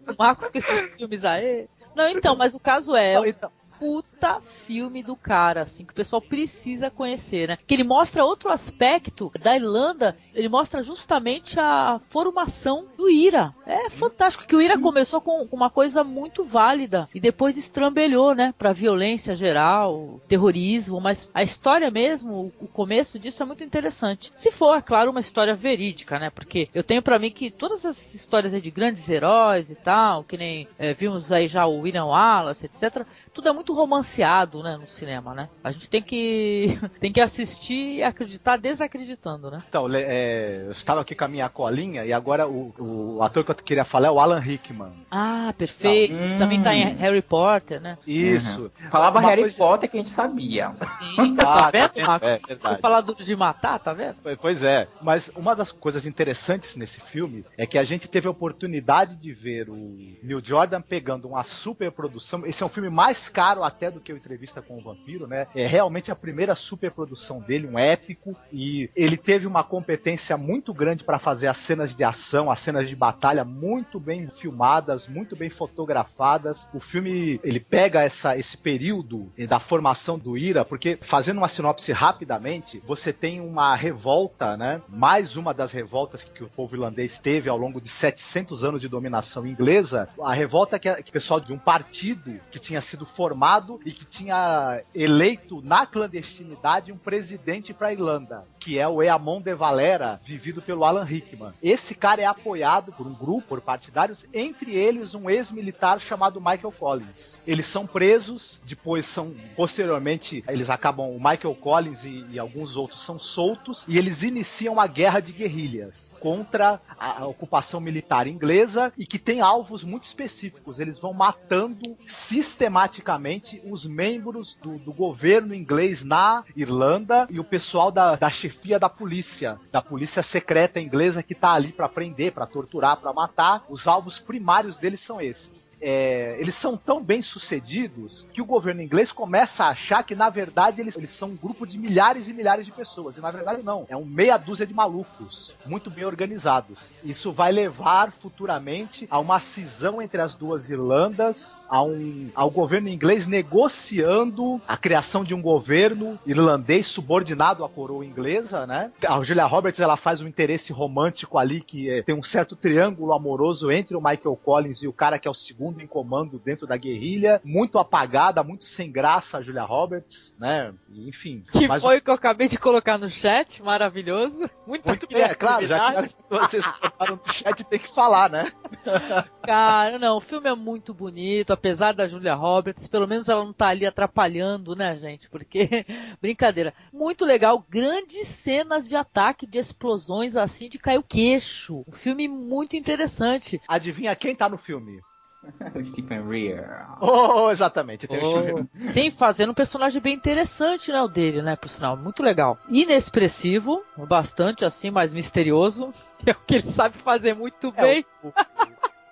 [0.07, 1.68] O Marcos com esses filmes aí.
[2.00, 5.95] Não, então, mas o caso é, Não, então, puta filme do cara, assim, que o
[5.95, 7.57] pessoal precisa conhecer, né?
[7.65, 13.53] Que ele mostra outro aspecto da Irlanda, ele mostra justamente a formação do IRA.
[13.65, 18.53] É fantástico que o IRA começou com uma coisa muito válida e depois estrambelhou, né,
[18.57, 24.34] pra violência geral, terrorismo, mas a história mesmo, o começo disso é muito interessante.
[24.35, 26.30] Se for, é claro, uma história verídica, né?
[26.30, 30.38] Porque eu tenho pra mim que todas essas histórias de grandes heróis e tal, que
[30.38, 34.88] nem é, vimos aí já o William Wallace, etc., tudo é muito romanceado, né, no
[34.88, 35.50] cinema, né?
[35.64, 39.62] A gente tem que tem que assistir e acreditar desacreditando, né?
[39.68, 42.74] então é, eu estava aqui com a minha colinha e agora o,
[43.18, 44.91] o ator que eu queria falar é o Alan Rickman.
[45.12, 46.14] Ah, perfeito.
[46.16, 46.38] Hum.
[46.38, 47.98] Também tá em Harry Potter, né?
[48.06, 48.72] Isso.
[48.91, 50.72] Falava Uma Harry coisa- Potter que a gente sabia.
[50.98, 52.08] Sim, Ah, tá tá vendo?
[52.08, 52.28] Marcos?
[52.28, 52.82] É, Foi verdade.
[52.82, 54.18] falar de matar, tá vendo?
[54.41, 58.32] Pois é, mas uma das coisas interessantes nesse filme é que a gente teve a
[58.32, 59.76] oportunidade de ver o
[60.24, 62.46] Neil Jordan pegando uma super produção.
[62.46, 65.48] Esse é um filme mais caro até do que o Entrevista com o Vampiro, né?
[65.56, 70.73] É realmente a primeira super produção dele, um épico, e ele teve uma competência muito
[70.73, 75.36] grande para fazer as cenas de ação, as cenas de batalha muito bem filmadas, muito
[75.36, 76.68] bem fotografadas.
[76.73, 81.91] O filme ele pega essa, esse período da formação do IRA, porque fazendo uma sinopse
[81.91, 84.81] rapidamente, você tem uma revolta, né?
[84.88, 88.81] Mais uma das revoltas que, que o povo irlandês teve ao longo de 700 anos
[88.81, 90.10] de dominação inglesa.
[90.23, 93.49] A revolta que, que o pessoal de um partido que tinha sido formado
[93.86, 99.41] e que tinha eleito na clandestinidade um presidente para a Irlanda, que é o Eamon
[99.41, 101.54] de Valera, vivido pelo Alan Rickman.
[101.60, 106.72] Esse cara é apoiado por um grupo, por partidários, entre eles um ex-militar chamado Michael
[106.74, 107.36] Collins.
[107.48, 113.04] Eles são presos, depois são, posteriormente, eles acabam, o Michael Collins e, e alguns outros
[113.04, 118.94] são soltos, e eles iniciam uma guerra de guerrilhas contra a, a ocupação militar inglesa
[118.96, 120.78] e que tem alvos muito específicos.
[120.78, 127.91] Eles vão matando sistematicamente os membros do, do governo inglês na Irlanda e o pessoal
[127.91, 132.45] da, da chefia da polícia, da polícia secreta inglesa que tá ali para prender, para
[132.45, 133.64] torturar, para matar.
[133.69, 135.69] Os alvos primários deles são esses.
[135.81, 140.30] É, eles são tão bem sucedidos que o governo inglês começa a achar que, na
[140.30, 143.18] verdade, eles, eles são um grupo de milhares e milhares de pessoas.
[143.18, 143.85] E na verdade, não.
[143.89, 146.89] É um meia dúzia de malucos, muito bem organizados.
[147.03, 152.89] Isso vai levar futuramente a uma cisão entre as duas Irlandas, a um, ao governo
[152.89, 158.91] inglês negociando a criação de um governo irlandês subordinado à coroa inglesa, né?
[159.06, 163.14] A Julia Roberts ela faz um interesse romântico ali que é, tem um certo triângulo
[163.14, 166.66] amoroso entre o Michael Collins e o cara que é o segundo em comando dentro
[166.66, 170.74] da guerrilha, muito apagada, muito sem graça a Julia Roberts, né?
[170.90, 171.44] Enfim.
[171.52, 174.50] Que foi o que eu acabei de colocar no chat, maravilhoso.
[174.66, 178.52] Muita muito bem, é claro, já que vocês colocaram no chat, tem que falar, né?
[179.44, 183.54] Cara, não, o filme é muito bonito, apesar da Julia Roberts, pelo menos ela não
[183.54, 185.30] tá ali atrapalhando, né, gente?
[185.30, 185.86] Porque,
[186.22, 191.84] brincadeira, muito legal, grandes cenas de ataque, de explosões assim, de cair o queixo.
[191.88, 193.62] Um filme muito interessante.
[193.68, 195.02] Adivinha quem tá no filme?
[195.76, 196.98] o Stephen Rear.
[197.02, 198.07] Oh, exatamente.
[198.07, 201.70] Tem o Stephen- Oh, Sim, fazendo um personagem bem interessante, né, o dele, né, por
[201.70, 202.57] sinal, muito legal.
[202.70, 205.91] Inexpressivo, bastante assim, mais misterioso,
[206.26, 208.06] é o que ele sabe fazer muito É, bem.
[208.24, 208.34] o, o-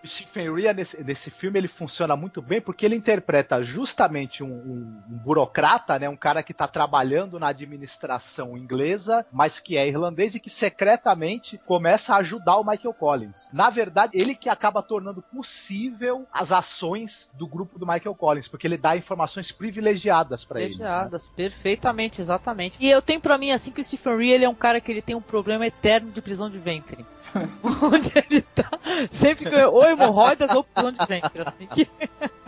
[0.04, 4.48] o Stephen Rea nesse, nesse filme ele funciona muito bem porque ele interpreta justamente um,
[4.48, 9.88] um- um burocrata, né, um cara que está trabalhando na administração inglesa, mas que é
[9.88, 13.50] irlandês e que secretamente começa a ajudar o Michael Collins.
[13.52, 18.68] Na verdade, ele que acaba tornando possível as ações do grupo do Michael Collins, porque
[18.68, 20.70] ele dá informações privilegiadas para ele.
[20.70, 20.76] né?
[20.76, 22.78] Privilegiadas, perfeitamente, exatamente.
[22.80, 24.92] E eu tenho pra mim, assim, que o Stephen Rea, ele é um cara que
[24.92, 27.06] ele tem um problema eterno de prisão de ventre.
[27.84, 28.70] Onde ele tá,
[29.12, 31.88] sempre que eu, ou hemorroidas ou prisão de ventre, assim que...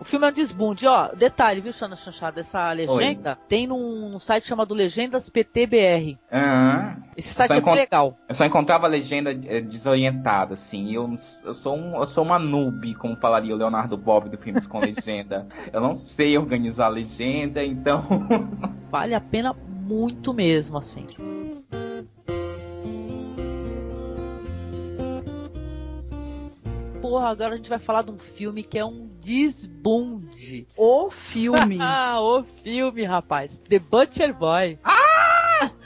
[0.00, 1.08] O filme é um desbunde, ó.
[1.14, 2.40] Detalhe, viu, Xana Chanchada?
[2.40, 6.18] Essa legenda tem num, num site chamado Legendas PTBR.
[6.30, 8.16] Ah, Esse site é bem legal.
[8.28, 10.94] eu só encontrava a legenda eh, desorientada, assim.
[10.94, 11.14] Eu,
[11.44, 14.78] eu, sou um, eu sou uma noob, como falaria o Leonardo Bob do Filmes com
[14.78, 15.46] Legenda.
[15.72, 18.04] eu não sei organizar a legenda, então.
[18.90, 21.06] Vale a pena muito mesmo, assim.
[27.14, 30.66] Porra, agora a gente vai falar de um filme que é um desbunde.
[30.76, 31.78] O filme.
[31.80, 33.62] Ah, o filme, rapaz.
[33.68, 34.80] The Butcher Boy.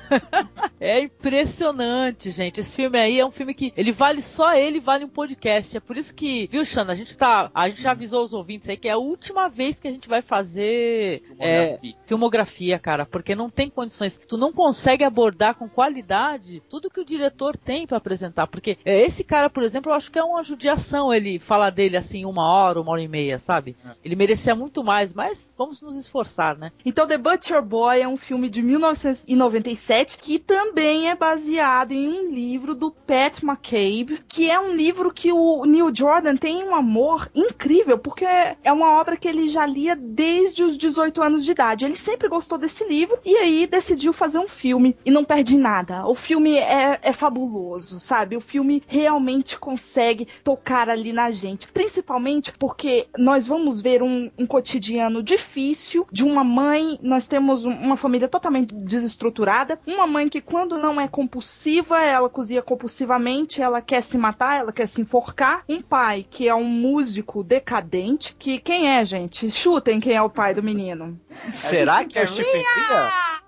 [0.80, 2.60] é impressionante, gente.
[2.60, 5.76] Esse filme aí é um filme que ele vale só ele, vale um podcast.
[5.76, 8.68] É por isso que, viu, Xana, a gente tá, a gente já avisou os ouvintes
[8.68, 13.06] aí que é a última vez que a gente vai fazer filmografia, é, filmografia cara,
[13.06, 14.16] porque não tem condições.
[14.16, 19.01] Tu não consegue abordar com qualidade tudo que o diretor tem para apresentar, porque é,
[19.01, 22.47] esse cara, por exemplo, eu acho que é uma judiação ele falar dele assim uma
[22.48, 23.76] hora, uma hora e meia, sabe?
[23.85, 23.90] É.
[24.05, 26.72] Ele merecia muito mais, mas vamos nos esforçar, né?
[26.85, 32.31] Então The Butcher Boy é um filme de 1997 que também é baseado em um
[32.31, 37.31] livro do Pat McCabe, que é um livro que o Neil Jordan tem um amor
[37.35, 41.85] incrível, porque é uma obra que ele já lia desde os 18 anos de idade.
[41.85, 46.07] Ele sempre gostou desse livro e aí decidiu fazer um filme e não perde nada.
[46.07, 48.37] O filme é, é fabuloso, sabe?
[48.37, 54.47] O filme realmente consegue tocar ali na gente, principalmente porque nós vamos ver um, um
[54.47, 56.99] cotidiano difícil de uma mãe.
[57.03, 62.62] Nós temos uma família totalmente desestruturada, uma mãe que quando não é compulsiva, ela cozinha
[62.62, 65.65] compulsivamente, ela quer se matar, ela quer se enforcar.
[65.69, 69.51] Um pai que é um músico decadente, que quem é, gente?
[69.51, 71.19] Chutem quem é o pai do menino.
[71.52, 72.65] Será que é o Stephen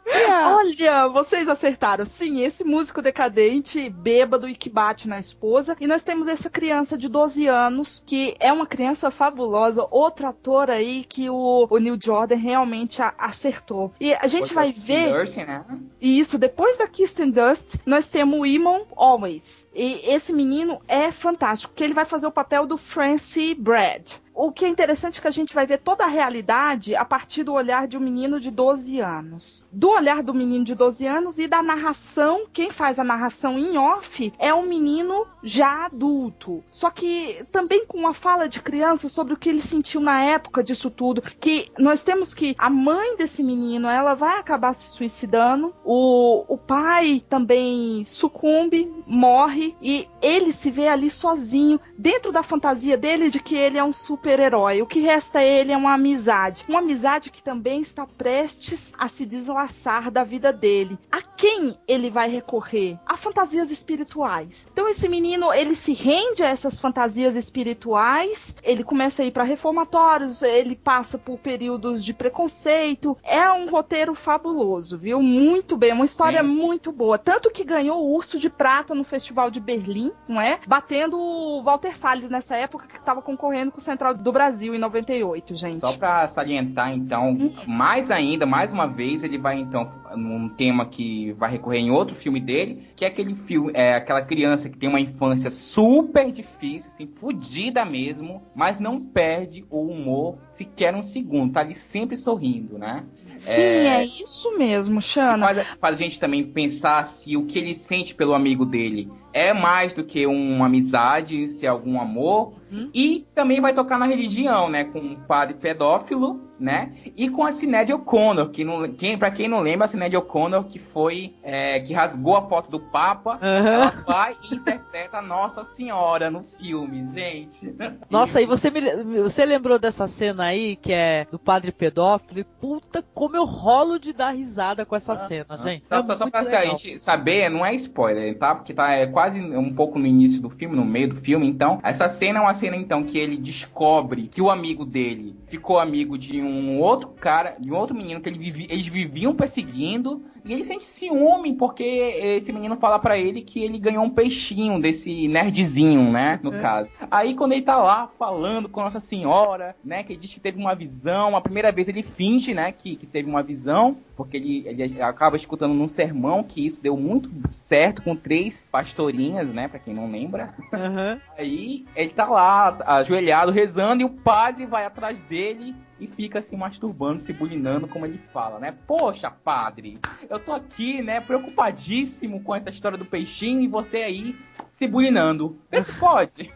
[0.07, 2.05] Olha, vocês acertaram.
[2.05, 5.77] Sim, esse músico decadente, bêbado e que bate na esposa.
[5.81, 9.87] E nós temos essa criança de 12 anos, que é uma criança fabulosa.
[9.91, 13.93] Outro ator aí que o, o Neil Jordan realmente a, acertou.
[14.01, 15.13] E a gente vai ver.
[15.13, 15.65] Dust, né?
[16.01, 19.69] Isso, depois da Kirsten Dust, nós temos o Imon Always.
[19.75, 24.51] E esse menino é fantástico, porque ele vai fazer o papel do Francie Brad o
[24.51, 27.53] que é interessante é que a gente vai ver toda a realidade a partir do
[27.53, 29.69] olhar de um menino de 12 anos.
[29.71, 33.77] Do olhar do menino de 12 anos e da narração, quem faz a narração em
[33.77, 36.65] off é um menino já adulto.
[36.71, 40.65] Só que também com uma fala de criança sobre o que ele sentiu na época
[40.65, 41.21] disso tudo.
[41.23, 45.75] Que nós temos que a mãe desse menino, ela vai acabar se suicidando.
[45.85, 52.97] O, o pai também sucumbe, morre e ele se vê ali sozinho, dentro da fantasia
[52.97, 54.81] dele de que ele é um super super-herói.
[54.81, 56.65] O que resta a ele é uma amizade.
[56.69, 60.99] Uma amizade que também está prestes a se deslaçar da vida dele.
[61.11, 62.99] A quem ele vai recorrer?
[63.05, 64.69] A fantasias espirituais.
[64.73, 69.43] Então esse menino, ele se rende a essas fantasias espirituais, ele começa a ir para
[69.43, 73.17] reformatórios, ele passa por períodos de preconceito.
[73.25, 75.21] É um roteiro fabuloso, viu?
[75.21, 76.49] Muito bem, uma história Sim.
[76.49, 77.19] muito boa.
[77.19, 80.61] Tanto que ganhou o Urso de Prata no Festival de Berlim, não é?
[80.67, 84.79] Batendo o Walter Salles nessa época que estava concorrendo com o Central do Brasil em
[84.79, 85.81] 98, gente.
[85.81, 87.53] Só para salientar, então, uhum.
[87.67, 92.15] mais ainda, mais uma vez, ele vai então num tema que vai recorrer em outro
[92.15, 96.91] filme dele, que é aquele filme, é aquela criança que tem uma infância super difícil,
[96.93, 102.79] assim, fodida mesmo, mas não perde o humor sequer um segundo, tá ali sempre sorrindo,
[102.79, 103.05] né?
[103.39, 105.47] Sim, é, é isso mesmo, Xana.
[105.47, 109.53] Faz, faz a gente também pensar se o que ele sente pelo amigo dele é
[109.53, 112.55] mais do que uma amizade, se é algum amor.
[112.73, 112.89] Hum?
[112.95, 114.85] E também vai tocar na religião, né?
[114.85, 116.93] Com um padre pedófilo, né?
[117.17, 120.65] E com a Sinéad O'Connor, que não, quem, pra quem não lembra, a Sinéad O'Connor
[120.65, 123.67] que foi, é, que rasgou a foto do Papa, uhum.
[123.67, 127.75] ela vai e interpreta Nossa Senhora no filme, gente.
[128.09, 128.81] Nossa, e você, me,
[129.23, 132.41] você lembrou dessa cena aí, que é do padre pedófilo?
[132.41, 135.87] E puta, como eu rolo de dar risada com essa cena, gente.
[135.89, 136.61] Só, é só pra legal.
[136.61, 138.55] a gente saber, não é spoiler, tá?
[138.55, 141.79] Porque tá é, quase um pouco no início do filme, no meio do filme, então.
[141.83, 146.17] Essa cena é uma cena, então, que ele descobre que o amigo dele ficou amigo
[146.17, 150.53] de um outro cara, de um outro menino que ele vivi, eles viviam perseguindo e
[150.53, 155.29] ele sente ciúme porque esse menino fala para ele que ele ganhou um peixinho desse
[155.29, 156.41] nerdzinho, né?
[156.43, 156.61] No é.
[156.61, 156.93] caso.
[157.11, 160.03] Aí quando ele tá lá falando com Nossa Senhora, né?
[160.03, 161.37] Que ele diz que teve uma visão.
[161.37, 162.73] A primeira vez ele finge, né?
[162.73, 163.97] Que, que teve uma visão.
[164.17, 169.49] Porque ele, ele acaba escutando num sermão que isso deu muito certo com três pastorinhas,
[169.49, 169.69] né?
[169.69, 170.55] Pra quem não lembra.
[170.73, 171.21] Uhum.
[171.39, 176.57] Aí ele tá lá, ajoelhado, rezando, e o padre vai atrás dele e fica se
[176.57, 178.75] masturbando, se bulinando, como ele fala, né?
[178.87, 179.99] Poxa, padre,
[180.29, 184.35] eu tô aqui, né, preocupadíssimo com essa história do peixinho e você aí
[184.81, 185.59] se bulinando.
[185.71, 186.51] Isso pode.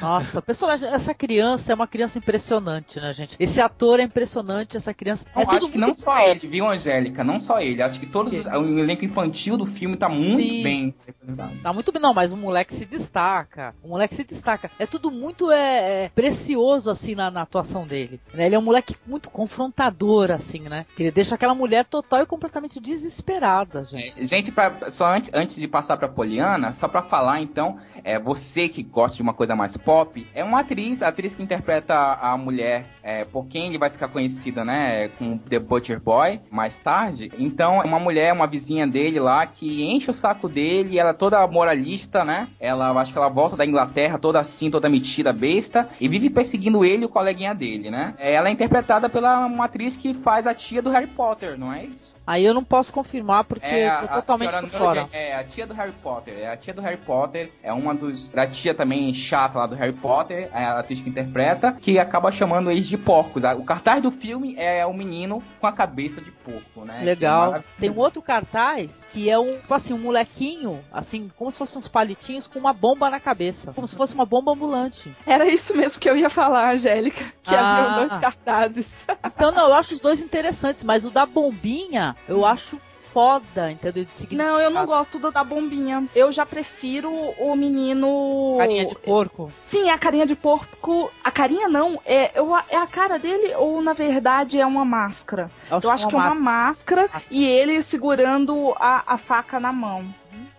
[0.00, 3.36] Nossa, personagem, essa criança é uma criança impressionante, né, gente?
[3.38, 5.26] Esse ator é impressionante, essa criança.
[5.36, 7.22] é acho que não só ele, viu, Angélica?
[7.22, 7.82] Não só ele.
[7.82, 10.62] Acho que todos os, o elenco infantil do filme tá muito Sim.
[10.62, 11.58] bem representado.
[11.62, 13.74] Tá muito bem, não, mas o moleque se destaca.
[13.82, 14.70] O moleque se destaca.
[14.78, 18.18] É tudo muito é, é precioso, assim, na, na, atuação dele.
[18.32, 18.46] Né?
[18.46, 20.86] Ele é um moleque muito confrontador, assim, né?
[20.98, 24.18] Ele deixa aquela mulher total e completamente desesperada, gente.
[24.18, 28.18] É, gente, pra, só antes, antes de passar pra Poliana, só pra falar Então, é
[28.18, 31.94] você que gosta de uma coisa mais pop, é uma atriz, a atriz que interpreta
[31.94, 36.78] a mulher, é, por quem ele vai ficar conhecida, né, com The Butcher Boy, mais
[36.78, 37.30] tarde.
[37.38, 41.14] Então, é uma mulher, uma vizinha dele lá, que enche o saco dele, ela é
[41.14, 42.48] toda moralista, né?
[42.60, 46.84] Ela, acho que ela volta da Inglaterra toda assim, toda metida, besta, e vive perseguindo
[46.84, 48.14] ele e o coleguinha dele, né?
[48.18, 51.84] Ela é interpretada pela uma atriz que faz a tia do Harry Potter, não é
[51.84, 52.13] isso?
[52.26, 55.08] Aí eu não posso confirmar porque é a, tô totalmente por fora.
[55.12, 56.34] É a tia do Harry Potter.
[56.38, 57.52] É a tia do Harry Potter.
[57.62, 58.34] É uma dos.
[58.34, 60.48] A tia também chata lá do Harry Potter.
[60.52, 61.72] É a atriz que interpreta.
[61.72, 63.42] Que acaba chamando eles de porcos.
[63.58, 67.02] O cartaz do filme é o menino com a cabeça de porco, né?
[67.02, 67.56] Legal.
[67.56, 71.58] É Tem um outro cartaz que é um, tipo assim, um molequinho, assim, como se
[71.58, 73.72] fossem uns palitinhos com uma bomba na cabeça.
[73.72, 75.14] Como se fosse uma bomba ambulante.
[75.26, 77.24] Era isso mesmo que eu ia falar, Angélica.
[77.42, 77.68] Que ah.
[77.68, 79.06] abriu dois cartazes.
[79.24, 82.78] Então, não, eu acho os dois interessantes, mas o da bombinha eu acho
[83.14, 84.04] foda, entendeu?
[84.04, 86.04] De não, eu não gosto do da bombinha.
[86.16, 88.56] Eu já prefiro o menino.
[88.58, 89.52] Carinha de porco?
[89.62, 91.12] Sim, é a carinha de porco.
[91.22, 95.48] A carinha não, é, eu, é a cara dele ou na verdade é uma máscara?
[95.70, 99.60] Eu acho, eu acho que é uma máscara, máscara e ele segurando a, a faca
[99.60, 100.04] na mão.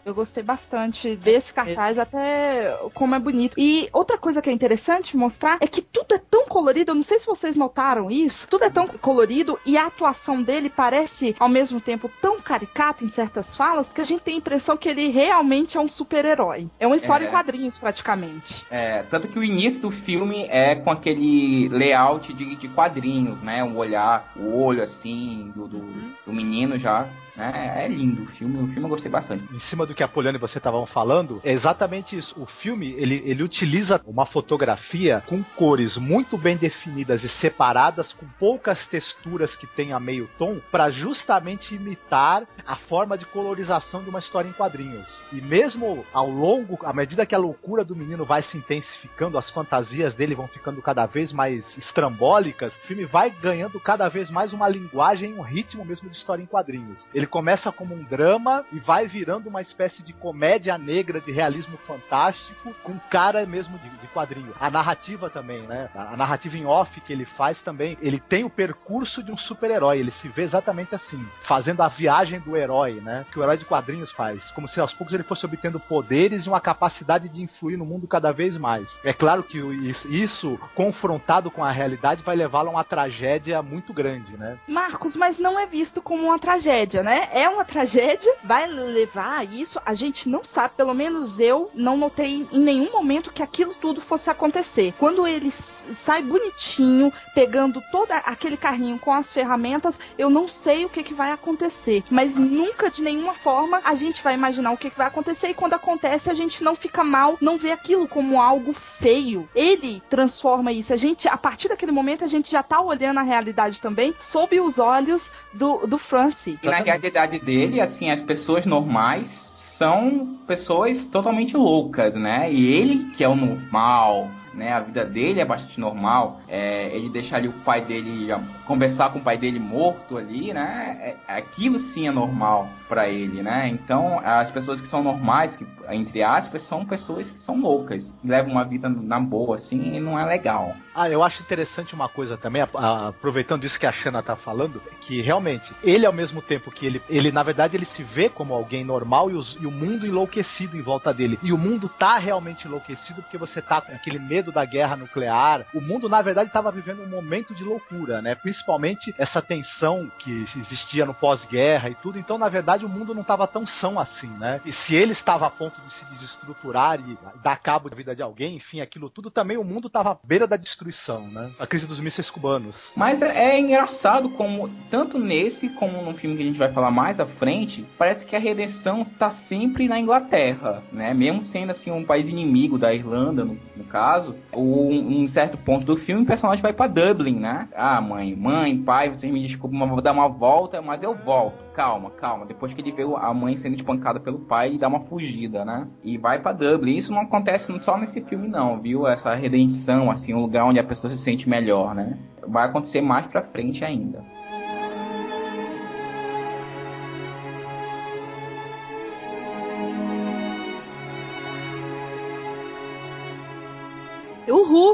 [0.05, 3.55] Eu gostei bastante desse cartaz, até como é bonito.
[3.57, 7.03] E outra coisa que é interessante mostrar é que tudo é tão colorido, eu não
[7.03, 11.49] sei se vocês notaram isso, tudo é tão colorido e a atuação dele parece ao
[11.49, 15.09] mesmo tempo tão caricata em certas falas que a gente tem a impressão que ele
[15.09, 16.69] realmente é um super-herói.
[16.79, 17.27] É uma história é.
[17.27, 18.65] em quadrinhos, praticamente.
[18.69, 23.63] É, tanto que o início do filme é com aquele layout de, de quadrinhos, né?
[23.63, 26.11] O olhar, o olho assim, do, do, uhum.
[26.25, 27.07] do menino já
[27.37, 29.43] é, é, lindo o filme, o filme eu gostei bastante.
[29.53, 32.33] Em cima do que a Poliana e você estavam falando, é exatamente isso.
[32.41, 38.25] O filme, ele, ele utiliza uma fotografia com cores muito bem definidas e separadas, com
[38.39, 44.09] poucas texturas que tem a meio tom, para justamente imitar a forma de colorização de
[44.09, 45.21] uma história em quadrinhos.
[45.31, 49.49] E mesmo ao longo, à medida que a loucura do menino vai se intensificando, as
[49.49, 54.53] fantasias dele vão ficando cada vez mais estrambólicas, o filme vai ganhando cada vez mais
[54.53, 57.05] uma linguagem, um ritmo mesmo de história em quadrinhos.
[57.13, 61.31] Ele ele começa como um drama e vai virando uma espécie de comédia negra de
[61.31, 64.53] realismo fantástico com cara mesmo de, de quadrinho.
[64.59, 65.89] A narrativa também, né?
[65.95, 69.97] A narrativa em off que ele faz também, ele tem o percurso de um super-herói.
[69.97, 73.25] Ele se vê exatamente assim, fazendo a viagem do herói, né?
[73.31, 74.51] Que o herói de quadrinhos faz.
[74.51, 78.07] Como se aos poucos ele fosse obtendo poderes e uma capacidade de influir no mundo
[78.07, 78.99] cada vez mais.
[79.03, 83.91] É claro que isso, isso confrontado com a realidade, vai levá-lo a uma tragédia muito
[83.93, 84.59] grande, né?
[84.67, 87.14] Marcos, mas não é visto como uma tragédia, né?
[87.15, 87.29] Né?
[87.31, 89.79] É uma tragédia, vai levar a isso.
[89.85, 94.01] A gente não sabe, pelo menos eu não notei em nenhum momento que aquilo tudo
[94.01, 94.93] fosse acontecer.
[94.99, 100.89] Quando ele sai bonitinho, pegando todo aquele carrinho com as ferramentas, eu não sei o
[100.89, 102.03] que, que vai acontecer.
[102.11, 105.49] Mas nunca, de nenhuma forma, a gente vai imaginar o que, que vai acontecer.
[105.49, 109.47] E quando acontece, a gente não fica mal, não vê aquilo como algo feio.
[109.55, 110.91] Ele transforma isso.
[110.91, 114.59] A gente, a partir daquele momento, a gente já tá olhando a realidade também sob
[114.59, 116.57] os olhos do, do Francis.
[116.61, 117.04] E na realidade
[117.39, 122.51] dele, assim, as pessoas normais são pessoas totalmente loucas, né?
[122.51, 124.73] E ele, que é o normal, né?
[124.73, 126.41] A vida dele é bastante normal.
[126.47, 128.29] É, ele deixa ali o pai dele
[128.65, 131.15] conversar com o pai dele morto ali, né?
[131.27, 133.67] É, aquilo sim é normal para ele, né?
[133.67, 138.51] Então, as pessoas que são normais, que, entre aspas, são pessoas que são loucas, levam
[138.51, 140.75] uma vida na boa, assim, e não é legal.
[140.93, 145.21] Ah, eu acho interessante uma coisa também, aproveitando isso que a Shanna tá falando, que
[145.21, 148.83] realmente, ele ao mesmo tempo que ele, ele na verdade, ele se vê como alguém
[148.83, 151.39] normal e, os, e o mundo enlouquecido em volta dele.
[151.43, 155.65] E o mundo tá realmente enlouquecido porque você tá com aquele medo da guerra nuclear.
[155.73, 158.35] O mundo, na verdade, estava vivendo um momento de loucura, né?
[158.35, 162.19] Principalmente essa tensão que existia no pós-guerra e tudo.
[162.19, 164.61] Então, na verdade, o mundo não estava tão são assim, né?
[164.65, 168.21] E se ele estava a ponto de se desestruturar e dar cabo da vida de
[168.21, 171.51] alguém, enfim, aquilo tudo, também o mundo estava à beira da destruição, né?
[171.59, 172.91] A crise dos mísseis cubanos.
[172.95, 176.91] Mas é, é engraçado como, tanto nesse como no filme que a gente vai falar
[176.91, 181.13] mais à frente, parece que a redenção está sempre na Inglaterra, né?
[181.13, 185.85] Mesmo sendo assim um país inimigo da Irlanda, no, no caso, um, um certo ponto
[185.85, 187.67] do filme o personagem vai para Dublin, né?
[187.75, 191.65] Ah, mãe, mãe, pai, vocês me desculpem, mas vou dar uma volta, mas eu volto
[191.75, 192.45] calma, calma.
[192.45, 195.87] Depois que ele vê a mãe sendo espancada pelo pai, ele dá uma fugida, né?
[196.03, 196.95] E vai para Dublin.
[196.95, 199.05] Isso não acontece só nesse filme, não, viu?
[199.05, 202.17] Essa redenção, assim, um lugar onde a pessoa se sente melhor, né?
[202.47, 204.23] Vai acontecer mais pra frente ainda.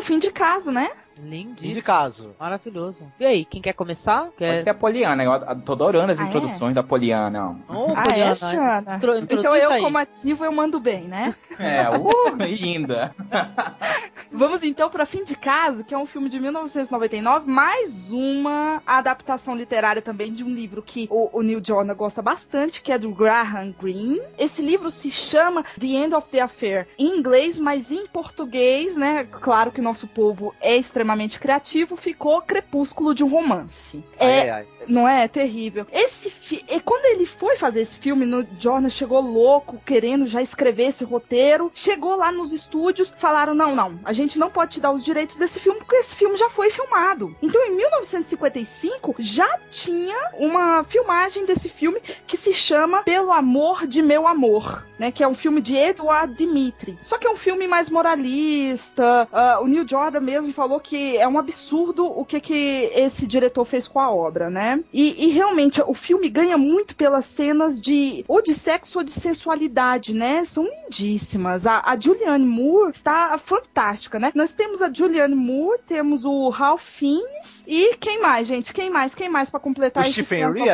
[0.02, 0.90] Fim de caso, né?
[1.20, 1.74] Lindíssimo.
[1.74, 2.32] De caso.
[2.40, 3.06] Maravilhoso.
[3.20, 4.30] E aí, quem quer começar?
[4.38, 4.52] Quer...
[4.52, 5.24] Pode ser a Poliana.
[5.24, 6.28] Eu tô adorando as Ah, é?
[6.28, 7.58] introduções da Poliana.
[7.70, 8.96] Oh, Ah, Poliana, é, Xana?
[8.96, 9.82] intro- Então eu, aí.
[9.82, 11.36] como ativo, eu mando bem, né?
[11.60, 13.14] É, uh, linda.
[14.32, 19.56] Vamos então para Fim de Caso, que é um filme de 1999, mais uma adaptação
[19.56, 23.12] literária também de um livro que o, o Neil Jordan gosta bastante, que é do
[23.12, 24.22] Graham Greene.
[24.40, 29.26] Esse livro se chama The End of the Affair, em inglês, mas em português, né?
[29.26, 31.01] Claro que nosso povo é extremamente
[31.40, 34.03] criativo, ficou Crepúsculo de um Romance.
[34.18, 35.23] É, Ai, não é?
[35.23, 35.86] É terrível.
[35.91, 36.64] Esse fi...
[36.68, 41.03] e quando ele foi fazer esse filme, no Jordan chegou louco, querendo já escrever esse
[41.03, 41.72] roteiro.
[41.73, 45.38] Chegou lá nos estúdios, falaram: não, não, a gente não pode te dar os direitos
[45.38, 47.36] desse filme, porque esse filme já foi filmado.
[47.41, 54.02] Então, em 1955, já tinha uma filmagem desse filme que se chama Pelo Amor de
[54.02, 55.11] Meu Amor, né?
[55.11, 56.98] Que é um filme de Edward Dimitri.
[57.03, 59.28] Só que é um filme mais moralista.
[59.32, 63.66] ah, o Neil Jordan mesmo falou que é um absurdo o que, que esse diretor
[63.66, 64.84] fez com a obra, né?
[64.94, 69.12] E, e realmente o filme ganha muito pelas cenas de ou de sexo ou de
[69.12, 70.44] sensualidade, né?
[70.46, 71.66] São lindíssimas.
[71.66, 74.32] A, a Julianne Moore está fantástica, né?
[74.36, 78.74] Nós temos a Julianne Moore, temos o Ralph Fiennes e quem mais, gente?
[78.74, 79.16] Quem mais?
[79.16, 80.20] Quem mais para completar O esse?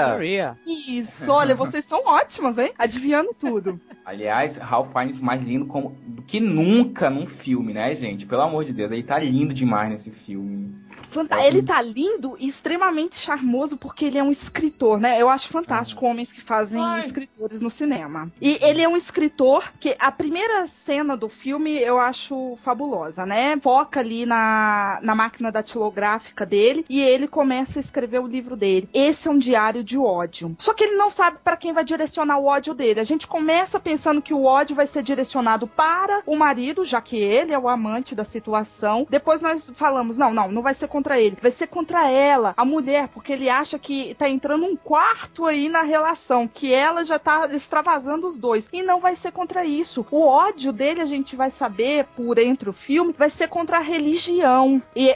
[0.07, 0.57] Maria.
[0.65, 2.71] Isso, olha, vocês estão ótimas, hein?
[2.77, 3.79] Adivinhando tudo.
[4.05, 8.25] Aliás, Ralph Fiennes mais lindo como, do que nunca num filme, né, gente?
[8.25, 10.86] Pelo amor de Deus, ele tá lindo demais nesse filme.
[11.21, 15.19] Fanta- Ele tá lindo e extremamente charmoso porque ele é um escritor, né?
[15.21, 16.99] Eu acho fantástico homens que fazem Ai.
[16.99, 18.31] escritores no cinema.
[18.41, 23.57] E ele é um escritor que a primeira cena do filme eu acho fabulosa, né?
[23.61, 28.89] Foca ali na, na máquina datilográfica dele e ele começa a escrever o livro dele.
[28.93, 30.55] Esse é um diário de ódio.
[30.59, 32.99] Só que ele não sabe para quem vai direcionar o ódio dele.
[32.99, 37.15] A gente começa pensando que o ódio vai ser direcionado para o marido, já que
[37.17, 39.05] ele é o amante da situação.
[39.09, 42.65] Depois nós falamos, não, não, não vai ser contra ele, vai ser contra ela, a
[42.65, 47.19] mulher, porque ele acha que tá entrando um quarto aí na relação, que ela já
[47.19, 48.67] tá extravasando os dois.
[48.73, 50.05] E não vai ser contra isso.
[50.09, 53.81] O ódio dele, a gente vai saber por entre o filme, vai ser contra a
[53.81, 54.81] religião.
[54.95, 55.15] E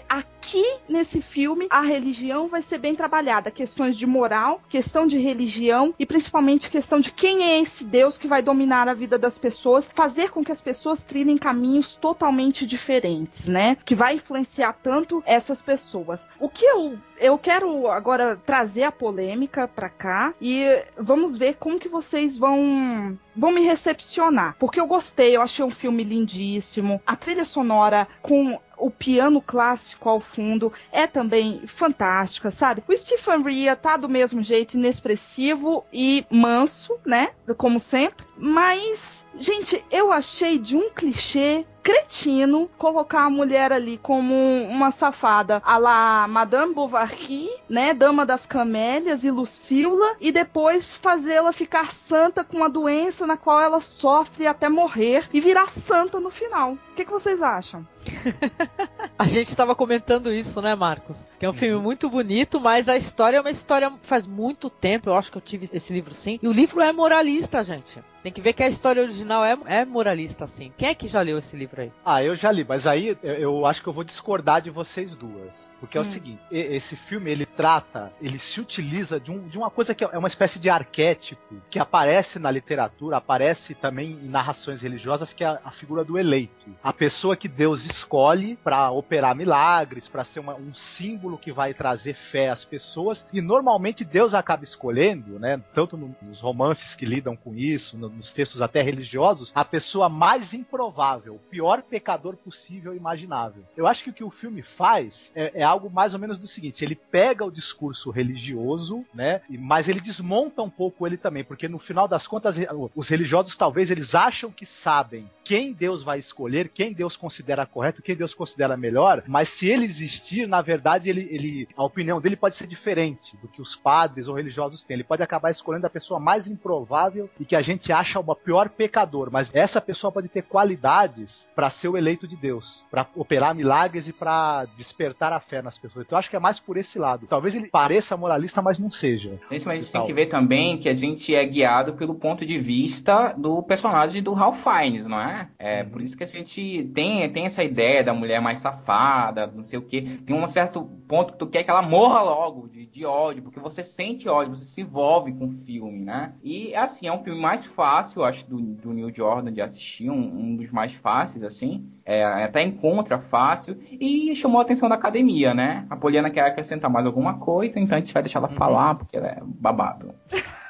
[0.52, 3.50] aqui nesse filme, a religião vai ser bem trabalhada.
[3.50, 8.28] Questões de moral, questão de religião e principalmente questão de quem é esse Deus que
[8.28, 13.48] vai dominar a vida das pessoas, fazer com que as pessoas trilhem caminhos totalmente diferentes,
[13.48, 13.78] né?
[13.86, 16.28] Que vai influenciar tanto essas pessoas.
[16.38, 20.66] O que eu eu quero agora trazer a polêmica pra cá e
[20.98, 25.70] vamos ver como que vocês vão vão me recepcionar, porque eu gostei, eu achei um
[25.70, 27.02] filme lindíssimo.
[27.06, 32.84] A trilha sonora com o piano clássico ao fundo é também fantástica, sabe?
[32.88, 37.30] O Stephen Rea tá do mesmo jeito, inexpressivo e manso, né?
[37.58, 38.26] Como sempre.
[38.42, 45.62] Mas, gente, eu achei de um clichê cretino colocar a mulher ali como uma safada
[45.64, 52.44] a la Madame Bovary, né, Dama das Camélias e Lucila, e depois fazê-la ficar santa
[52.44, 56.74] com uma doença na qual ela sofre até morrer e virar santa no final.
[56.74, 57.88] O que, que vocês acham?
[59.18, 61.28] A gente tava comentando isso, né, Marcos?
[61.40, 65.10] Que é um filme muito bonito, mas a história é uma história faz muito tempo.
[65.10, 66.40] Eu acho que eu tive esse livro sim.
[66.42, 68.04] E o livro é moralista, gente.
[68.24, 70.72] Tem que ver que a história original é, é moralista, sim.
[70.78, 71.92] Quem é que já leu esse livro aí?
[72.06, 75.16] Ah, eu já li, mas aí eu, eu acho que eu vou discordar de vocês
[75.16, 75.72] duas.
[75.80, 76.06] Porque é o Hum.
[76.12, 80.18] seguinte, esse filme ele trata, ele se utiliza de, um- de uma coisa que é
[80.18, 81.42] uma espécie de arquétipo
[81.72, 86.18] que aparece na literatura, aparece também em narrações religiosas, que é a, a figura do
[86.18, 86.70] eleito.
[86.84, 91.74] A pessoa que Deus escolhe para operar milagres, para ser uma- um símbolo que vai
[91.74, 93.26] trazer fé às pessoas.
[93.34, 95.60] E normalmente Deus acaba escolhendo, né?
[95.74, 100.10] Tanto no- nos romances que lidam com isso, no- nos textos até religiosos, a pessoa
[100.10, 103.64] mais improvável, o pior pecador possível e imaginável.
[103.76, 106.48] Eu acho que o que o filme faz é, é algo mais ou menos do
[106.48, 109.42] seguinte: ele pega o discurso religioso, né?
[109.50, 112.56] Mas ele desmonta um pouco ele também, porque no final das contas,
[112.96, 118.02] os religiosos talvez eles acham que sabem quem Deus vai escolher, quem Deus considera correto,
[118.02, 122.36] quem Deus considera melhor, mas se ele existir, na verdade, ele, ele, a opinião dele
[122.36, 124.96] pode ser diferente do que os padres ou religiosos têm.
[124.96, 128.70] Ele pode acabar escolhendo a pessoa mais improvável e que a gente acha o pior
[128.70, 133.56] pecador, mas essa pessoa pode ter qualidades para ser o eleito de Deus, para operar
[133.56, 136.06] milagres e para despertar a fé nas pessoas.
[136.06, 137.28] Então eu acho que é mais por esse lado.
[137.28, 139.40] Talvez ele pareça moralista, mas não seja.
[139.50, 142.46] Gente, mas a gente tem que ver também que a gente é guiado pelo ponto
[142.46, 145.50] de vista do personagem do Ralph Fiennes, não é?
[145.58, 149.64] É por isso que a gente tem, tem essa ideia da mulher mais safada, não
[149.64, 150.20] sei o quê.
[150.26, 153.60] Tem um certo ponto que tu quer que ela morra logo de, de ódio, porque
[153.60, 156.34] você sente ódio, você se envolve com o filme, né?
[156.44, 160.10] E assim, é um filme mais fácil fácil, acho, do, do Neil Jordan de assistir,
[160.10, 161.86] um, um dos mais fáceis, assim.
[162.06, 163.78] É, até encontra fácil.
[163.92, 165.86] E chamou a atenção da academia, né?
[165.90, 168.56] A Poliana quer acrescentar mais alguma coisa, então a gente vai deixar ela uhum.
[168.56, 170.16] falar, porque ela é babado.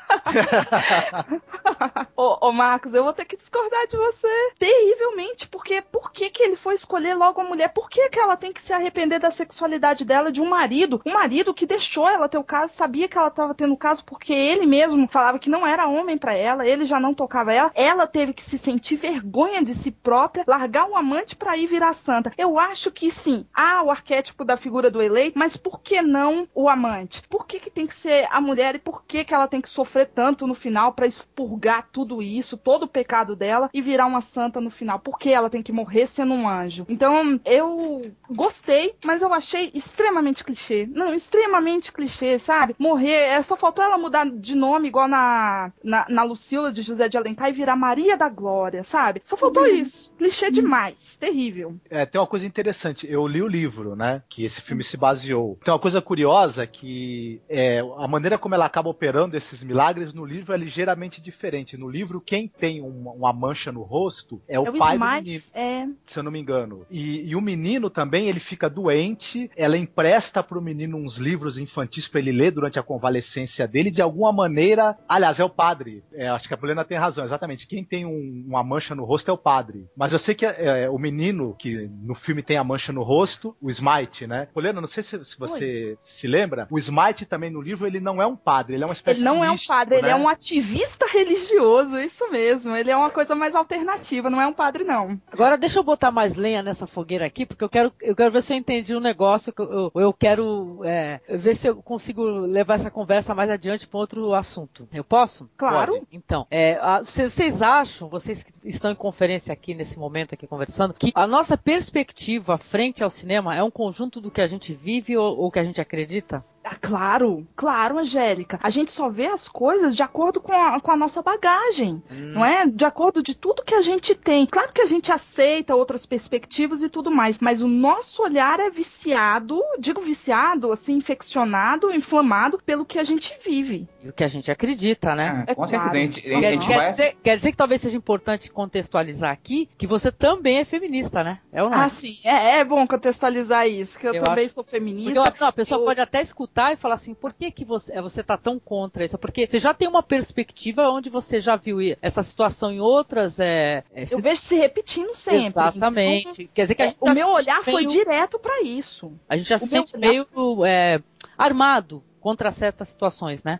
[2.15, 6.43] ô, ô, Marcos, eu vou ter que discordar de você terrivelmente, porque por que, que
[6.43, 7.69] ele foi escolher logo a mulher?
[7.69, 11.02] Por que, que ela tem que se arrepender da sexualidade dela de um marido?
[11.06, 14.03] Um marido que deixou ela ter o caso, sabia que ela estava tendo o caso
[14.03, 17.72] porque ele mesmo falava que não era homem para ela, ele já não tocava ela.
[17.73, 21.93] Ela teve que se sentir vergonha de si própria, largar o amante para ir virar
[21.93, 22.31] santa.
[22.38, 26.48] Eu acho que sim, há o arquétipo da figura do eleito, mas por que não
[26.53, 27.22] o amante?
[27.30, 29.69] Por que, que tem que ser a mulher e por que, que ela tem que
[29.69, 34.21] sofrer tanto no final para expurgar tudo isso, todo o pecado dela e virar uma
[34.21, 34.99] santa no final.
[34.99, 36.85] Por que ela tem que morrer sendo um anjo?
[36.89, 40.88] Então, eu gostei, mas eu achei extremamente clichê.
[40.91, 42.75] Não, extremamente clichê, sabe?
[42.77, 47.07] Morrer, é, só faltou ela mudar de nome igual na, na, na Lucila de José
[47.07, 49.21] de Alencar e virar Maria da Glória, sabe?
[49.23, 49.75] Só faltou uhum.
[49.75, 50.11] isso.
[50.17, 51.15] Clichê demais.
[51.15, 51.75] Terrível.
[51.89, 53.09] É, tem uma coisa interessante.
[53.09, 54.21] Eu li o livro, né?
[54.29, 55.57] Que esse filme se baseou.
[55.63, 60.14] Tem uma coisa curiosa que é a maneira como ela acaba operando esses milagres milagres
[60.14, 61.78] no livro é ligeiramente diferente.
[61.78, 65.06] No livro, quem tem uma, uma mancha no rosto é o, é o pai do
[65.06, 65.44] menino.
[65.53, 65.86] É...
[66.06, 66.86] Se eu não me engano.
[66.90, 72.07] E, e, o menino também, ele fica doente, ela empresta pro menino uns livros infantis
[72.07, 74.98] para ele ler durante a convalescência dele, de alguma maneira.
[75.07, 76.03] Aliás, é o padre.
[76.14, 77.68] É, acho que a Poliana tem razão, exatamente.
[77.68, 79.88] Quem tem um, uma mancha no rosto é o padre.
[79.95, 83.56] Mas eu sei que é, o menino, que no filme tem a mancha no rosto,
[83.61, 84.48] o Smite, né?
[84.53, 85.98] Poliana, não sei se, se você Oi.
[86.02, 88.94] se lembra, o Smite também no livro, ele não é um padre, ele é uma
[88.94, 90.23] espécie ele não de é um padre, padre, ele é né?
[90.23, 92.76] um ativista religioso, isso mesmo.
[92.76, 95.19] Ele é uma coisa mais alternativa, não é um padre, não.
[95.31, 98.41] Agora deixa eu botar mais lenha nessa fogueira aqui, porque eu quero, eu quero ver
[98.41, 102.91] se eu entendi um negócio, eu, eu quero é, ver se eu consigo levar essa
[102.91, 104.88] conversa mais adiante para outro assunto.
[104.93, 105.49] Eu posso?
[105.57, 105.93] Claro.
[105.93, 106.07] Pode.
[106.11, 110.93] Então, é, a, vocês acham, vocês que estão em conferência aqui nesse momento aqui conversando,
[110.93, 115.18] que a nossa perspectiva frente ao cinema é um conjunto do que a gente vive
[115.18, 116.43] ou, ou que a gente acredita?
[116.82, 118.60] Claro, claro, Angélica.
[118.62, 122.32] A gente só vê as coisas de acordo com a, com a nossa bagagem, hum.
[122.34, 122.66] não é?
[122.66, 124.48] De acordo de tudo que a gente tem.
[124.48, 128.72] Claro que a gente aceita outras perspectivas e tudo mais, mas o nosso olhar é
[128.72, 133.88] viciado, digo viciado, assim, infeccionado, inflamado pelo que a gente vive.
[134.03, 135.45] E o que a gente acredita, né?
[135.48, 135.70] É, com claro.
[135.70, 135.91] certeza.
[135.91, 136.86] A gente, a gente quer, vai...
[136.88, 141.40] dizer, quer dizer que talvez seja importante contextualizar aqui que você também é feminista, né?
[141.53, 141.78] É ou não?
[141.78, 142.18] Ah, sim.
[142.24, 144.56] É, é bom contextualizar isso, que eu, eu também acho...
[144.56, 145.22] sou feminista.
[145.22, 145.86] Porque, não, a pessoa eu...
[145.86, 149.03] pode até escutar e falar assim, por que, que você, é, você tá tão contra
[149.06, 149.18] isso?
[149.18, 153.39] Porque você já tem uma perspectiva onde você já viu essa situação em outras.
[153.39, 155.45] É, é, eu vejo se repetindo sempre.
[155.48, 156.43] Exatamente.
[156.43, 159.11] Então, Quer dizer que é, o meu olhar meio, foi direto para isso.
[159.27, 160.26] A gente já se sente meio
[160.65, 161.02] é,
[161.38, 163.60] armado contra certas situações, né?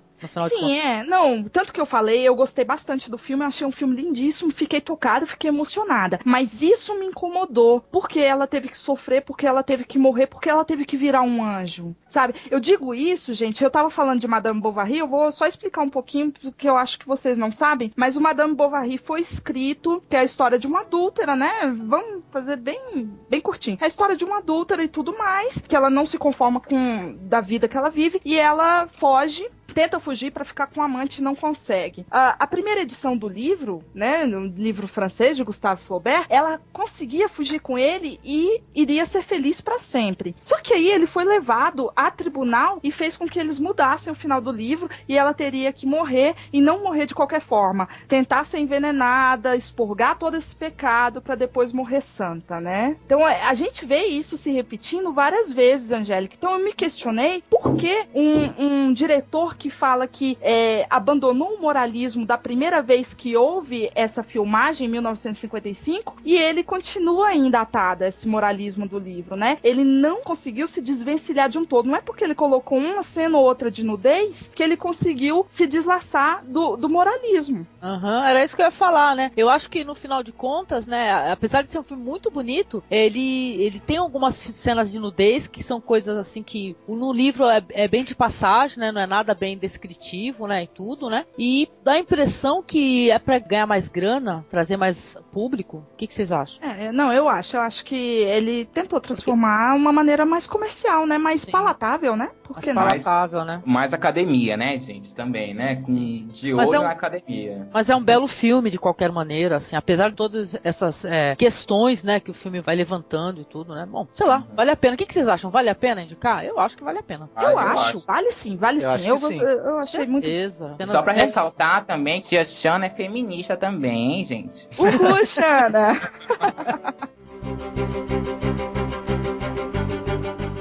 [0.49, 1.03] Sim, é.
[1.03, 4.81] Não, tanto que eu falei, eu gostei bastante do filme, achei um filme lindíssimo, fiquei
[4.81, 6.19] tocada, fiquei emocionada.
[6.26, 10.49] Mas isso me incomodou, porque ela teve que sofrer, porque ela teve que morrer, porque
[10.49, 12.35] ela teve que virar um anjo, sabe?
[12.49, 15.89] Eu digo isso, gente, eu tava falando de Madame Bovary, eu vou só explicar um
[15.89, 20.15] pouquinho, porque eu acho que vocês não sabem, mas o Madame Bovary foi escrito, que
[20.15, 21.52] é a história de uma adúltera, né?
[21.76, 23.77] Vamos fazer bem, bem curtinho.
[23.81, 27.18] É a história de uma adúltera e tudo mais, que ela não se conforma com
[27.22, 31.19] da vida que ela vive, e ela foge tenta fugir para ficar com o amante
[31.19, 32.06] e não consegue.
[32.10, 37.30] A, a, primeira edição do livro, né, no livro francês de Gustave Flaubert, ela conseguia
[37.30, 40.35] fugir com ele e iria ser feliz para sempre.
[40.39, 44.15] Só que aí ele foi levado a tribunal e fez com que eles mudassem o
[44.15, 48.43] final do livro e ela teria que morrer e não morrer de qualquer forma, tentar
[48.43, 52.98] ser envenenada, expurgar todo esse pecado para depois morrer santa, né?
[53.06, 56.35] Então é, a gente vê isso se repetindo várias vezes, Angélica.
[56.38, 61.61] Então eu me questionei por que um, um diretor que fala que é, abandonou o
[61.61, 68.03] moralismo da primeira vez que houve essa filmagem, em 1955, e ele continua ainda atado
[68.03, 69.59] a esse moralismo do livro, né?
[69.63, 71.85] Ele não conseguiu se desvencilhar de um todo.
[71.85, 75.67] Não é porque ele colocou uma cena ou outra de nudez que ele conseguiu se
[75.67, 77.67] deslaçar do, do moralismo.
[77.83, 79.31] Uhum, era isso que eu ia falar, né?
[79.38, 82.83] Eu acho que no final de contas, né, apesar de ser um filme muito bonito,
[82.89, 87.63] ele, ele tem algumas cenas de nudez que são coisas assim que no livro é,
[87.69, 88.91] é bem de passagem, né?
[88.91, 91.25] Não é nada bem bem descritivo, né, e tudo, né?
[91.37, 95.83] E dá a impressão que é para ganhar mais grana, trazer mais público.
[95.93, 96.63] O que, que, vocês acham?
[96.63, 97.57] É, não, eu acho.
[97.57, 101.17] Eu acho que ele tentou transformar uma maneira mais comercial, né?
[101.17, 101.51] Mais Sim.
[101.51, 102.29] palatável, né?
[102.43, 103.61] Porque mais palatável, né?
[103.65, 105.13] Mais academia, né, gente?
[105.13, 105.75] Também, né?
[105.75, 107.67] Com de olho é um, na academia.
[107.73, 112.03] Mas é um belo filme de qualquer maneira, assim, apesar de todas essas é, questões,
[112.03, 113.85] né, que o filme vai levantando e tudo, né?
[113.89, 114.55] Bom, sei lá, uhum.
[114.55, 114.95] vale a pena.
[114.95, 115.51] O que, que, vocês acham?
[115.51, 116.43] Vale a pena indicar?
[116.45, 117.29] Eu acho que vale a pena.
[117.35, 117.97] Ah, eu, eu acho.
[117.97, 118.05] acho.
[118.05, 119.07] vale sim, vale eu sim.
[119.07, 119.40] Eu, sim.
[119.47, 120.26] Eu achei muito.
[120.26, 120.76] Certeza.
[120.88, 124.68] Só pra ressaltar também que a Shana é feminista também, hein, gente.
[124.80, 125.93] Uhul, Xana!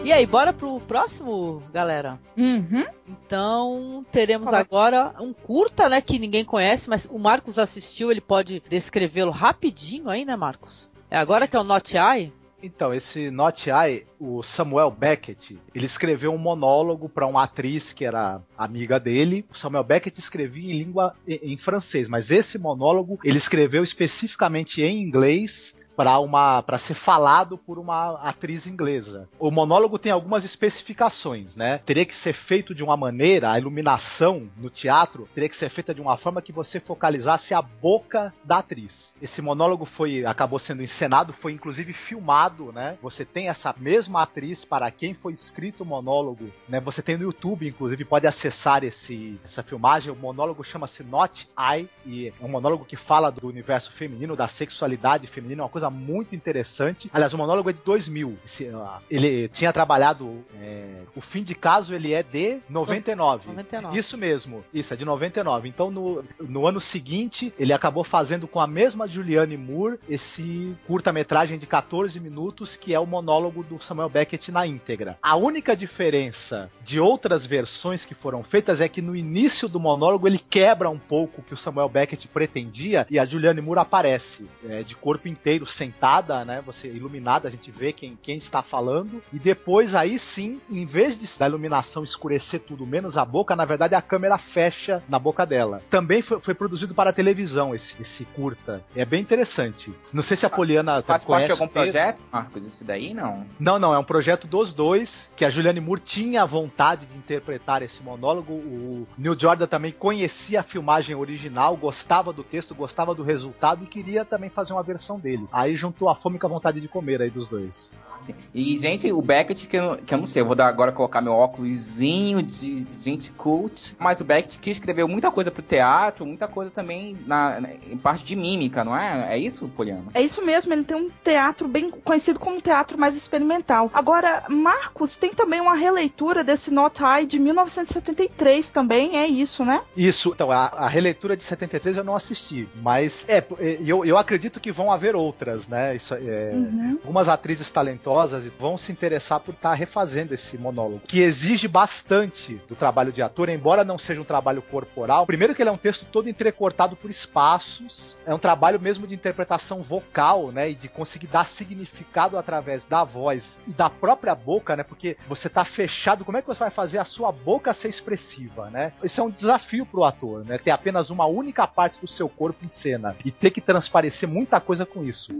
[0.04, 2.18] E aí, bora pro próximo, galera?
[2.36, 2.84] Uhum.
[3.06, 4.60] Então, teremos Fala.
[4.60, 10.10] agora um curta, né, que ninguém conhece, mas o Marcos assistiu, ele pode descrevê-lo rapidinho
[10.10, 10.90] aí, né, Marcos?
[11.08, 12.32] É agora que é o Not Eye?
[12.62, 18.04] Então, esse Not I, o Samuel Beckett, ele escreveu um monólogo para uma atriz que
[18.04, 19.44] era amiga dele.
[19.50, 25.02] O Samuel Beckett escrevia em língua em, francês, mas esse monólogo ele escreveu especificamente em
[25.02, 29.28] inglês para uma para ser falado por uma atriz inglesa.
[29.38, 31.76] O monólogo tem algumas especificações, né?
[31.84, 35.94] Teria que ser feito de uma maneira, a iluminação no teatro teria que ser feita
[35.94, 39.14] de uma forma que você focalizasse a boca da atriz.
[39.20, 42.96] Esse monólogo foi acabou sendo encenado, foi inclusive filmado, né?
[43.02, 46.80] Você tem essa mesma atriz para quem foi escrito o monólogo, né?
[46.80, 50.10] Você tem no YouTube, inclusive pode acessar esse essa filmagem.
[50.10, 54.48] O monólogo chama-se Not I e é um monólogo que fala do universo feminino, da
[54.48, 57.10] sexualidade feminina, uma coisa muito interessante.
[57.12, 58.38] Aliás, o monólogo é de 2000.
[58.44, 63.48] Esse, ah, ele tinha trabalhado é, o fim de caso ele é de 99.
[63.48, 63.98] 99.
[63.98, 65.68] Isso mesmo, isso é de 99.
[65.68, 71.58] Então no, no ano seguinte ele acabou fazendo com a mesma Julianne Moore esse curta-metragem
[71.58, 75.18] de 14 minutos que é o monólogo do Samuel Beckett na íntegra.
[75.22, 80.26] A única diferença de outras versões que foram feitas é que no início do monólogo
[80.26, 84.48] ele quebra um pouco o que o Samuel Beckett pretendia e a Julianne Moore aparece
[84.68, 86.62] é, de corpo inteiro sentada, né?
[86.66, 91.18] Você iluminada, a gente vê quem, quem está falando e depois aí sim, em vez
[91.18, 95.46] de da iluminação escurecer tudo menos a boca, na verdade a câmera fecha na boca
[95.46, 95.80] dela.
[95.88, 98.84] Também foi, foi produzido para a televisão esse, esse curta.
[98.94, 99.94] É bem interessante.
[100.12, 102.66] Não sei se a Poliana Faz parte conhece de algum projeto, Marcos?
[102.66, 103.46] Esse daí não.
[103.58, 107.82] Não, não, é um projeto dos dois, que a Julianne Moore tinha vontade de interpretar
[107.82, 108.52] esse monólogo.
[108.52, 113.86] O Neil Jordan também conhecia a filmagem original, gostava do texto, gostava do resultado e
[113.86, 115.46] queria também fazer uma versão dele.
[115.52, 117.90] Aí juntou a fome com a vontade de comer aí dos dois.
[118.30, 120.92] Assim, E, gente, o Beckett, que eu, que eu não sei, eu vou dar agora
[120.92, 126.24] colocar meu óculosinho de gente cult, mas o Beckett que escreveu muita coisa pro teatro,
[126.26, 129.34] muita coisa também na, na- em parte de mímica, não é?
[129.34, 130.04] É isso, Poliana?
[130.14, 133.90] É isso mesmo, ele tem um teatro bem conhecido como um teatro mais experimental.
[133.92, 139.80] Agora, Marcos tem também uma releitura desse Not I de 1973 também, é isso, né?
[139.96, 144.16] Isso, então, a, a releitura de 73 eu não assisti, mas é, é, eu, eu
[144.18, 145.96] acredito que vão haver outras, né?
[145.96, 146.98] Isso, é, Uhum.
[147.02, 148.19] algumas atrizes talentosas
[148.58, 153.48] vão se interessar por estar refazendo esse monólogo, que exige bastante do trabalho de ator,
[153.48, 155.26] embora não seja um trabalho corporal.
[155.26, 159.14] Primeiro que ele é um texto todo entrecortado por espaços, é um trabalho mesmo de
[159.14, 164.76] interpretação vocal, né, e de conseguir dar significado através da voz e da própria boca,
[164.76, 167.88] né, porque você tá fechado, como é que você vai fazer a sua boca ser
[167.88, 168.92] expressiva, né?
[169.02, 172.64] Isso é um desafio pro ator, né, ter apenas uma única parte do seu corpo
[172.64, 175.30] em cena e ter que transparecer muita coisa com isso.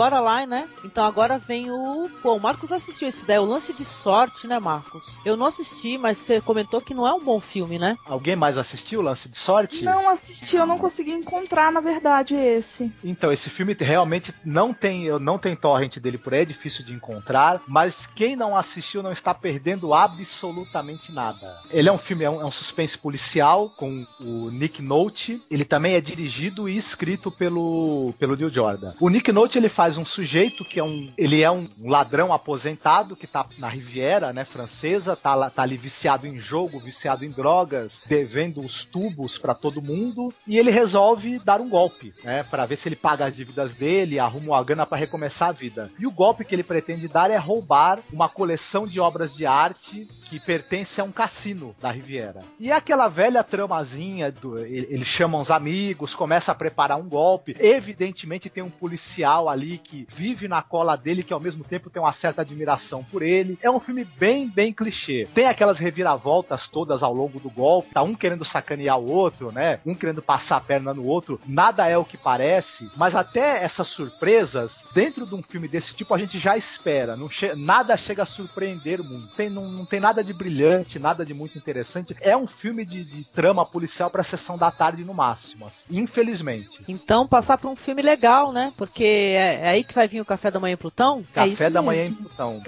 [0.00, 0.66] Bora lá, né?
[0.82, 2.08] Então agora vem o.
[2.22, 5.04] Pô, o Marcos assistiu esse daí, o lance de sorte, né, Marcos?
[5.26, 7.98] Eu não assisti, mas você comentou que não é um bom filme, né?
[8.06, 9.84] Alguém mais assistiu Lance de Sorte?
[9.84, 12.90] Não assisti, eu não consegui encontrar, na verdade, esse.
[13.04, 16.94] Então, esse filme realmente não tem, não tem torrent dele por aí, é difícil de
[16.94, 21.58] encontrar, mas quem não assistiu não está perdendo absolutamente nada.
[21.70, 25.66] Ele é um filme, é um, é um suspense policial com o Nick Nolte, ele
[25.66, 28.94] também é dirigido e escrito pelo, pelo Neil Jordan.
[28.98, 33.16] O Nick Nolte, ele faz um sujeito que é um, ele é um ladrão aposentado
[33.16, 38.00] que tá na Riviera, né, francesa, tá, tá ali viciado em jogo, viciado em drogas,
[38.06, 42.76] devendo os tubos pra todo mundo, e ele resolve dar um golpe, né, para ver
[42.76, 45.90] se ele paga as dívidas dele, arruma uma grana pra recomeçar a vida.
[45.98, 50.06] E o golpe que ele pretende dar é roubar uma coleção de obras de arte
[50.28, 52.40] que pertence a um cassino da Riviera.
[52.58, 57.08] E é aquela velha tramazinha do ele, ele chama uns amigos, começa a preparar um
[57.08, 57.56] golpe.
[57.58, 62.02] Evidentemente tem um policial ali que vive na cola dele, que ao mesmo tempo tem
[62.02, 63.58] uma certa admiração por ele.
[63.62, 65.28] É um filme bem, bem clichê.
[65.34, 69.80] Tem aquelas reviravoltas todas ao longo do golpe, tá um querendo sacanear o outro, né?
[69.86, 71.40] Um querendo passar a perna no outro.
[71.46, 76.14] Nada é o que parece, mas até essas surpresas, dentro de um filme desse tipo,
[76.14, 77.16] a gente já espera.
[77.16, 79.28] Não che- nada chega a surpreender muito.
[79.34, 82.16] Tem, não, não tem nada de brilhante, nada de muito interessante.
[82.20, 85.66] É um filme de, de trama policial pra sessão da tarde no máximo.
[85.66, 85.84] assim.
[85.90, 86.84] Infelizmente.
[86.88, 88.72] Então passar pra um filme legal, né?
[88.76, 91.22] Porque é, é aí que vai vir o café da manhã em Plutão?
[91.32, 92.14] É Café isso da manhã em.
[92.14, 92.62] Plutão.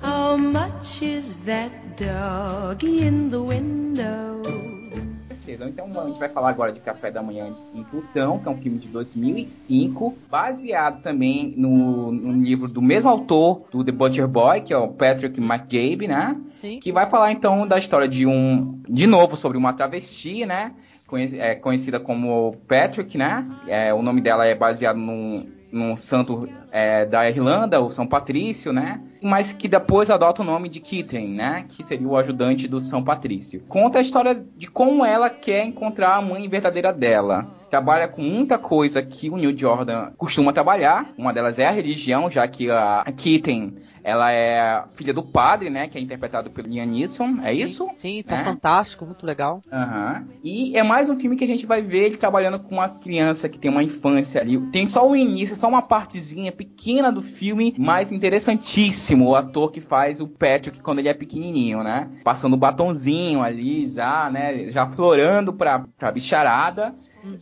[0.00, 4.67] How much is that dog in the window?
[5.48, 5.68] Certeza.
[5.68, 8.58] Então a gente vai falar agora de Café da Manhã em Plutão, que é um
[8.58, 14.60] filme de 2005, baseado também no, no livro do mesmo autor do The Butcher Boy,
[14.60, 16.36] que é o Patrick McGabe, né?
[16.50, 16.78] Sim.
[16.80, 20.74] Que vai falar então da história de um, de novo, sobre uma travesti, né?
[21.38, 23.46] É, conhecida como Patrick, né?
[23.66, 28.72] É, o nome dela é baseado num, num santo é, da Irlanda, o São Patrício,
[28.72, 29.00] né?
[29.22, 31.66] Mas que depois adota o nome de Kitten, né?
[31.68, 33.62] Que seria o ajudante do São Patrício.
[33.68, 37.46] Conta a história de como ela quer encontrar a mãe verdadeira dela.
[37.70, 41.10] Trabalha com muita coisa que o Neil Jordan costuma trabalhar.
[41.18, 43.76] Uma delas é a religião, já que a Kitten
[44.08, 45.88] ela é filha do padre, né?
[45.88, 47.38] Que é interpretado pelo Liam Neeson.
[47.42, 47.88] É Sim, isso?
[47.96, 48.44] Sim, tá É?
[48.44, 49.62] fantástico, muito legal.
[49.72, 50.26] Aham.
[50.42, 53.48] E é mais um filme que a gente vai ver ele trabalhando com uma criança
[53.48, 54.58] que tem uma infância ali.
[54.70, 59.28] Tem só o início, só uma partezinha pequena do filme, mas interessantíssimo.
[59.28, 62.08] O ator que faz o Patrick quando ele é pequenininho, né?
[62.24, 64.70] Passando o batonzinho ali já, né?
[64.70, 66.94] Já florando pra, pra bicharada.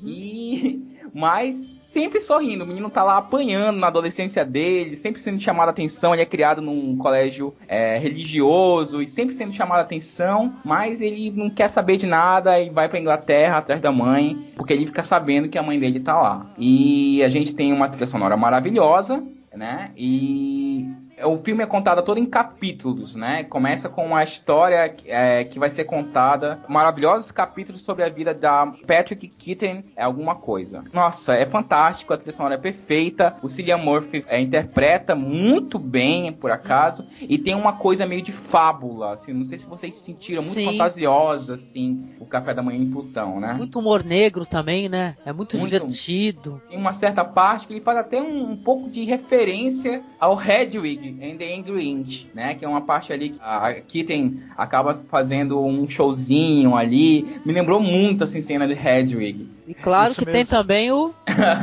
[0.05, 0.83] E.
[1.15, 1.76] Mas.
[1.97, 6.13] Sempre sorrindo, o menino tá lá apanhando na adolescência dele, sempre sendo chamado a atenção.
[6.13, 11.31] Ele é criado num colégio é, religioso e sempre sendo chamado a atenção, mas ele
[11.31, 15.03] não quer saber de nada e vai pra Inglaterra atrás da mãe, porque ele fica
[15.03, 16.53] sabendo que a mãe dele tá lá.
[16.59, 19.25] E a gente tem uma trilha sonora maravilhosa,
[19.55, 19.91] né?
[19.97, 20.87] E
[21.25, 23.45] o filme é contado todo em capítulos, né?
[23.45, 28.67] Começa com uma história é, que vai ser contada, maravilhosos capítulos sobre a vida da
[28.87, 30.85] Patrick Kitten, é alguma coisa.
[30.93, 36.33] Nossa, é fantástico, a trilha sonora é perfeita, o Cillian Murphy é, interpreta muito bem,
[36.33, 40.43] por acaso, e tem uma coisa meio de fábula, assim, não sei se vocês sentiram,
[40.43, 40.67] muito Sim.
[40.67, 43.55] fantasiosa, assim, o Café da Manhã em Plutão, né?
[43.55, 45.17] Muito humor negro também, né?
[45.25, 45.73] É muito, Muito.
[45.73, 46.61] divertido.
[46.69, 51.06] Tem uma certa parte que ele faz até um, um pouco de referência ao Hedwig
[51.09, 52.55] and the Angry Inch, né?
[52.55, 57.41] Que é uma parte ali que a Kitten acaba fazendo um showzinho ali.
[57.45, 59.49] Me lembrou muito, assim, cena de Hedwig.
[59.69, 60.51] E claro Isso que tem mesmo.
[60.51, 61.13] também o.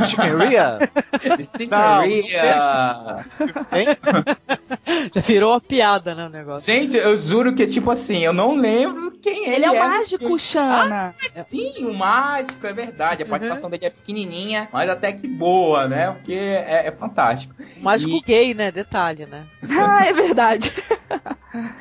[0.10, 0.90] Stephen Ria?
[1.42, 3.26] Steve Não, Ria.
[3.70, 3.86] Tem?
[5.16, 6.26] Já virou uma piada, né?
[6.26, 6.66] O negócio.
[6.72, 9.80] Gente, eu juro que, tipo assim, eu não lembro quem ele, Ele é o é.
[9.80, 11.16] mágico, Xana.
[11.48, 13.22] Sim, o mágico, é verdade.
[13.24, 13.30] A Uhum.
[13.30, 16.12] participação dele é pequenininha, mas até que boa, né?
[16.12, 17.54] Porque é, é fantástico.
[17.80, 18.70] O mágico E- gay, né?
[18.72, 19.33] Detalhe, né?
[19.70, 20.72] Ah, é verdade.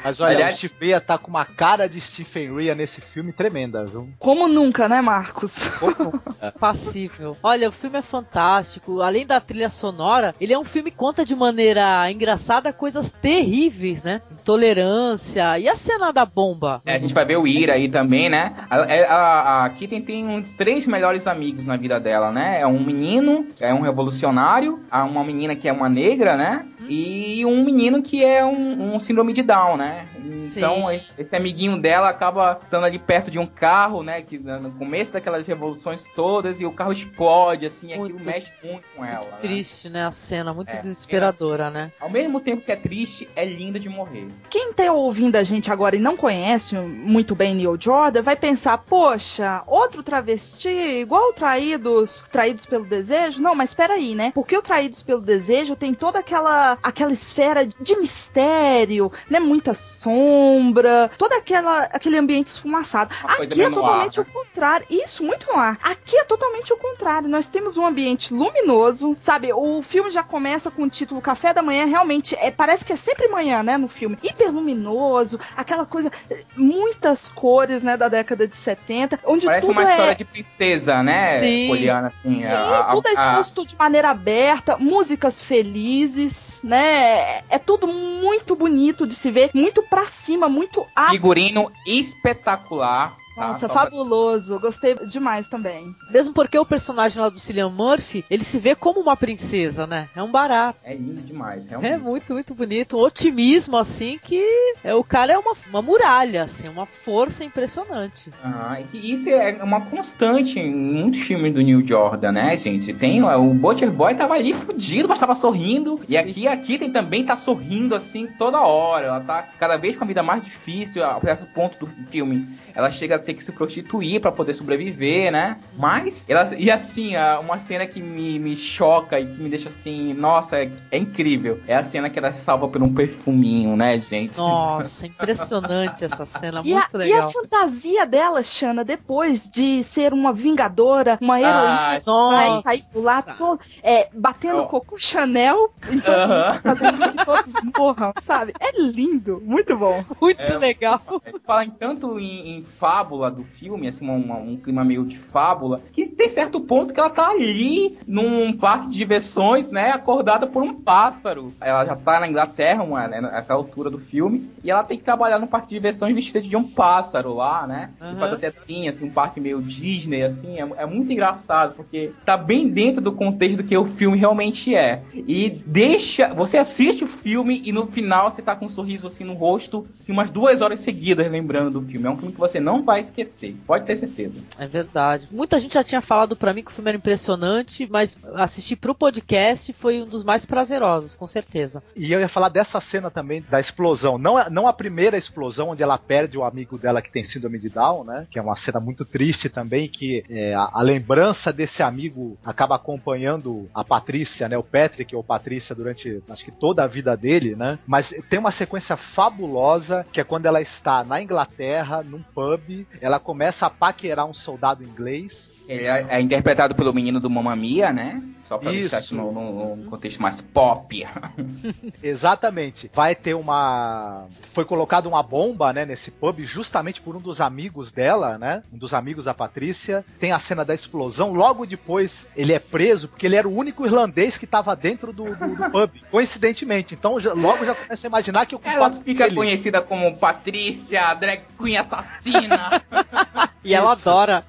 [0.04, 4.08] Mas olha, Aliás- o tá com uma cara de Stephen Ria nesse filme tremenda, viu?
[4.18, 5.70] Como nunca, né, Marcos?
[6.60, 7.36] Passível.
[7.42, 9.00] Olha, o filme é fantástico.
[9.00, 14.02] Além da trilha sonora, ele é um filme que conta de maneira engraçada coisas terríveis,
[14.02, 14.20] né?
[14.30, 15.58] Intolerância.
[15.58, 16.82] E a cena da bomba?
[16.84, 18.54] É, a gente vai ver o Ira aí também, né?
[18.68, 22.60] A, a, a Kitten tem um- três melhores amigos na vida dela, né?
[22.60, 26.66] É um menino, que é um revolucionário, há uma menina que é uma negra, né?
[26.88, 30.06] E um menino que é um, um síndrome de Down, né?
[30.24, 34.22] Então, esse, esse amiguinho dela acaba estando ali perto de um carro, né?
[34.22, 38.52] Que no começo daquelas revoluções todas, e o carro explode, assim, e aquilo Muito- mexe
[38.62, 39.18] muito com ela.
[39.20, 39.36] Muito né?
[39.38, 40.06] triste, né?
[40.06, 40.78] A cena, muito É.
[40.80, 41.92] desesperadora, né?
[42.00, 44.28] Ao mesmo tempo que é triste, é linda de morrer.
[44.48, 48.78] Quem tá ouvindo a gente agora e não conhece muito bem Neil Jordan vai pensar,
[48.78, 53.42] poxa, outro travesti igual Traídos, Traídos pelo Desejo?
[53.42, 54.32] Não, mas peraí, né?
[54.34, 59.38] Porque o Traídos pelo Desejo tem toda aquela aquela esfera de mistério, né?
[59.40, 59.74] Muita
[60.12, 63.14] sombra, toda aquela aquele ambiente esfumaçado.
[63.24, 64.86] Uma coisa Aqui é totalmente ar, o contrário.
[64.90, 65.78] Isso, muito no ar.
[65.82, 67.28] Aqui é totalmente o contrário.
[67.28, 69.52] Nós temos um ambiente luminoso, sabe?
[69.52, 72.96] O filme já começa com o título Café da Manhã, realmente é, parece que é
[72.96, 74.18] sempre manhã, né, no filme.
[74.22, 76.10] Hiper luminoso, aquela coisa,
[76.56, 81.02] muitas cores, né, da década de 70, onde Parece tudo uma é história de princesa,
[81.02, 81.40] né?
[81.40, 81.68] Sim.
[81.68, 82.42] Poliana, assim.
[82.42, 87.40] Sim, a- a- tudo é a- exposto de maneira aberta, músicas felizes, né?
[87.48, 93.16] É tudo muito bonito de se ver, muito pra cima, muito a Figurino espetacular.
[93.34, 93.46] Tá?
[93.48, 94.58] Nossa, pra- fabuloso.
[94.60, 95.94] Gostei demais também.
[96.10, 100.08] Mesmo porque o personagem lá do Cillian Murphy, ele se vê como uma princesa, né?
[100.14, 100.78] É um barato.
[100.84, 102.96] É lindo demais, É muito, muito bonito.
[102.96, 104.42] Um otimismo, assim, que
[104.84, 108.30] é, o cara é uma, uma muralha, assim, uma força impressionante.
[108.42, 112.92] Ah, e isso é uma constante em muitos filmes do Neil Jordan, né, gente?
[112.92, 116.00] Tem ó, o Butcher Boy tava ali fudido, mas tava sorrindo.
[116.08, 116.16] E Sim.
[116.18, 119.06] aqui a Kitten também tá sorrindo assim toda hora.
[119.06, 122.48] Ela tá cada vez com a vida mais difícil, a certo ponto do filme.
[122.74, 125.58] Ela chega a ter que se prostituir pra poder sobreviver, né?
[125.76, 129.68] Mas, ela, e assim, a- uma cena que me, me choca e que me deixa
[129.68, 131.60] assim, nossa, é, é incrível.
[131.66, 134.36] É a cena que ela se salva por um perfuminho, né, gente?
[134.36, 137.30] Nossa, impressionante essa cena, E a, muito e a legal.
[137.32, 142.62] fantasia dela, Xana, depois de ser uma vingadora, uma heroína nossa.
[142.62, 144.66] sair por lá to- é, batendo Ó.
[144.66, 146.60] cocô Chanel e todo mundo Aham.
[146.62, 148.54] fazendo que todos morram, sabe?
[148.60, 150.04] É lindo, muito bom.
[150.20, 151.00] Muito É, legal.
[151.44, 155.18] Falar em tanto em, em fábula fábula do filme, assim, uma, um clima meio de
[155.18, 160.46] fábula, que tem certo ponto que ela tá ali num parque de diversões, né, acordada
[160.46, 161.52] por um pássaro.
[161.60, 165.04] Ela já tá na Inglaterra, uma, né, nessa altura do filme, e ela tem que
[165.04, 167.90] trabalhar num parque de diversões vestida de um pássaro lá, né?
[168.00, 168.12] Uhum.
[168.12, 172.12] E faz até assim, assim, um parque meio Disney, assim, é, é muito engraçado, porque
[172.24, 175.02] tá bem dentro do contexto do que o filme realmente é.
[175.14, 176.32] E deixa.
[176.34, 179.86] Você assiste o filme e no final você tá com um sorriso assim no rosto,
[180.00, 182.06] assim, umas duas horas seguidas lembrando do filme.
[182.06, 184.40] É um filme que você não vai esquecer, pode ter certeza.
[184.58, 185.28] É verdade.
[185.30, 188.94] Muita gente já tinha falado para mim que o filme era impressionante, mas assistir pro
[188.94, 191.82] podcast foi um dos mais prazerosos, com certeza.
[191.96, 194.18] E eu ia falar dessa cena também da explosão.
[194.18, 197.68] Não, não a primeira explosão onde ela perde o amigo dela que tem síndrome de
[197.68, 198.26] Down, né?
[198.30, 202.76] Que é uma cena muito triste também, que é, a, a, lembrança desse amigo acaba
[202.76, 204.56] acompanhando a Patrícia, né?
[204.56, 207.78] O Patrick ou Patrícia durante acho que toda a vida dele, né?
[207.86, 213.18] Mas tem uma sequência fabulosa que é quando ela está na Inglaterra, num pub, ela
[213.18, 215.54] começa a paquerar um soldado inglês.
[215.68, 218.22] Ele é, é interpretado pelo menino do Mamma Mia, né?
[218.52, 218.90] Só pra Isso.
[218.90, 221.06] deixar no, no, no, contexto mais pop.
[222.02, 222.90] Exatamente.
[222.92, 224.26] Vai ter uma.
[224.52, 228.62] Foi colocada uma bomba, né, nesse pub, justamente por um dos amigos dela, né?
[228.70, 230.04] Um dos amigos da Patrícia.
[230.20, 231.32] Tem a cena da explosão.
[231.32, 235.34] Logo depois, ele é preso, porque ele era o único irlandês que estava dentro do,
[235.34, 235.90] do, do, pub.
[236.10, 236.94] Coincidentemente.
[236.94, 238.60] Então, já, logo já começa a imaginar que o.
[238.62, 242.82] Ela fica conhecida como Patrícia, drag queen assassina.
[243.64, 244.44] e ela adora.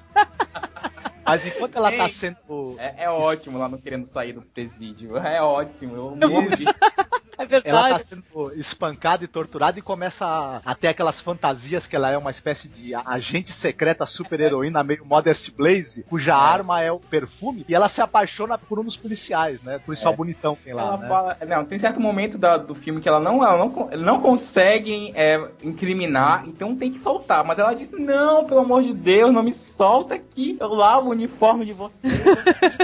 [1.24, 2.76] Mas enquanto ela tá sendo.
[2.78, 5.16] É, é, ótimo lá não querendo sair do presídio.
[5.16, 5.96] É ótimo.
[5.96, 6.20] Eu amo
[7.38, 7.68] É verdade.
[7.68, 12.10] Ela tá sendo espancada e torturada e começa a, a, ter aquelas fantasias que ela
[12.10, 16.34] é uma espécie de agente secreta super heroína meio Modest Blaze, cuja é.
[16.34, 19.78] arma é o perfume, e ela se apaixona por um dos policiais, né?
[19.78, 20.16] Policial é.
[20.16, 20.82] bonitão que tem lá.
[20.82, 21.08] Ela né?
[21.08, 25.12] fala, não, tem certo momento da, do filme que ela não, ela não, não consegue
[25.14, 27.44] é, incriminar, então tem que soltar.
[27.44, 30.56] Mas ela diz: Não, pelo amor de Deus, não me solta aqui.
[30.60, 32.14] Eu lavo uniforme de vocês.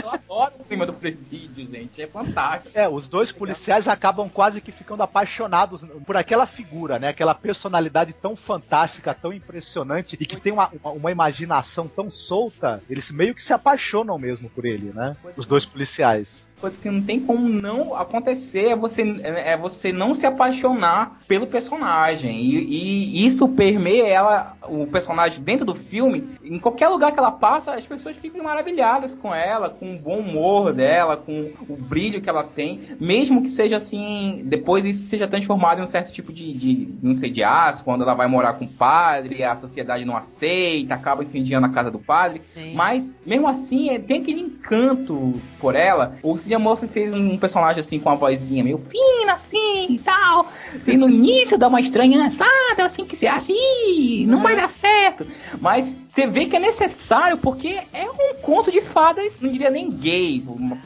[0.02, 2.01] Eu adoro o clima do presídio, gente.
[2.02, 2.78] É fantástico.
[2.78, 7.09] É, os dois policiais acabam quase que ficando apaixonados por aquela figura, né?
[7.09, 12.82] Aquela personalidade tão fantástica, tão impressionante e que tem uma, uma, uma imaginação tão solta.
[12.89, 15.16] Eles meio que se apaixonam mesmo por ele, né?
[15.36, 20.15] Os dois policiais coisa que não tem como não acontecer é você, é você não
[20.15, 22.41] se apaixonar pelo personagem.
[22.43, 26.28] E, e, isso permeia ela, o personagem dentro do filme.
[26.45, 30.19] Em qualquer lugar que ela passa, as pessoas ficam maravilhadas com ela, com o bom
[30.19, 32.81] humor dela, com o brilho que ela tem.
[33.01, 37.15] Mesmo que seja assim, depois isso seja transformado em um certo tipo de, de não
[37.15, 41.24] sei, de aço, quando ela vai morar com o padre, a sociedade não aceita, acaba
[41.24, 42.43] incendiando a casa do padre.
[42.53, 42.74] Sim.
[42.74, 46.16] Mas, mesmo assim, é, tem aquele encanto por ela.
[46.23, 49.99] Ou se Cillian Murphy fez um personagem assim com uma vozinha meio fina assim e
[50.01, 50.49] tal.
[50.75, 52.35] Assim, no início dá uma estranhada,
[52.79, 55.27] assim que você acha, ih, não vai dar certo.
[55.61, 59.89] Mas você vê que é necessário porque é um conto de fadas, não diria nem
[59.89, 60.43] gay,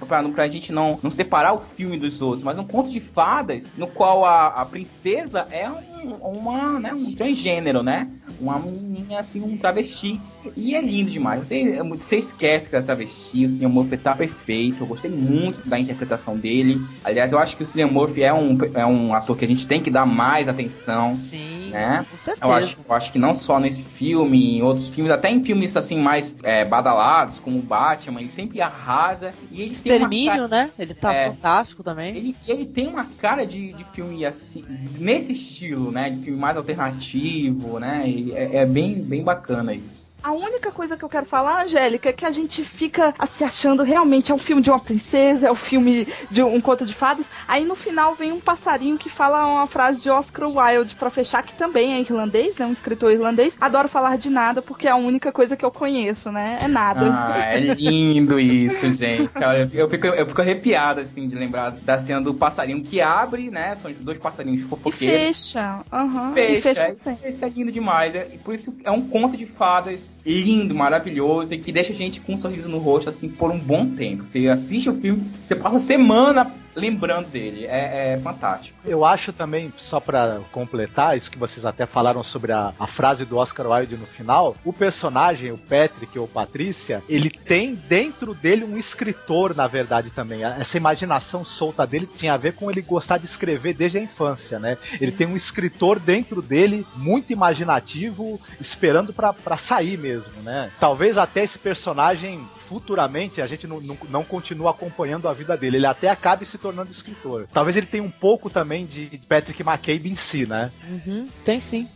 [0.06, 3.72] pra, pra gente não, não separar o filme dos outros, mas um conto de fadas
[3.76, 8.08] no qual a, a princesa é um, uma, né, um transgênero, né?
[8.38, 10.20] Uma menina assim, um travesti.
[10.56, 11.46] E é lindo demais.
[11.46, 14.82] Você, você esquece que ela é travesti, o Cillian Murphy tá perfeito.
[14.82, 16.80] Eu gostei muito da interpretação dele.
[17.02, 19.66] Aliás, eu acho que o Cillian Murphy é um, é um ator que a gente
[19.66, 21.14] tem que dar mais atenção.
[21.14, 22.04] Sim, né?
[22.10, 22.46] com certeza.
[22.46, 25.76] Eu acho, eu acho que não só nesse filme, em outros filmes, até em filmes
[25.76, 29.32] assim mais é, badalados, como o Batman, ele sempre arrasa.
[29.50, 30.70] E ele Extermínio, né?
[30.78, 32.16] Ele tá é, fantástico também.
[32.16, 34.64] Ele, ele tem uma cara de, de filme assim,
[34.98, 36.10] nesse estilo, né?
[36.10, 38.04] De filme mais alternativo, né?
[38.32, 40.13] É, é bem, bem bacana isso.
[40.24, 43.82] A única coisa que eu quero falar, Angélica, é que a gente fica se achando
[43.82, 47.30] realmente é um filme de uma princesa, é um filme de um conto de fadas.
[47.46, 51.42] Aí no final vem um passarinho que fala uma frase de Oscar Wilde para fechar,
[51.42, 52.64] que também é irlandês, né?
[52.64, 53.58] Um escritor irlandês.
[53.60, 56.56] Adoro falar de nada porque é a única coisa que eu conheço, né?
[56.58, 57.06] É nada.
[57.12, 59.30] Ah, é lindo isso, gente.
[59.36, 63.50] Olha, eu fico, eu fico arrepiado, assim, de lembrar da cena do passarinho que abre,
[63.50, 63.76] né?
[63.76, 65.20] São dois passarinhos fofoqueiros.
[65.20, 65.80] E fecha.
[65.92, 66.32] Uhum.
[66.32, 66.70] Fecha.
[66.70, 68.14] E fecha é, é lindo demais.
[68.14, 71.96] É, e por isso é um conto de fadas lindo, maravilhoso e que deixa a
[71.96, 74.24] gente com um sorriso no rosto assim por um bom tempo.
[74.24, 77.66] Você assiste o filme, você passa semana lembrando dele.
[77.66, 78.76] É, é fantástico.
[78.84, 83.24] Eu acho também, só para completar, isso que vocês até falaram sobre a, a frase
[83.24, 88.64] do Oscar Wilde no final, o personagem, o Patrick ou Patrícia, ele tem dentro dele
[88.64, 90.44] um escritor, na verdade, também.
[90.44, 94.58] Essa imaginação solta dele tinha a ver com ele gostar de escrever desde a infância,
[94.58, 94.78] né?
[95.00, 100.70] Ele tem um escritor dentro dele, muito imaginativo, esperando para sair mesmo, né?
[100.80, 105.76] Talvez até esse personagem futuramente a gente não, não, não, continua acompanhando a vida dele.
[105.76, 107.46] Ele até acabe se tornando escritor.
[107.52, 110.70] Talvez ele tenha um pouco também de Patrick McCabe em si, né?
[110.88, 111.88] Uhum, tem sim.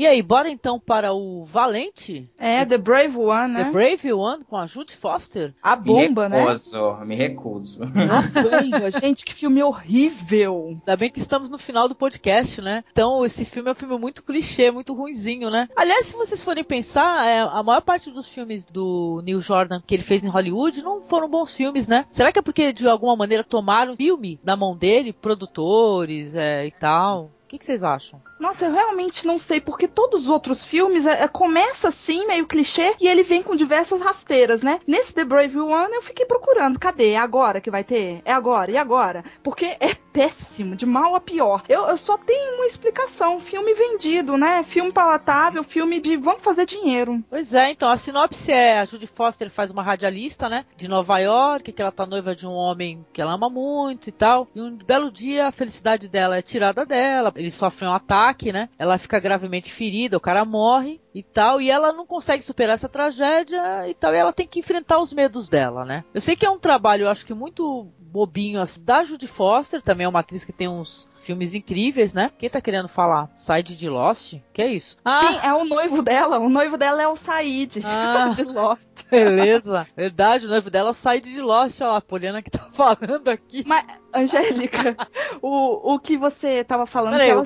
[0.00, 2.26] E aí, bora então para o Valente?
[2.38, 3.64] É, The Brave One, né?
[3.64, 5.52] The Brave One com a Jude Foster?
[5.62, 7.04] A bomba, me recuso, né?
[7.04, 7.78] Me recuso.
[7.82, 10.68] Bomba, gente, que filme horrível.
[10.68, 12.82] Ainda bem que estamos no final do podcast, né?
[12.90, 15.68] Então, esse filme é um filme muito clichê, muito ruinzinho, né?
[15.76, 19.94] Aliás, se vocês forem pensar, é, a maior parte dos filmes do Neil Jordan que
[19.94, 22.06] ele fez em Hollywood não foram bons filmes, né?
[22.10, 26.66] Será que é porque de alguma maneira tomaram o filme na mão dele, produtores é,
[26.66, 27.30] e tal?
[27.50, 28.22] O que, que vocês acham?
[28.38, 32.46] Nossa, eu realmente não sei, porque todos os outros filmes é, é, começa assim, meio
[32.46, 34.78] clichê, e ele vem com diversas rasteiras, né?
[34.86, 37.10] Nesse The Brave One eu fiquei procurando, cadê?
[37.10, 38.22] É agora que vai ter?
[38.24, 39.24] É agora, e agora?
[39.42, 41.62] Porque é péssimo, de mal a pior.
[41.68, 44.62] Eu, eu só tenho uma explicação, filme vendido, né?
[44.62, 47.22] Filme palatável, filme de vamos fazer dinheiro.
[47.28, 50.64] Pois é, então a sinopse é a Judy Foster faz uma radialista, né?
[50.76, 54.12] De Nova York, que ela tá noiva de um homem que ela ama muito e
[54.12, 54.48] tal.
[54.54, 58.68] E um belo dia a felicidade dela é tirada dela, eles sofrem um ataque, né?
[58.78, 62.88] Ela fica gravemente ferida, o cara morre e tal, e ela não consegue superar essa
[62.88, 66.04] tragédia e tal, e ela tem que enfrentar os medos dela, né?
[66.12, 69.80] Eu sei que é um trabalho, eu acho que muito bobinho, assim, da Judy Foster,
[69.80, 72.32] também é uma atriz que tem uns filmes incríveis, né?
[72.36, 73.30] Quem tá querendo falar?
[73.36, 74.34] Side de Lost?
[74.52, 74.96] Que é isso?
[75.04, 76.40] Ah, Sim, é o noivo dela.
[76.40, 79.04] O noivo dela é o Said ah, de Lost.
[79.08, 79.86] Beleza.
[79.96, 81.80] Verdade, o noivo dela é o Said de Lost.
[81.80, 83.62] Olha lá, a Poliana que tá falando aqui.
[83.64, 84.96] Mas, Angélica,
[85.40, 87.44] o, o que você tava falando Peraí, ela...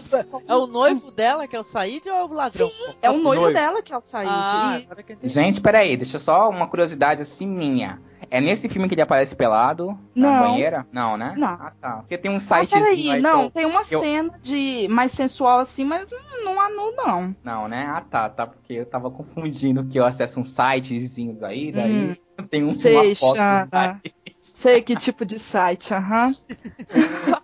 [0.49, 2.71] É o noivo dela que é o Said ou é o ladrão?
[2.71, 3.53] Sim, é o noivo, noivo.
[3.55, 4.31] dela que é o Said.
[4.31, 4.81] Ah,
[5.23, 5.29] e...
[5.29, 8.01] Gente, peraí, deixa só uma curiosidade assim minha.
[8.31, 10.39] É nesse filme que ele aparece pelado na não.
[10.41, 10.87] banheira?
[10.93, 11.35] Não, né?
[11.37, 11.49] Não.
[11.49, 11.97] Ah, tá.
[11.99, 12.75] Porque tem um site.
[12.75, 14.01] Ah, peraí, não, eu, tem uma eu...
[14.01, 16.07] cena de mais sensual assim, mas
[16.45, 17.37] não há nu, não.
[17.43, 17.87] Não, né?
[17.95, 18.47] Ah, tá, tá.
[18.47, 22.47] Porque eu tava confundindo que eu acesso uns sitezinhos aí, daí hum.
[22.49, 23.39] tem um Sei, uma foto.
[24.41, 26.29] Sei que tipo de site, aham.
[26.29, 26.35] Uhum.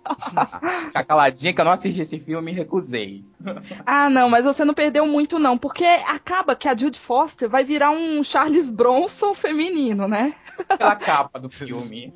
[0.87, 3.23] Ficar caladinha que eu não assisti esse filme e recusei.
[3.85, 7.63] Ah, não, mas você não perdeu muito, não, porque acaba que a Jude Foster vai
[7.63, 10.33] virar um Charles Bronson feminino, né?
[10.69, 12.13] Aquela capa do filme.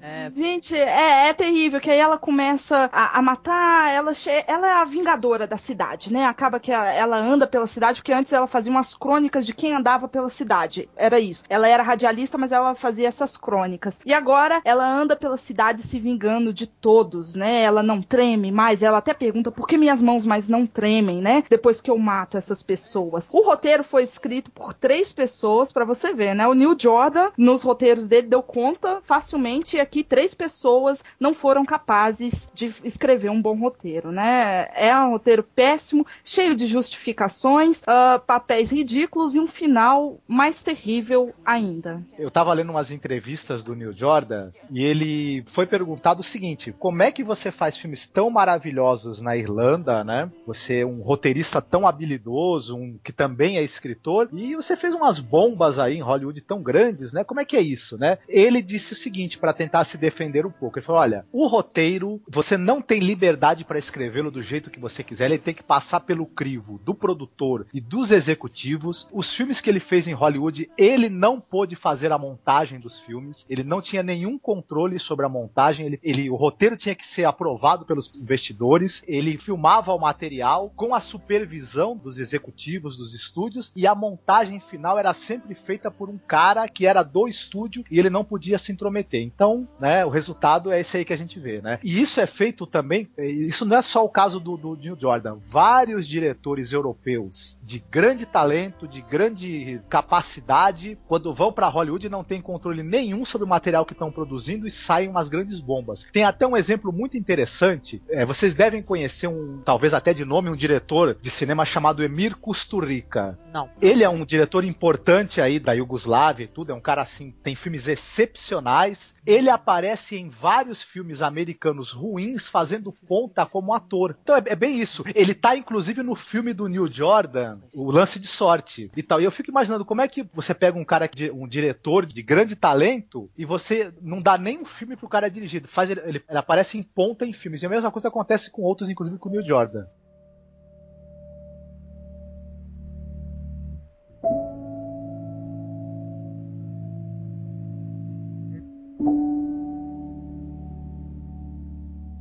[0.00, 0.30] É.
[0.34, 4.12] Gente, é, é, terrível, que aí ela começa a, a matar, ela,
[4.46, 6.26] ela é a vingadora da cidade, né?
[6.26, 9.72] Acaba que ela, ela anda pela cidade, porque antes ela fazia umas crônicas de quem
[9.72, 10.88] andava pela cidade.
[10.96, 11.44] Era isso.
[11.48, 14.00] Ela era radialista, mas ela fazia essas crônicas.
[14.04, 16.66] E agora ela anda pela cidade se vingando de
[17.12, 17.62] todos, né?
[17.62, 21.44] Ela não treme mais, ela até pergunta por que minhas mãos mais não tremem, né?
[21.48, 23.28] Depois que eu mato essas pessoas.
[23.30, 26.46] O roteiro foi escrito por três pessoas, para você ver, né?
[26.46, 32.50] O Neil Jordan, nos roteiros dele, deu conta facilmente, aqui três pessoas não foram capazes
[32.54, 34.68] de escrever um bom roteiro, né?
[34.74, 41.34] É um roteiro péssimo, cheio de justificações, uh, papéis ridículos e um final mais terrível
[41.44, 42.02] ainda.
[42.18, 47.01] Eu tava lendo umas entrevistas do Neil Jordan e ele foi perguntado o seguinte: como
[47.02, 50.30] é que você faz filmes tão maravilhosos na Irlanda, né?
[50.46, 55.18] Você é um roteirista tão habilidoso, um que também é escritor, e você fez umas
[55.18, 57.24] bombas aí em Hollywood tão grandes, né?
[57.24, 58.18] Como é que é isso, né?
[58.28, 60.78] Ele disse o seguinte para tentar se defender um pouco.
[60.78, 65.02] Ele falou: olha, o roteiro você não tem liberdade para escrevê-lo do jeito que você
[65.02, 65.26] quiser.
[65.26, 69.08] Ele tem que passar pelo crivo do produtor e dos executivos.
[69.12, 73.46] Os filmes que ele fez em Hollywood, ele não pôde fazer a montagem dos filmes.
[73.48, 75.86] Ele não tinha nenhum controle sobre a montagem.
[75.86, 79.02] Ele, ele, o roteiro tinha que ser aprovado pelos investidores.
[79.06, 84.98] Ele filmava o material com a supervisão dos executivos dos estúdios e a montagem final
[84.98, 88.72] era sempre feita por um cara que era do estúdio e ele não podia se
[88.72, 89.22] intrometer.
[89.22, 91.78] Então, né, o resultado é esse aí que a gente vê, né?
[91.82, 93.08] E isso é feito também.
[93.18, 95.38] Isso não é só o caso do, do Neil Jordan.
[95.48, 102.40] Vários diretores europeus de grande talento, de grande capacidade, quando vão para Hollywood não tem
[102.40, 106.06] controle nenhum sobre o material que estão produzindo e saem umas grandes bombas.
[106.12, 108.02] Tem até um exemplo muito interessante.
[108.08, 112.36] É, vocês devem conhecer um, talvez até de nome, um diretor de cinema chamado Emir
[112.36, 113.38] Kusturica.
[113.52, 113.68] Não.
[113.80, 116.72] Ele é um diretor importante aí da Iugoslávia e tudo.
[116.72, 119.14] É um cara assim, tem filmes excepcionais.
[119.26, 124.16] Ele aparece em vários filmes americanos ruins fazendo ponta como ator.
[124.22, 125.04] Então é, é bem isso.
[125.14, 129.20] Ele tá inclusive no filme do Neil Jordan, O Lance de Sorte e tal.
[129.20, 132.56] E eu fico imaginando como é que você pega um cara, um diretor de grande
[132.56, 135.66] talento e você não dá nem um filme pro cara dirigir.
[135.68, 137.62] Faz ele, ele, ele aparece em ponta em filmes.
[137.62, 139.84] E a mesma coisa acontece com outros, inclusive com o Neil Jordan.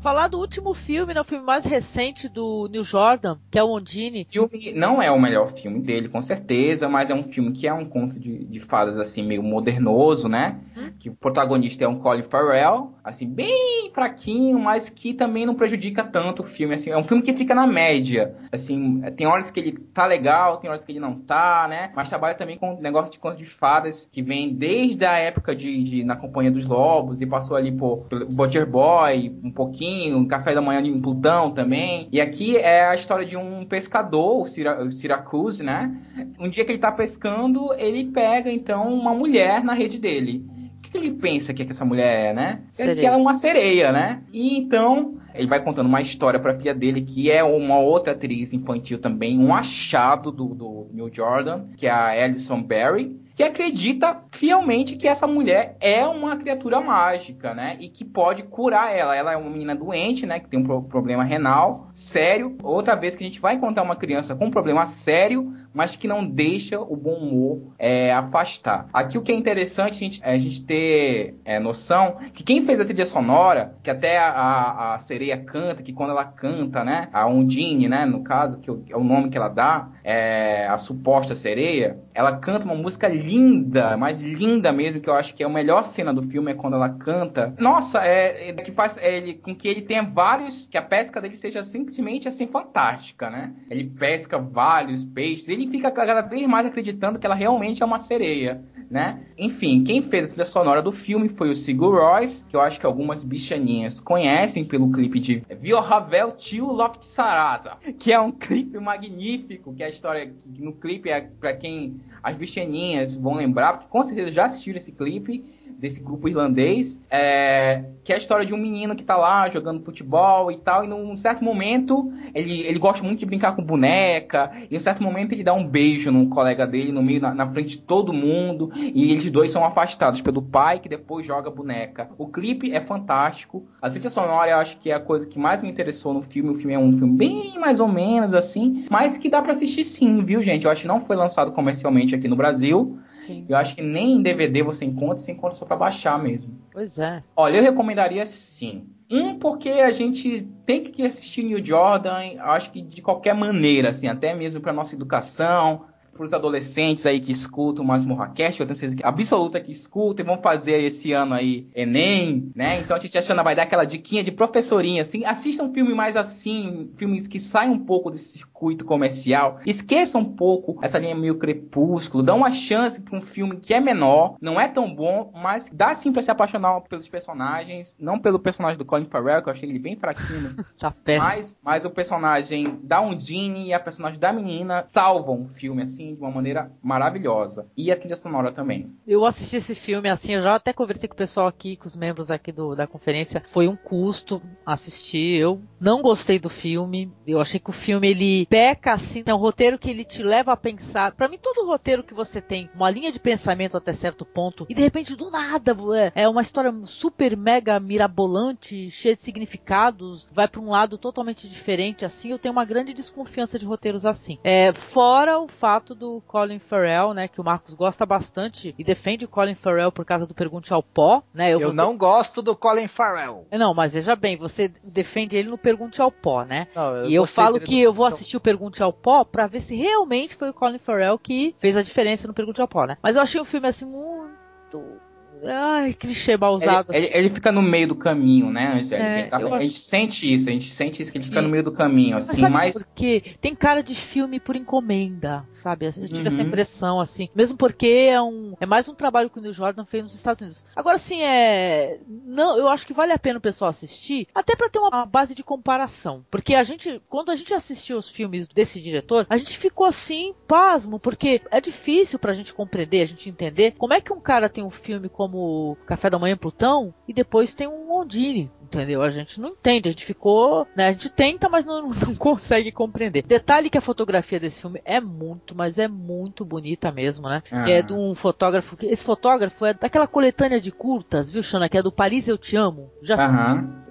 [0.01, 3.69] Falar do último filme, né, o filme mais recente do Neil Jordan, que é o
[3.69, 4.25] Ondine.
[4.31, 7.67] O filme não é o melhor filme dele, com certeza, mas é um filme que
[7.67, 10.59] é um conto de, de fadas, assim, meio modernoso, né?
[10.75, 10.89] Hum?
[10.99, 16.03] Que o protagonista é um Colin Farrell, assim, bem fraquinho, mas que também não prejudica
[16.03, 16.89] tanto o filme, assim.
[16.89, 20.67] É um filme que fica na média, assim, tem horas que ele tá legal, tem
[20.67, 21.91] horas que ele não tá, né?
[21.95, 25.83] Mas trabalha também com negócio de conto de fadas, que vem desde a época de,
[25.83, 30.53] de Na Companhia dos Lobos, e passou ali por Butcher Boy, um pouquinho, um Café
[30.53, 32.07] da Manhã em Plutão também.
[32.11, 35.95] E aqui é a história de um pescador, o, Syracuse, né?
[36.39, 40.45] Um dia que ele tá pescando, ele pega então uma mulher na rede dele.
[40.77, 42.61] O que, que ele pensa que, é que essa mulher é, né?
[42.71, 42.95] Sereia.
[42.97, 44.21] Que ela é uma sereia, né?
[44.33, 48.13] E então ele vai contando uma história para a filha dele, que é uma outra
[48.13, 53.43] atriz infantil também, um achado do, do New Jordan, que é a Alison Berry que
[53.43, 57.77] acredita fielmente que essa mulher é uma criatura mágica, né?
[57.79, 59.15] E que pode curar ela.
[59.15, 60.39] Ela é uma menina doente, né?
[60.39, 62.57] Que tem um problema renal sério.
[62.63, 66.07] Outra vez que a gente vai encontrar uma criança com um problema sério, mas que
[66.07, 68.87] não deixa o bom humor é, afastar.
[68.93, 72.65] Aqui o que é interessante a gente, é a gente ter é, noção que quem
[72.65, 76.83] fez a trilha sonora, que até a, a, a, sereia canta, que quando ela canta,
[76.83, 77.09] né?
[77.13, 78.05] A Undine, né?
[78.05, 82.65] No caso, que é o nome que ela dá, é a suposta sereia, ela canta
[82.65, 86.23] uma música linda, mais linda mesmo, que eu acho que é a melhor cena do
[86.23, 87.53] filme é quando ela canta.
[87.57, 91.21] Nossa, é, é que faz é, ele, com que ele tenha vários, que a pesca
[91.21, 93.53] dele seja simplesmente assim fantástica, né?
[93.69, 97.99] Ele pesca vários peixes, ele fica cada vez mais acreditando que ela realmente é uma
[97.99, 99.21] sereia, né?
[99.37, 102.79] Enfim, quem fez a trilha sonora do filme foi o Sigur Royce, que eu acho
[102.79, 108.79] que algumas bichaninhas conhecem pelo clipe de Vioravel Tio Loft Sarasa, que é um clipe
[108.79, 114.03] magnífico, que a história no clipe é para quem as bichaninhas vão lembrar, porque com
[114.03, 115.43] certeza já assistiram esse clipe
[115.81, 119.83] desse grupo irlandês, é, que é a história de um menino que tá lá jogando
[119.83, 124.51] futebol e tal, e num certo momento ele, ele gosta muito de brincar com boneca,
[124.69, 127.51] e num certo momento ele dá um beijo num colega dele no meio, na, na
[127.51, 132.09] frente de todo mundo, e eles dois são afastados pelo pai que depois joga boneca.
[132.15, 135.63] O clipe é fantástico, a trilha sonora eu acho que é a coisa que mais
[135.63, 139.17] me interessou no filme, o filme é um filme bem mais ou menos assim, mas
[139.17, 140.65] que dá para assistir sim, viu gente?
[140.65, 142.99] Eu acho que não foi lançado comercialmente aqui no Brasil,
[143.31, 143.45] Sim.
[143.47, 146.53] Eu acho que nem em DVD você encontra, você encontra só para baixar mesmo.
[146.71, 147.23] Pois é.
[147.35, 148.87] Olha, eu recomendaria sim.
[149.09, 154.07] Um, porque a gente tem que assistir New Jordan, acho que de qualquer maneira, assim,
[154.07, 158.75] até mesmo para nossa educação, para os adolescentes aí que escutam mais Morracast, eu tenho
[158.75, 162.79] certeza que absoluta que escutam e vão fazer esse ano aí Enem, né?
[162.79, 166.15] Então a gente achando vai dar aquela diquinha de professorinha, assim, assistam um filme mais
[166.15, 171.37] assim, filmes que saem um pouco desse circuito comercial, esqueçam um pouco essa linha meio
[171.37, 175.69] crepúsculo, dão uma chance para um filme que é menor, não é tão bom, mas
[175.71, 179.53] dá sim para se apaixonar pelos personagens, não pelo personagem do Colin Farrell, que eu
[179.53, 184.31] achei ele bem fraquinho, tá mas, mas o personagem da Undine e a personagem da
[184.31, 187.67] menina salvam o filme, assim, de uma maneira maravilhosa.
[187.77, 188.91] E a trilha sonora também.
[189.07, 191.95] Eu assisti esse filme assim, eu já até conversei com o pessoal aqui, com os
[191.95, 193.43] membros aqui do, da conferência.
[193.51, 195.39] Foi um custo assistir.
[195.39, 197.11] Eu não gostei do filme.
[197.25, 200.53] Eu achei que o filme ele peca assim, é um roteiro que ele te leva
[200.53, 201.13] a pensar.
[201.13, 204.73] Para mim, todo roteiro que você tem uma linha de pensamento até certo ponto e
[204.73, 210.47] de repente do nada é, é uma história super mega mirabolante, cheia de significados, vai
[210.47, 212.31] para um lado totalmente diferente assim.
[212.31, 214.37] Eu tenho uma grande desconfiança de roteiros assim.
[214.43, 217.27] É, fora o fato do Colin Farrell, né?
[217.27, 220.83] Que o Marcos gosta bastante e defende o Colin Farrell por causa do Pergunte ao
[220.83, 221.53] Pó, né?
[221.53, 223.45] Eu, eu não gosto do Colin Farrell.
[223.51, 226.67] Não, mas veja bem, você defende ele no Pergunte ao Pó, né?
[226.75, 229.61] Não, eu e eu falo que eu vou assistir o Pergunte ao Pó para ver
[229.61, 232.97] se realmente foi o Colin Farrell que fez a diferença no Pergunte ao Pó, né?
[233.01, 235.01] Mas eu achei um filme assim muito
[235.43, 236.93] Ai, clichê mal usado.
[236.93, 237.17] Ele, assim.
[237.17, 238.95] ele, fica no meio do caminho, né, Angélica?
[238.97, 241.45] É, tá, a, gente sente isso, a gente sente isso, que ele fica isso.
[241.45, 242.51] no meio do caminho, assim, mas.
[242.51, 242.83] mas...
[242.83, 245.85] Porque tem cara de filme por encomenda, sabe?
[245.85, 246.27] Eu tive uhum.
[246.27, 247.29] essa impressão, assim.
[247.35, 248.55] Mesmo porque é um.
[248.59, 250.65] É mais um trabalho que o Neil Jordan fez nos Estados Unidos.
[250.75, 251.99] Agora, assim, é.
[252.07, 255.33] Não, eu acho que vale a pena o pessoal assistir, até para ter uma base
[255.33, 256.23] de comparação.
[256.29, 260.33] Porque a gente, quando a gente assistiu os filmes desse diretor, a gente ficou assim,
[260.47, 264.49] pasmo, porque é difícil pra gente compreender, a gente entender como é que um cara
[264.49, 269.01] tem um filme como como Café da Manhã Plutão e depois tem um Ondine, entendeu?
[269.01, 270.89] A gente não entende, a gente ficou, né?
[270.89, 273.23] A gente tenta, mas não, não consegue compreender.
[273.23, 277.41] Detalhe que a fotografia desse filme é muito, mas é muito bonita mesmo, né?
[277.49, 277.69] Ah.
[277.69, 281.69] É de um fotógrafo, esse fotógrafo é daquela coletânea de curtas, viu, Xana?
[281.69, 282.91] Que é do Paris Eu Te Amo.
[283.01, 283.17] Já.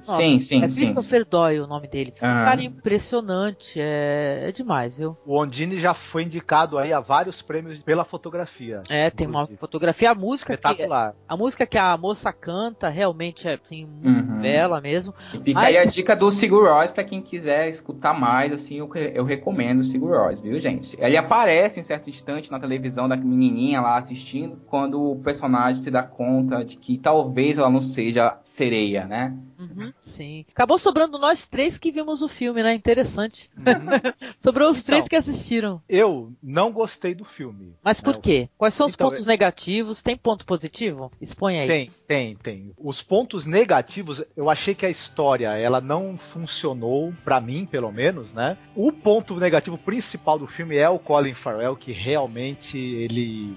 [0.01, 0.77] Sim, sim, é sim.
[0.77, 2.13] Christopher Doyle o nome dele.
[2.13, 2.21] Uhum.
[2.21, 5.17] Cara, impressionante, é, é demais, viu?
[5.27, 8.83] O Ondine já foi indicado aí a vários prêmios pela fotografia.
[8.89, 10.55] É, tem uma fotografia, a música.
[10.55, 11.13] Espetacular.
[11.13, 14.41] Que, a música que a moça canta realmente é assim, uhum.
[14.41, 15.15] bela mesmo.
[15.33, 18.79] E fica Mas- aí a dica do Sigur Rós pra quem quiser escutar mais, assim,
[18.79, 20.97] eu, eu recomendo o Sigur Rós, viu, gente?
[21.01, 25.89] Ele aparece em certo instante na televisão da menininha lá assistindo, quando o personagem se
[25.89, 29.33] dá conta de que talvez ela não seja sereia, né?
[29.61, 30.45] Uhum, sim.
[30.51, 32.75] Acabou sobrando nós três que vimos o filme, né?
[32.75, 33.51] Interessante.
[34.39, 34.87] Sobrou os Então.
[34.87, 35.83] três que assistiram.
[35.89, 37.75] Eu não gostei do filme.
[37.85, 38.21] Mas por Não.
[38.21, 38.49] quê?
[38.57, 40.03] Quais são os Então, pontos negativos?
[40.03, 41.11] Tem ponto positivo?
[41.21, 41.67] Expõe aí.
[41.69, 42.73] Tem, tem, tem.
[42.79, 48.33] Os pontos negativos, eu achei que a história, ela não funcionou, pra mim, pelo menos,
[48.33, 48.57] né?
[48.75, 53.57] O ponto negativo principal do filme é o Colin Farrell, que realmente ele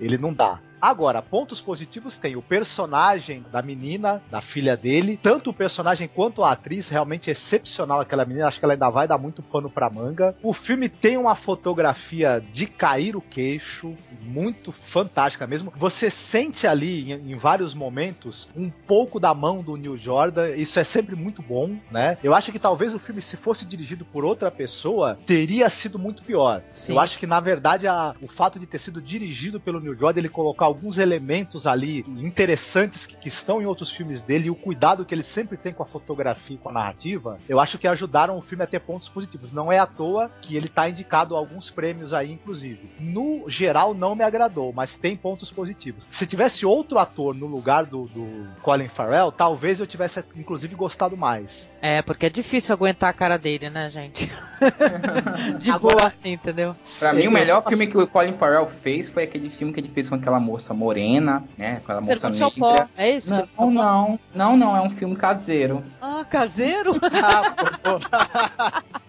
[0.00, 0.60] ele não dá.
[0.80, 6.44] Agora, pontos positivos tem o personagem da menina, da filha dele, tanto o personagem quanto
[6.44, 9.90] a atriz, realmente excepcional aquela menina, acho que ela ainda vai dar muito pano pra
[9.90, 10.36] manga.
[10.42, 15.72] O filme tem uma fotografia de cair o queixo, muito fantástica mesmo.
[15.76, 20.78] Você sente ali, em, em vários momentos, um pouco da mão do Neil Jordan, isso
[20.78, 22.16] é sempre muito bom, né?
[22.22, 26.22] Eu acho que talvez o filme, se fosse dirigido por outra pessoa, teria sido muito
[26.22, 26.62] pior.
[26.72, 26.92] Sim.
[26.92, 30.20] Eu acho que, na verdade, a- o fato de ter sido dirigido pelo Neil Jordan,
[30.20, 34.54] ele colocar alguns elementos ali interessantes que, que estão em outros filmes dele e o
[34.54, 37.88] cuidado que ele sempre tem com a fotografia e com a narrativa, eu acho que
[37.88, 39.52] ajudaram o filme a ter pontos positivos.
[39.52, 42.90] Não é à toa que ele tá indicado a alguns prêmios aí, inclusive.
[43.00, 46.06] No geral, não me agradou, mas tem pontos positivos.
[46.10, 51.16] Se tivesse outro ator no lugar do, do Colin Farrell, talvez eu tivesse, inclusive, gostado
[51.16, 51.68] mais.
[51.80, 54.30] É, porque é difícil aguentar a cara dele, né, gente?
[55.58, 56.74] De Agora- boa assim, entendeu?
[56.98, 59.88] Pra mim, o melhor filme que o Colin Farrell fez foi aquele filme que ele
[59.88, 61.80] fez com aquela moça morena, né?
[61.82, 62.70] Aquela moça pó.
[62.70, 62.88] negra.
[62.96, 63.32] É isso?
[63.58, 65.82] Não, não, não, não, é um filme caseiro.
[66.00, 66.94] Ah, caseiro?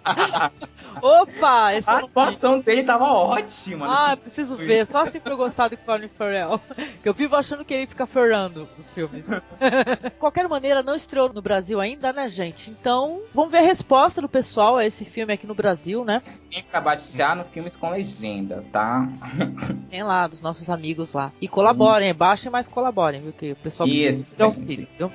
[0.05, 0.51] Ah.
[1.01, 1.73] Opa!
[1.75, 2.05] Esse A vi.
[2.05, 3.87] atuação dele tava ótima.
[3.89, 4.85] Ah, preciso ver.
[4.85, 6.59] Só assim pra eu gostar do Colin Farrell.
[7.01, 9.25] Que eu vivo achando que ele fica ferrando os filmes.
[10.01, 12.69] De qualquer maneira, não estreou no Brasil ainda, né, gente?
[12.69, 16.21] Então, vamos ver a resposta do pessoal a esse filme aqui no Brasil, né?
[16.49, 19.07] Tem pra baixar no Filmes com Legenda, tá?
[19.89, 21.31] Tem lá, dos nossos amigos lá.
[21.41, 23.33] E colaborem, baixem, mas colaborem, viu?
[23.33, 25.11] Que o pessoal precisa Isso, de auxílio, viu?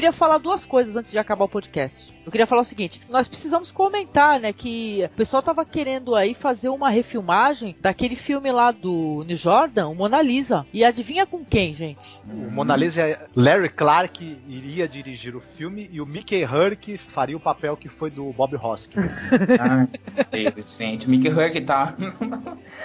[0.00, 2.14] Queria falar duas coisas antes de acabar o podcast.
[2.24, 6.32] Eu queria falar o seguinte: nós precisamos comentar, né, que o pessoal tava querendo aí
[6.34, 10.64] fazer uma refilmagem daquele filme lá do New Jordan, o Mona Lisa.
[10.72, 12.18] E adivinha com quem, gente?
[12.26, 17.36] O Mona Lisa, é Larry Clark iria dirigir o filme e o Mickey Herc faria
[17.36, 19.12] o papel que foi do Bob Hoskins.
[20.32, 21.06] Deus, gente.
[21.06, 21.94] O Mickey Herc tá.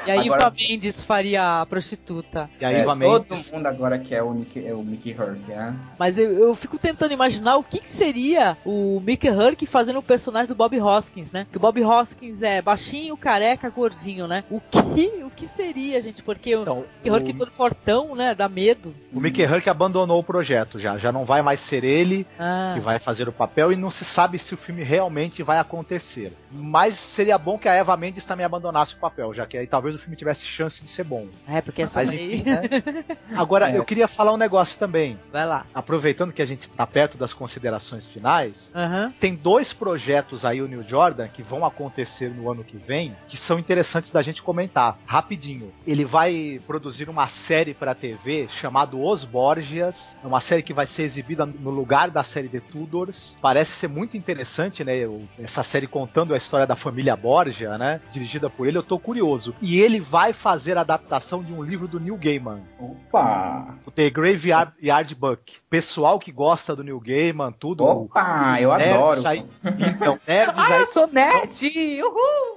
[0.06, 2.50] E a Agora- Iva Mendes faria a prostituta.
[2.60, 3.52] E a É, Eva todo Mendes.
[3.52, 5.74] mundo agora quer o Mickey, é o Mickey Herc, né?
[5.98, 10.04] Mas eu, eu fico tentando imaginar o que, que seria o Mickey Herc fazendo o
[10.04, 11.48] personagem do Bob Hoskins, né?
[11.52, 14.44] Que o Bob Hoskins é baixinho, careca, gordinho, né?
[14.50, 16.22] O que, o que seria, gente?
[16.24, 18.34] Porque o Então, Mickey Herc o, todo fortão, né?
[18.36, 18.94] Dá medo.
[19.14, 20.98] o Mickey Herc abandonou o projeto já.
[20.98, 22.72] Já não vai mais ser ele Ah.
[22.74, 26.32] que vai fazer o papel e não se sabe se o filme realmente vai acontecer.
[26.52, 29.96] Mas seria bom que a Eva Mendes também abandonasse o papel, já que aí talvez
[29.96, 31.28] o filme tivesse chance de ser bom.
[31.48, 32.62] É, porque essa Mas enfim, né?
[33.36, 33.78] Agora, É.
[33.78, 35.18] eu queria falar um negócio também.
[35.32, 35.66] Vai lá.
[35.74, 39.14] Aproveitando que a gente tá perto das considerações finais, Aham.
[39.20, 43.36] tem dois projetos aí, o New Jordan, que vão acontecer no ano que vem, que
[43.36, 44.98] são interessantes da gente comentar.
[45.06, 45.74] Rapidinho.
[45.86, 50.16] Ele vai produzir uma série pra TV chamada Os Borgias.
[50.24, 53.36] É uma série que vai ser exibida no lugar da série The Tudors.
[53.42, 54.94] Parece ser muito interessante, né?
[55.38, 58.00] Essa série contando a história da família Borgia, né?
[58.10, 59.54] Dirigida por ele, eu tô curioso.
[59.62, 62.62] E ele vai fazer a adaptação de um livro do Neil Gaiman.
[62.80, 63.80] Opa!
[63.86, 65.58] O The Graveyard Yard Book.
[65.70, 67.84] Pessoal que gosta do Neil Gaiman, tudo.
[67.84, 69.28] Opa, eu nerds adoro.
[69.28, 72.02] Aí, então, nerds Ah, aí eu sou nerd!
[72.02, 72.56] Uhul!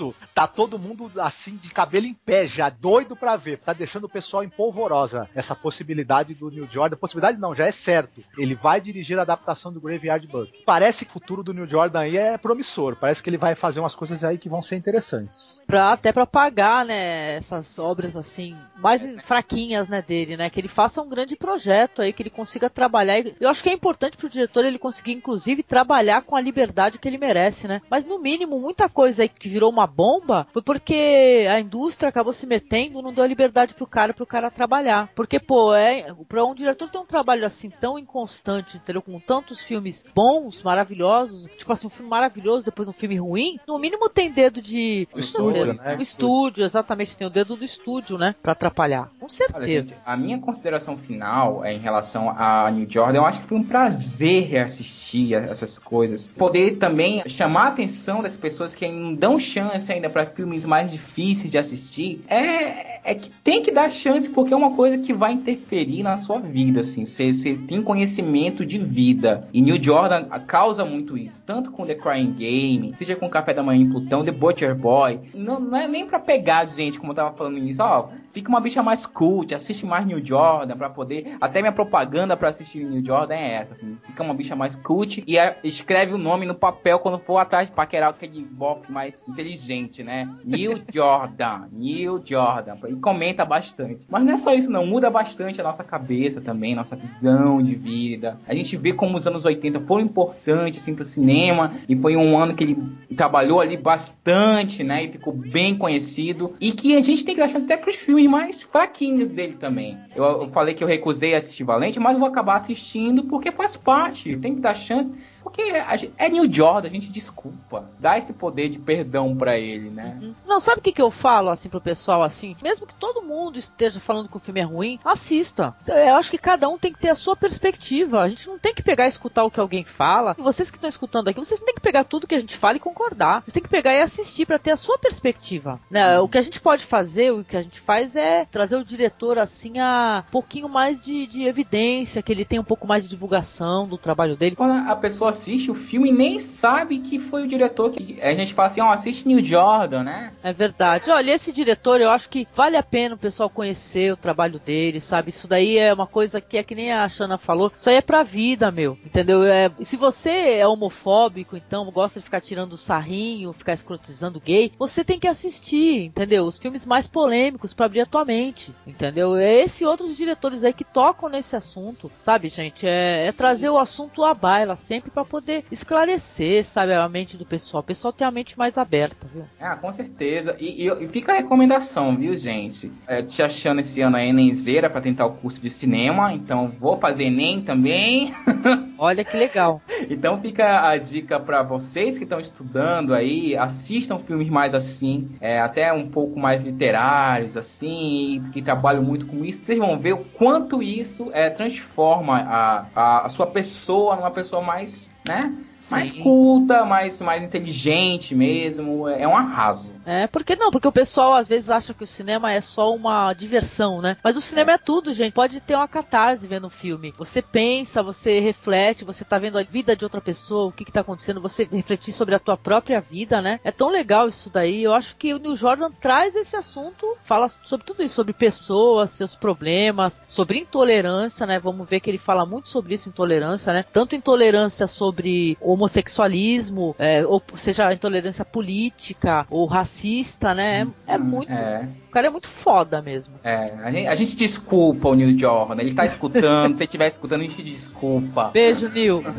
[0.00, 0.14] isso.
[0.34, 3.58] Tá todo mundo assim de cabelo em pé já, doido pra ver.
[3.58, 6.96] Tá deixando o pessoal em polvorosa essa possibilidade do Neil Jordan.
[6.96, 8.22] Possibilidade não, já é certo.
[8.38, 10.62] Ele vai dirigir a adaptação do Graveyard Book.
[10.64, 12.96] Parece que o futuro do Neil Jordan aí é promissor.
[12.96, 15.60] Parece que ele vai fazer umas coisas aí que vão ser interessantes.
[15.66, 20.68] Pra, até pra pagar, né, essas obras assim, mais fraquinhas, né, dele, né, que ele
[20.68, 23.20] faça um grande projeto aí, que ele consiga trabalhar.
[23.40, 27.08] Eu acho que é importante pro diretor ele conseguir, inclusive, trabalhar com a liberdade que
[27.08, 27.80] ele merece, né.
[27.90, 32.32] Mas no mínimo, muita coisa aí que virou uma bomba foi porque a indústria acabou
[32.32, 35.10] se metendo, não deu a liberdade pro cara, pro cara trabalhar.
[35.14, 39.02] Porque, pô, é, pra um diretor ter um trabalho assim tão inconstante, entendeu?
[39.02, 43.78] Com tantos filmes bons, maravilhosos, tipo assim, um filme maravilhoso, depois um filme ruim, no
[43.78, 45.06] mínimo tem dedo de.
[45.12, 45.96] Com estúdio, né?
[45.96, 48.34] O estúdio, exatamente, tem o dedo do estúdio, né?
[48.42, 49.10] Pra atrapalhar.
[49.18, 49.90] Com Olha, certeza.
[49.90, 53.58] gente, a minha consideração final é em relação a New Jordan, eu acho que foi
[53.58, 56.28] um prazer reassistir essas coisas.
[56.28, 60.90] Poder também chamar a atenção das pessoas que não dão chance ainda para filmes mais
[60.90, 62.22] difíceis de assistir.
[62.28, 66.16] É, é que tem que dar chance porque é uma coisa que vai interferir na
[66.16, 67.06] sua vida, assim.
[67.06, 67.32] Você
[67.66, 69.48] tem conhecimento de vida.
[69.52, 71.42] E New Jordan causa muito isso.
[71.44, 75.20] Tanto com The Crying Game, seja com Café da Manhã em Plutão, The Butcher Boy.
[75.34, 77.82] Não, não é nem pra pegar gente, como eu tava falando nisso.
[77.82, 81.36] Ó, fica uma bicha mais cult, assiste mais New Jordan pra poder.
[81.40, 83.96] Até minha propaganda pra assistir New Jordan é essa, assim.
[84.06, 87.68] Fica uma bicha mais cult e é- escreve o nome no papel quando for atrás
[87.68, 90.28] de paquerar aquele bofe mais inteligente, né?
[90.44, 92.76] New Jordan, New Jordan.
[92.88, 94.06] E comenta bastante.
[94.08, 94.86] Mas não é só isso, não.
[94.86, 98.38] Muda bastante a nossa cabeça também, nossa visão de vida.
[98.46, 101.72] A gente vê como os anos 80 foram importantes, assim, pro cinema.
[101.88, 102.78] E foi um ano que ele
[103.16, 105.04] trabalhou ali bastante, né?
[105.04, 106.54] E ficou bem conhecido.
[106.60, 109.98] E que a gente tem que dar chance até pros filmes mais fraquinhos dele também.
[110.14, 114.36] Eu, eu falei que eu recusei assistir Valente, mas vou acabar assistindo porque faz parte.
[114.36, 115.12] Tem que dar chance.
[115.42, 115.62] Porque
[115.98, 117.88] gente- é New Jordan, a gente desculpa.
[117.98, 120.18] Dá esse poder de perdão pra ele, né?
[120.46, 122.56] Não, sabe o que, que eu falo assim pro pessoal assim?
[122.62, 125.74] Mesmo que todo mundo esteja falando que o filme é ruim, assista.
[125.88, 128.20] Eu acho que cada um tem que ter a sua perspectiva.
[128.20, 130.34] A gente não tem que pegar e escutar o que alguém fala.
[130.38, 132.56] E vocês que estão escutando aqui, vocês não tem que pegar tudo que a gente
[132.56, 133.42] fala e concordar.
[133.42, 135.80] Vocês têm que pegar e assistir pra ter a sua perspectiva.
[135.90, 136.18] Né?
[136.20, 139.38] O que a gente pode fazer, o que a gente faz é trazer o diretor
[139.38, 143.10] assim a um pouquinho mais de, de evidência, que ele tem um pouco mais de
[143.10, 144.56] divulgação do trabalho dele.
[144.56, 148.20] Quando a pessoa assiste o filme e nem sabe que foi o diretor que.
[148.20, 150.32] A gente fala assim, ó, assiste New Jordan, né?
[150.42, 151.10] É verdade.
[151.10, 155.00] Olha, esse diretor, eu acho que vale a pena o pessoal conhecer o trabalho dele,
[155.00, 155.30] sabe?
[155.30, 158.02] Isso daí é uma coisa que é que nem a Shana falou, isso aí é
[158.02, 158.98] pra vida, meu.
[159.04, 159.44] Entendeu?
[159.44, 165.04] É, se você é homofóbico, então gosta de ficar tirando sarrinho, ficar escrotizando gay, você
[165.04, 166.44] tem que assistir, entendeu?
[166.44, 169.36] Os filmes mais polêmicos pra abrir a tua mente, entendeu?
[169.36, 172.86] É esse outros diretores aí que tocam nesse assunto, sabe, gente?
[172.86, 177.44] É, é trazer o assunto à baila sempre pra poder esclarecer, sabe, a mente do
[177.44, 177.80] pessoal.
[177.82, 179.44] O pessoal tem a mente mais aberta, viu?
[179.60, 180.56] Ah, com certeza.
[180.58, 182.90] E, e- e fica a recomendação, viu, gente?
[183.06, 186.98] É, te achando esse ano a Enemzeira pra tentar o curso de cinema, então vou
[186.98, 188.32] fazer Enem também.
[188.98, 189.80] Olha que legal.
[190.10, 195.58] Então fica a dica pra vocês que estão estudando aí, assistam filmes mais assim, é,
[195.60, 199.62] até um pouco mais literários, assim, que trabalham muito com isso.
[199.64, 204.60] Vocês vão ver o quanto isso é, transforma a, a, a sua pessoa numa pessoa
[204.62, 205.52] mais, né?
[205.90, 206.22] Mais Sim.
[206.22, 209.08] culta, mais, mais inteligente mesmo.
[209.08, 209.90] É um arraso.
[210.10, 210.72] É, porque não?
[210.72, 214.16] Porque o pessoal às vezes acha que o cinema é só uma diversão, né?
[214.24, 215.32] Mas o cinema é, tudo, gente.
[215.32, 217.14] Pode ter uma catarse vendo um filme.
[217.16, 220.90] Você pensa, você reflete, você tá vendo a vida de outra pessoa, o que que
[220.90, 223.60] tá acontecendo, você refletir sobre a tua própria vida, né?
[223.62, 224.82] É tão legal isso daí.
[224.82, 229.12] Eu acho que o Neil Jordan traz esse assunto, fala sobre tudo isso, sobre pessoas,
[229.12, 231.60] seus problemas, sobre intolerância, né?
[231.60, 233.84] Vamos ver que ele fala muito sobre isso, intolerância, né?
[233.92, 239.68] Tanto intolerância sobre homossexualismo, é, ou seja, intolerância política ou
[240.00, 240.86] racista, né?
[241.06, 241.52] É, é muito.
[241.52, 243.34] É, O cara é muito foda mesmo.
[243.44, 243.56] é.
[243.84, 245.80] A gente, a gente desculpa o Neil Jordan.
[245.80, 246.74] Ele tá escutando.
[246.76, 248.50] se ele estiver escutando, a gente desculpa.
[248.52, 249.22] Beijo, Neil.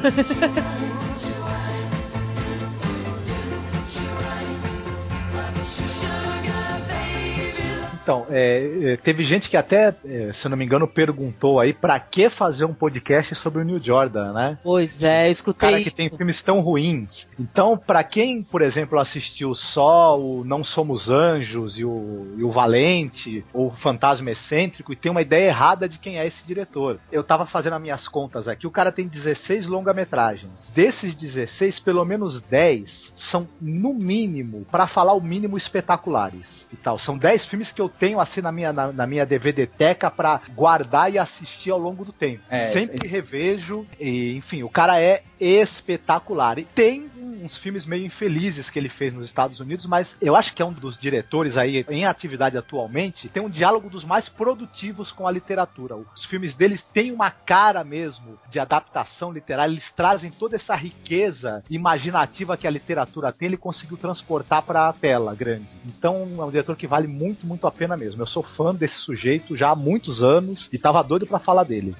[8.02, 11.72] Então, é, é, teve gente que até, é, se eu não me engano, perguntou aí
[11.72, 14.58] pra que fazer um podcast sobre o Neil Jordan, né?
[14.64, 15.98] Pois é, eu escutei cara que isso.
[15.98, 17.28] tem filmes tão ruins.
[17.40, 22.52] Então, pra quem, por exemplo, assistiu só o Não Somos Anjos e o, e o
[22.52, 27.00] Valente, ou o Fantasma Excêntrico, e tem uma ideia errada de quem é esse diretor.
[27.12, 30.72] Eu tava fazendo as minhas contas aqui, o cara tem 16 longa-metragens.
[30.74, 36.66] Desses 16, pelo menos 10 são, no mínimo, pra falar o mínimo, espetaculares.
[36.74, 36.98] E tal.
[36.98, 41.12] São 10 filmes que eu tenho assim na minha, na, na minha DVD-teca pra guardar
[41.12, 42.44] e assistir ao longo do tempo.
[42.50, 46.60] É, Sempre esse- revejo, e, enfim, o cara é espetacular.
[46.60, 47.10] E tem
[47.44, 50.66] uns filmes meio infelizes que ele fez nos Estados Unidos, mas eu acho que é
[50.66, 55.32] um dos diretores aí em atividade atualmente, tem um diálogo dos mais produtivos com a
[55.32, 55.96] literatura.
[55.96, 61.64] Os filmes deles têm uma cara mesmo de adaptação literária, eles trazem toda essa riqueza
[61.68, 65.68] imaginativa que a literatura tem, ele conseguiu transportar para a tela grande.
[65.86, 68.22] Então é um diretor que vale muito, muito a pena mesmo.
[68.22, 71.96] Eu sou fã desse sujeito já há muitos anos e tava doido para falar dele.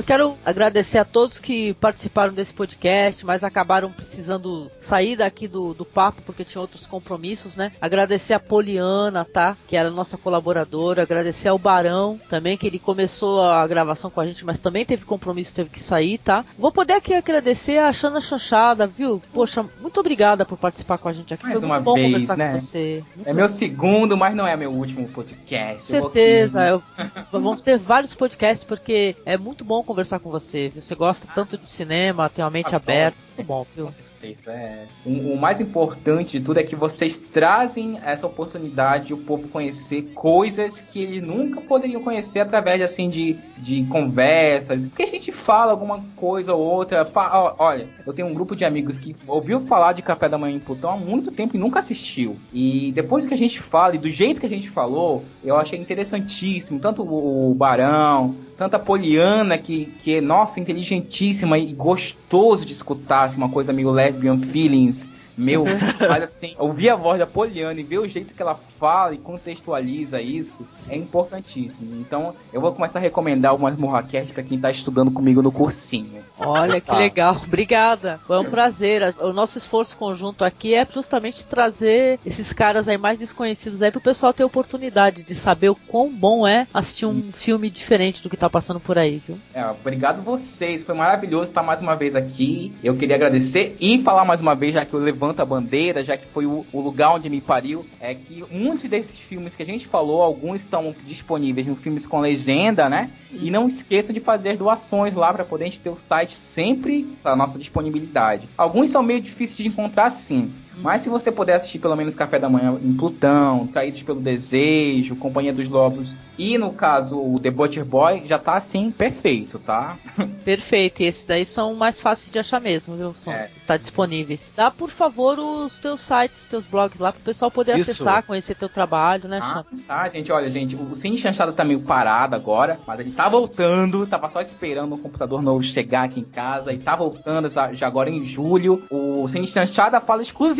[0.00, 5.74] Eu quero agradecer a todos que participaram desse podcast, mas acabaram precisando sair daqui do,
[5.74, 7.72] do papo porque tinham outros compromissos, né?
[7.78, 9.58] Agradecer a Poliana, tá?
[9.68, 11.02] Que era nossa colaboradora.
[11.02, 15.04] Agradecer ao Barão também, que ele começou a gravação com a gente, mas também teve
[15.04, 16.46] compromisso, teve que sair, tá?
[16.58, 19.22] Vou poder aqui agradecer a Xana Chanchada, viu?
[19.34, 21.44] Poxa, muito obrigada por participar com a gente aqui.
[21.44, 22.52] Mais Foi uma muito bom vez, conversar né?
[22.52, 23.04] com você.
[23.14, 25.74] Muito É meu segundo, mas não é meu último podcast.
[25.92, 30.68] Com certeza, aqui- eu- vamos ter vários podcasts porque é muito bom conversar com você,
[30.68, 30.82] viu?
[30.82, 33.86] Você gosta tanto de cinema, tem uma mente aberta, muito bom, viu?
[33.86, 34.86] Com certeza, é.
[35.06, 39.48] O, o mais importante de tudo é que vocês trazem essa oportunidade de o povo
[39.48, 44.84] conhecer coisas que eles nunca poderiam conhecer através assim de, de conversas.
[44.86, 47.04] Porque a gente fala alguma coisa ou outra.
[47.06, 50.56] fa- olha, eu tenho um grupo de amigos que ouviu falar de Café da Manhã
[50.56, 52.36] em Plutão há muito tempo e nunca assistiu.
[52.52, 55.56] E depois do que a gente fala e do jeito que a gente falou, eu
[55.56, 56.78] achei interessantíssimo.
[56.78, 63.22] Tanto o Barão, tanto a Poliana, que, que é, nossa, inteligentíssima e gostoso de escutar,
[63.22, 65.08] assim, uma coisa meio lesbian feelings.
[65.40, 65.64] Meu,
[65.98, 69.18] mas assim, ouvir a voz da Poliana e ver o jeito que ela fala e
[69.18, 71.94] contextualiza isso é importantíssimo.
[72.00, 75.52] Então, eu vou começar a recomendar o Masmorra Cast pra quem tá estudando comigo no
[75.52, 76.20] cursinho.
[76.38, 76.96] Olha que Tá.
[76.96, 78.18] legal, obrigada.
[78.26, 79.14] Foi um prazer.
[79.20, 84.00] O nosso esforço conjunto aqui é justamente trazer esses caras aí mais desconhecidos aí pro
[84.00, 88.36] pessoal ter oportunidade de saber o quão bom é assistir um filme diferente do que
[88.36, 89.38] tá passando por aí, viu?
[89.54, 92.72] É, obrigado vocês, foi maravilhoso estar mais uma vez aqui.
[92.82, 96.16] Eu queria agradecer e falar mais uma vez, já que eu levanto a bandeira, já
[96.16, 99.66] que foi o, o lugar onde me pariu, é que muitos desses filmes que a
[99.66, 103.10] gente falou, alguns estão disponíveis em filmes com legenda, né?
[103.32, 107.16] E não esqueçam de fazer doações lá para poder a gente ter o site sempre
[107.24, 108.48] à nossa disponibilidade.
[108.56, 110.50] Alguns são meio difíceis de encontrar sim.
[110.78, 115.16] Mas se você puder assistir pelo menos Café da Manhã em Plutão, Caídos pelo Desejo,
[115.16, 119.98] Companhia dos Lobos e no caso o The Butcher Boy, já tá assim perfeito, tá?
[120.42, 123.14] Perfeito, e esses daí são mais fáceis de achar mesmo, viu?
[123.18, 123.50] São, É.
[123.66, 124.50] Tá disponíveis.
[124.56, 127.90] Dá, por favor, os teus sites, teus blogs lá pro pessoal poder Isso.
[127.90, 131.80] acessar, conhecer teu trabalho, né, Ah, tá, gente, olha, gente, o Cine Chanchado tá meio
[131.80, 136.24] parado agora, mas ele tá voltando, tava só esperando o computador novo chegar aqui em
[136.24, 138.82] casa, e tá voltando já, já agora em julho.
[138.90, 140.59] O Cine Chanchada fala exclusivamente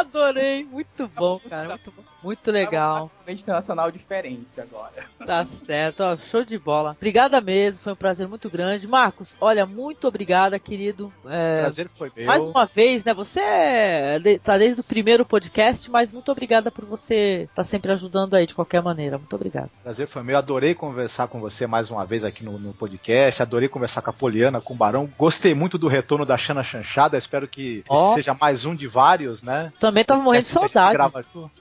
[0.00, 2.02] Adorei, muito bom, cara, muito bom.
[2.22, 3.04] Muito legal.
[3.04, 5.10] Uma correspondente internacional diferente agora.
[5.30, 6.96] Tá certo, ó, show de bola.
[6.96, 8.88] Obrigada mesmo, foi um prazer muito grande.
[8.88, 11.12] Marcos, olha, muito obrigada, querido.
[11.26, 12.26] É, Prazer foi meu.
[12.26, 13.14] mais uma vez, né?
[13.14, 18.34] Você é, tá desde o primeiro podcast, mas muito obrigada por você estar sempre ajudando
[18.34, 19.18] aí de qualquer maneira.
[19.18, 19.70] Muito obrigado.
[19.82, 20.36] Prazer foi meu.
[20.36, 23.42] Adorei conversar com você mais uma vez aqui no, no podcast.
[23.42, 25.08] Adorei conversar com a Poliana, com o Barão.
[25.18, 27.18] Gostei muito do retorno da Xana Chanchada.
[27.18, 29.72] Espero que esse seja mais um de vários, né?
[29.78, 30.98] Também tava morrendo de saudade.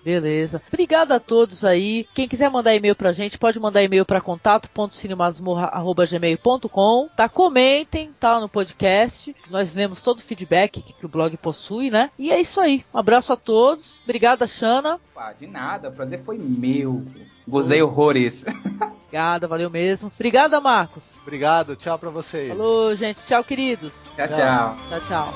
[0.03, 0.61] Beleza.
[0.67, 2.05] Obrigado a todos aí.
[2.13, 7.29] Quem quiser mandar e-mail pra gente, pode mandar e-mail pra contato.cinemasmorra.gmail.com Tá?
[7.29, 8.39] Comentem, tá?
[8.39, 9.35] No podcast.
[9.49, 12.09] Nós lemos todo o feedback que, que o blog possui, né?
[12.17, 12.83] E é isso aí.
[12.93, 13.99] Um abraço a todos.
[14.03, 14.99] Obrigada, Xana.
[15.13, 17.03] Pá, de nada, o prazer foi meu.
[17.47, 18.45] Gozei horrores.
[19.09, 20.11] Obrigada, valeu mesmo.
[20.13, 21.17] Obrigada, Marcos.
[21.23, 22.49] Obrigado, tchau pra vocês.
[22.49, 23.17] Falou, gente.
[23.25, 23.95] Tchau, queridos.
[24.15, 24.77] Tchau, tchau.
[24.89, 25.33] Tchau, tchau.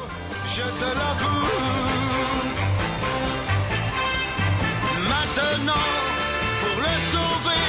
[5.13, 5.85] maintenant
[6.61, 7.65] pour le sauver.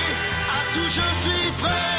[0.57, 1.95] À tout je suis prêt.